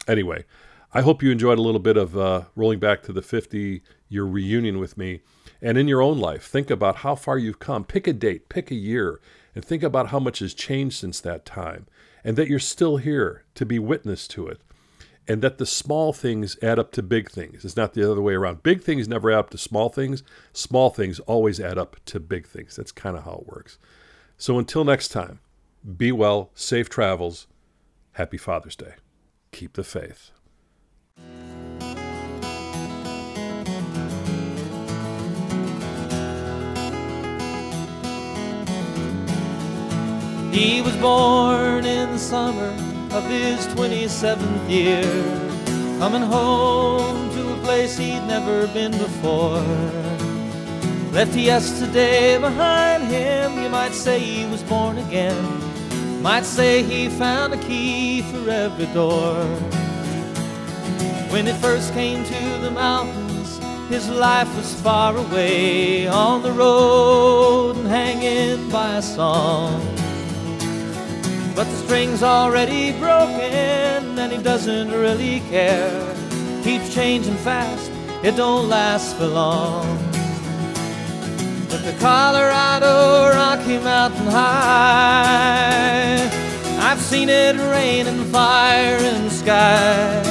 Anyway, 0.07 0.45
I 0.93 1.01
hope 1.03 1.23
you 1.23 1.31
enjoyed 1.31 1.59
a 1.59 1.63
little 1.63 1.81
bit 1.81 1.97
of 1.97 2.17
uh, 2.17 2.43
rolling 2.55 2.79
back 2.79 3.03
to 3.03 3.13
the 3.13 3.23
50 3.23 3.83
year 4.09 4.25
reunion 4.25 4.79
with 4.79 4.97
me. 4.97 5.21
And 5.61 5.77
in 5.77 5.89
your 5.89 6.03
own 6.03 6.19
life, 6.19 6.45
think 6.45 6.71
about 6.71 6.97
how 6.97 7.15
far 7.15 7.39
you've 7.39 7.59
come. 7.59 7.85
Pick 7.85 8.07
a 8.07 8.13
date, 8.13 8.49
pick 8.49 8.71
a 8.71 8.77
year, 8.77 9.21
and 9.55 9.65
think 9.65 9.83
about 9.83 10.09
how 10.09 10.19
much 10.19 10.41
has 10.41 10.55
changed 10.55 10.99
since 10.99 11.21
that 11.21 11.45
time 11.45 11.87
and 12.25 12.37
that 12.37 12.49
you're 12.49 12.59
still 12.59 12.97
here 12.97 13.45
to 13.55 13.67
be 13.67 13.79
witness 13.79 14.27
to 14.29 14.49
it, 14.49 14.61
and 15.29 15.43
that 15.43 15.59
the 15.59 15.67
small 15.67 16.13
things 16.13 16.57
add 16.63 16.79
up 16.79 16.91
to 16.93 17.03
big 17.03 17.31
things. 17.31 17.65
It's 17.65 17.77
not 17.77 17.93
the 17.93 18.11
other 18.11 18.23
way 18.23 18.35
around. 18.35 18.63
Big 18.63 18.83
things 18.83 19.07
never 19.07 19.31
add 19.31 19.39
up 19.39 19.51
to 19.51 19.59
small 19.59 19.91
things, 19.91 20.23
small 20.53 20.91
things 20.91 21.21
always 21.21 21.61
add 21.61 21.77
up 21.77 21.97
to 22.07 22.19
big 22.19 22.47
things. 22.47 22.77
That's 22.77 22.93
kind 22.93 23.17
of 23.17 23.25
how 23.25 23.43
it 23.43 23.47
works. 23.47 23.79
So 24.39 24.59
until 24.59 24.85
next 24.85 25.09
time, 25.09 25.41
be 25.97 26.13
well, 26.13 26.51
safe 26.55 26.89
travels, 26.89 27.47
happy 28.13 28.39
Father's 28.39 28.77
Day. 28.77 28.95
Keep 29.55 29.75
the 29.75 29.85
faith. 29.85 30.33
He 40.53 40.83
was 40.83 40.97
born 40.97 41.85
in 41.87 42.11
the 42.11 42.19
summer 42.19 42.71
of 43.17 43.25
his 43.27 43.65
27th 43.69 44.69
year, 44.69 45.05
coming 46.01 46.23
home 46.23 47.31
to 47.35 47.53
a 47.53 47.57
place 47.59 47.97
he'd 47.97 48.27
never 48.27 48.67
been 48.67 48.91
before. 48.91 49.63
Left 51.13 51.37
yesterday 51.37 52.39
behind 52.39 53.05
him, 53.05 53.63
you 53.63 53.69
might 53.69 53.95
say 53.95 54.19
he 54.19 54.51
was 54.51 54.65
born 54.65 54.99
again. 54.99 55.74
Might 56.25 56.47
say 56.47 56.83
he 56.83 57.11
found 57.11 57.53
a 57.53 57.59
key 57.59 58.23
for 58.23 58.49
every 58.49 58.87
door. 58.95 59.45
When 61.29 61.47
it 61.47 61.55
first 61.57 61.93
came 61.93 62.25
to 62.25 62.59
the 62.63 62.71
mountains, 62.71 63.59
his 63.91 64.09
life 64.09 64.49
was 64.57 64.73
far 64.81 65.15
away 65.15 66.07
on 66.09 66.43
the 66.43 66.51
road 66.51 67.77
and 67.77 67.87
hanging 67.87 68.71
by 68.71 68.97
a 68.97 69.03
song. 69.03 69.79
But 71.55 71.65
the 71.65 71.77
string's 71.85 72.23
already 72.23 72.99
broken 72.99 74.19
and 74.19 74.33
he 74.33 74.43
doesn't 74.43 74.93
really 74.93 75.41
care. 75.51 76.17
Keeps 76.63 76.95
changing 76.95 77.37
fast, 77.37 77.91
it 78.23 78.35
don't 78.35 78.71
last 78.71 79.15
for 79.19 79.27
long. 79.27 80.14
But 81.75 81.83
the 81.83 81.99
Colorado 81.99 83.31
Rocky 83.35 83.79
Mountain 83.79 84.29
High, 84.29 85.75
I've 86.79 87.01
seen 87.01 87.29
it 87.29 87.57
rain 87.57 88.07
and 88.07 88.25
fire 88.27 88.99
in 88.99 89.25
the 89.25 89.31
sky. 89.31 90.23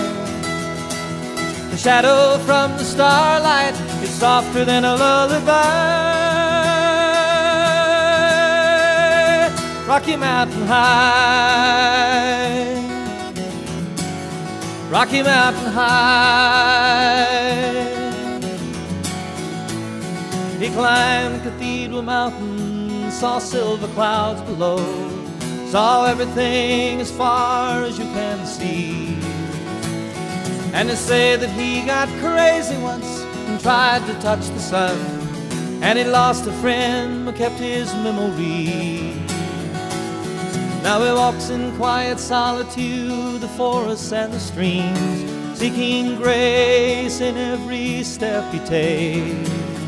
The 1.70 1.76
shadow 1.76 2.38
from 2.46 2.72
the 2.78 2.86
starlight 2.86 3.74
is 4.02 4.10
softer 4.12 4.64
than 4.64 4.86
a 4.86 4.96
lullaby. 4.96 5.50
Rocky 9.86 10.16
Mountain 10.16 10.66
High. 10.66 10.94
Rocky 14.90 15.22
Mountain 15.22 15.74
High. 15.74 17.04
He 20.64 20.70
climbed 20.70 21.44
Cathedral 21.44 22.04
Mountain, 22.04 23.12
saw 23.12 23.38
silver 23.40 23.90
clouds 23.90 24.42
below, 24.44 24.78
saw 25.68 26.06
everything 26.06 27.02
as 27.02 27.12
far 27.12 27.84
as 27.84 28.00
you 28.00 28.06
can 28.06 28.46
see. 28.46 29.18
And 30.74 30.88
they 30.88 30.96
say 30.96 31.36
that 31.36 31.50
he 31.50 31.82
got 31.82 32.08
crazy 32.22 32.78
once 32.78 33.24
and 33.48 33.60
tried 33.60 34.06
to 34.06 34.14
touch 34.22 34.48
the 34.48 34.60
sun, 34.60 34.98
and 35.84 36.00
he 36.00 36.06
lost 36.06 36.48
a 36.48 36.54
friend 36.54 37.26
but 37.26 37.36
kept 37.36 37.56
his 37.56 37.94
memory. 37.96 39.20
Now 40.82 41.04
he 41.04 41.12
walks 41.12 41.50
in 41.50 41.76
quiet 41.76 42.20
solitude, 42.22 43.42
the 43.42 43.50
forests 43.50 44.14
and 44.14 44.32
the 44.32 44.40
streams, 44.40 45.60
seeking 45.60 46.16
grace 46.16 47.20
in 47.20 47.36
every 47.36 48.02
step 48.04 48.50
he 48.54 48.60
takes. 48.60 49.83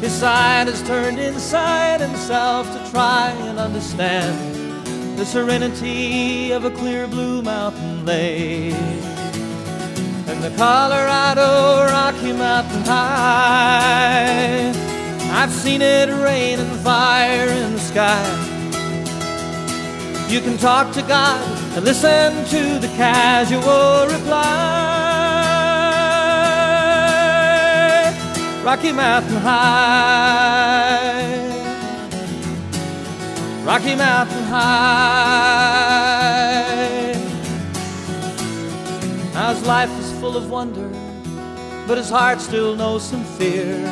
His 0.00 0.12
side 0.12 0.68
is 0.68 0.82
turned 0.82 1.18
inside 1.18 2.00
himself 2.00 2.66
to 2.70 2.90
try 2.90 3.30
and 3.30 3.58
understand 3.58 5.18
the 5.18 5.24
serenity 5.24 6.52
of 6.52 6.64
a 6.64 6.70
clear 6.70 7.06
blue 7.06 7.40
mountain 7.42 8.04
lake. 8.04 8.74
And 10.28 10.42
the 10.42 10.50
Colorado 10.56 11.86
Rocky 11.90 12.32
Mountain 12.32 12.84
High. 12.84 14.72
I've 15.32 15.52
seen 15.52 15.80
it 15.80 16.08
rain 16.10 16.60
and 16.60 16.80
fire 16.80 17.48
in 17.48 17.72
the 17.72 17.78
sky. 17.78 18.52
You 20.28 20.40
can 20.40 20.58
talk 20.58 20.92
to 20.94 21.02
God 21.02 21.40
and 21.76 21.84
listen 21.84 22.44
to 22.46 22.78
the 22.78 22.88
casual 22.96 24.06
reply. 24.08 24.85
Rocky 28.66 28.90
Mountain 28.90 29.36
High. 29.36 30.58
Rocky 33.62 33.94
Mountain 33.94 34.42
High. 34.42 34.66
Now 39.34 39.54
his 39.54 39.64
life 39.64 39.96
is 40.00 40.10
full 40.18 40.36
of 40.36 40.50
wonder, 40.50 40.90
but 41.86 41.96
his 41.96 42.10
heart 42.10 42.40
still 42.40 42.74
knows 42.74 43.04
some 43.04 43.22
fear 43.38 43.86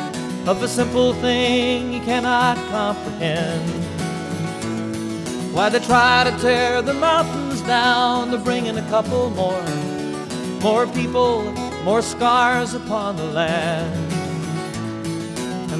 of 0.45 0.61
a 0.61 0.67
simple 0.67 1.13
thing 1.13 1.93
he 1.93 2.01
cannot 2.01 2.57
comprehend. 2.69 3.63
Why 5.53 5.69
they 5.69 5.79
try 5.79 6.25
to 6.29 6.37
tear 6.39 6.81
the 6.81 6.93
mountains 6.93 7.61
down 7.61 8.29
to 8.31 8.37
bring 8.37 8.65
in 8.65 8.77
a 8.77 8.85
couple 8.89 9.29
more, 9.29 9.65
more 10.59 10.85
people, 10.87 11.49
more 11.85 12.01
scars 12.01 12.73
upon 12.73 13.15
the 13.15 13.23
land. 13.23 14.24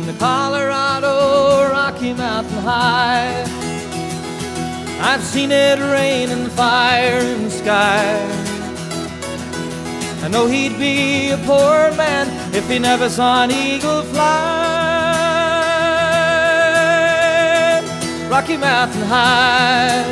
And 0.07 0.13
the 0.13 0.19
Colorado 0.19 1.71
Rocky 1.71 2.13
Mountain 2.13 2.59
High, 2.59 3.41
I've 5.01 5.23
seen 5.23 5.51
it 5.51 5.79
rain 5.79 6.29
and 6.29 6.51
fire 6.51 7.17
in 7.17 7.45
the 7.45 7.49
sky. 7.49 8.15
I 10.21 10.27
know 10.27 10.45
he'd 10.45 10.77
be 10.77 11.31
a 11.31 11.37
poor 11.37 11.91
man 11.95 12.27
if 12.53 12.69
he 12.69 12.77
never 12.77 13.09
saw 13.09 13.45
an 13.45 13.51
eagle 13.51 14.03
fly. 14.03 14.61
Rocky 18.29 18.57
Mountain 18.57 19.07
High. 19.07 20.05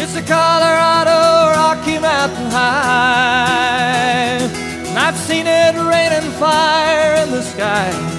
It's 0.00 0.14
the 0.14 0.22
Colorado 0.22 1.52
Rocky 1.60 1.98
Mountain 1.98 2.50
High. 2.50 4.38
And 4.88 4.98
I've 4.98 5.18
seen 5.18 5.46
it 5.46 5.74
rain 5.74 6.12
and 6.12 6.32
fire 6.36 7.16
in 7.22 7.30
the 7.32 7.42
sky. 7.42 8.15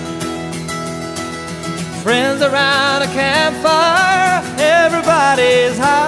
Friends 2.07 2.41
around 2.41 3.01
a 3.01 3.07
campfire, 3.07 4.41
everybody's 4.57 5.77
high. 5.77 6.07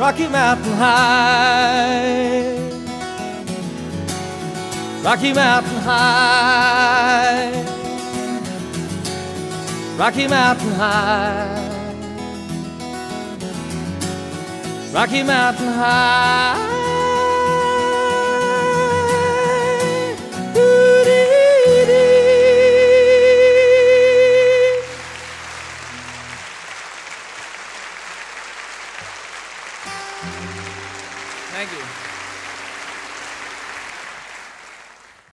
Rocky 0.00 0.26
Mountain 0.26 0.72
High. 0.72 2.56
Rocky 5.04 5.32
Mountain 5.32 5.78
High. 5.78 7.52
Rocky 9.96 10.26
Mountain 10.26 10.72
High. 10.72 11.70
Rocky 14.92 15.22
Mountain 15.22 15.72
High. 15.72 16.58
Ooh. 20.56 20.91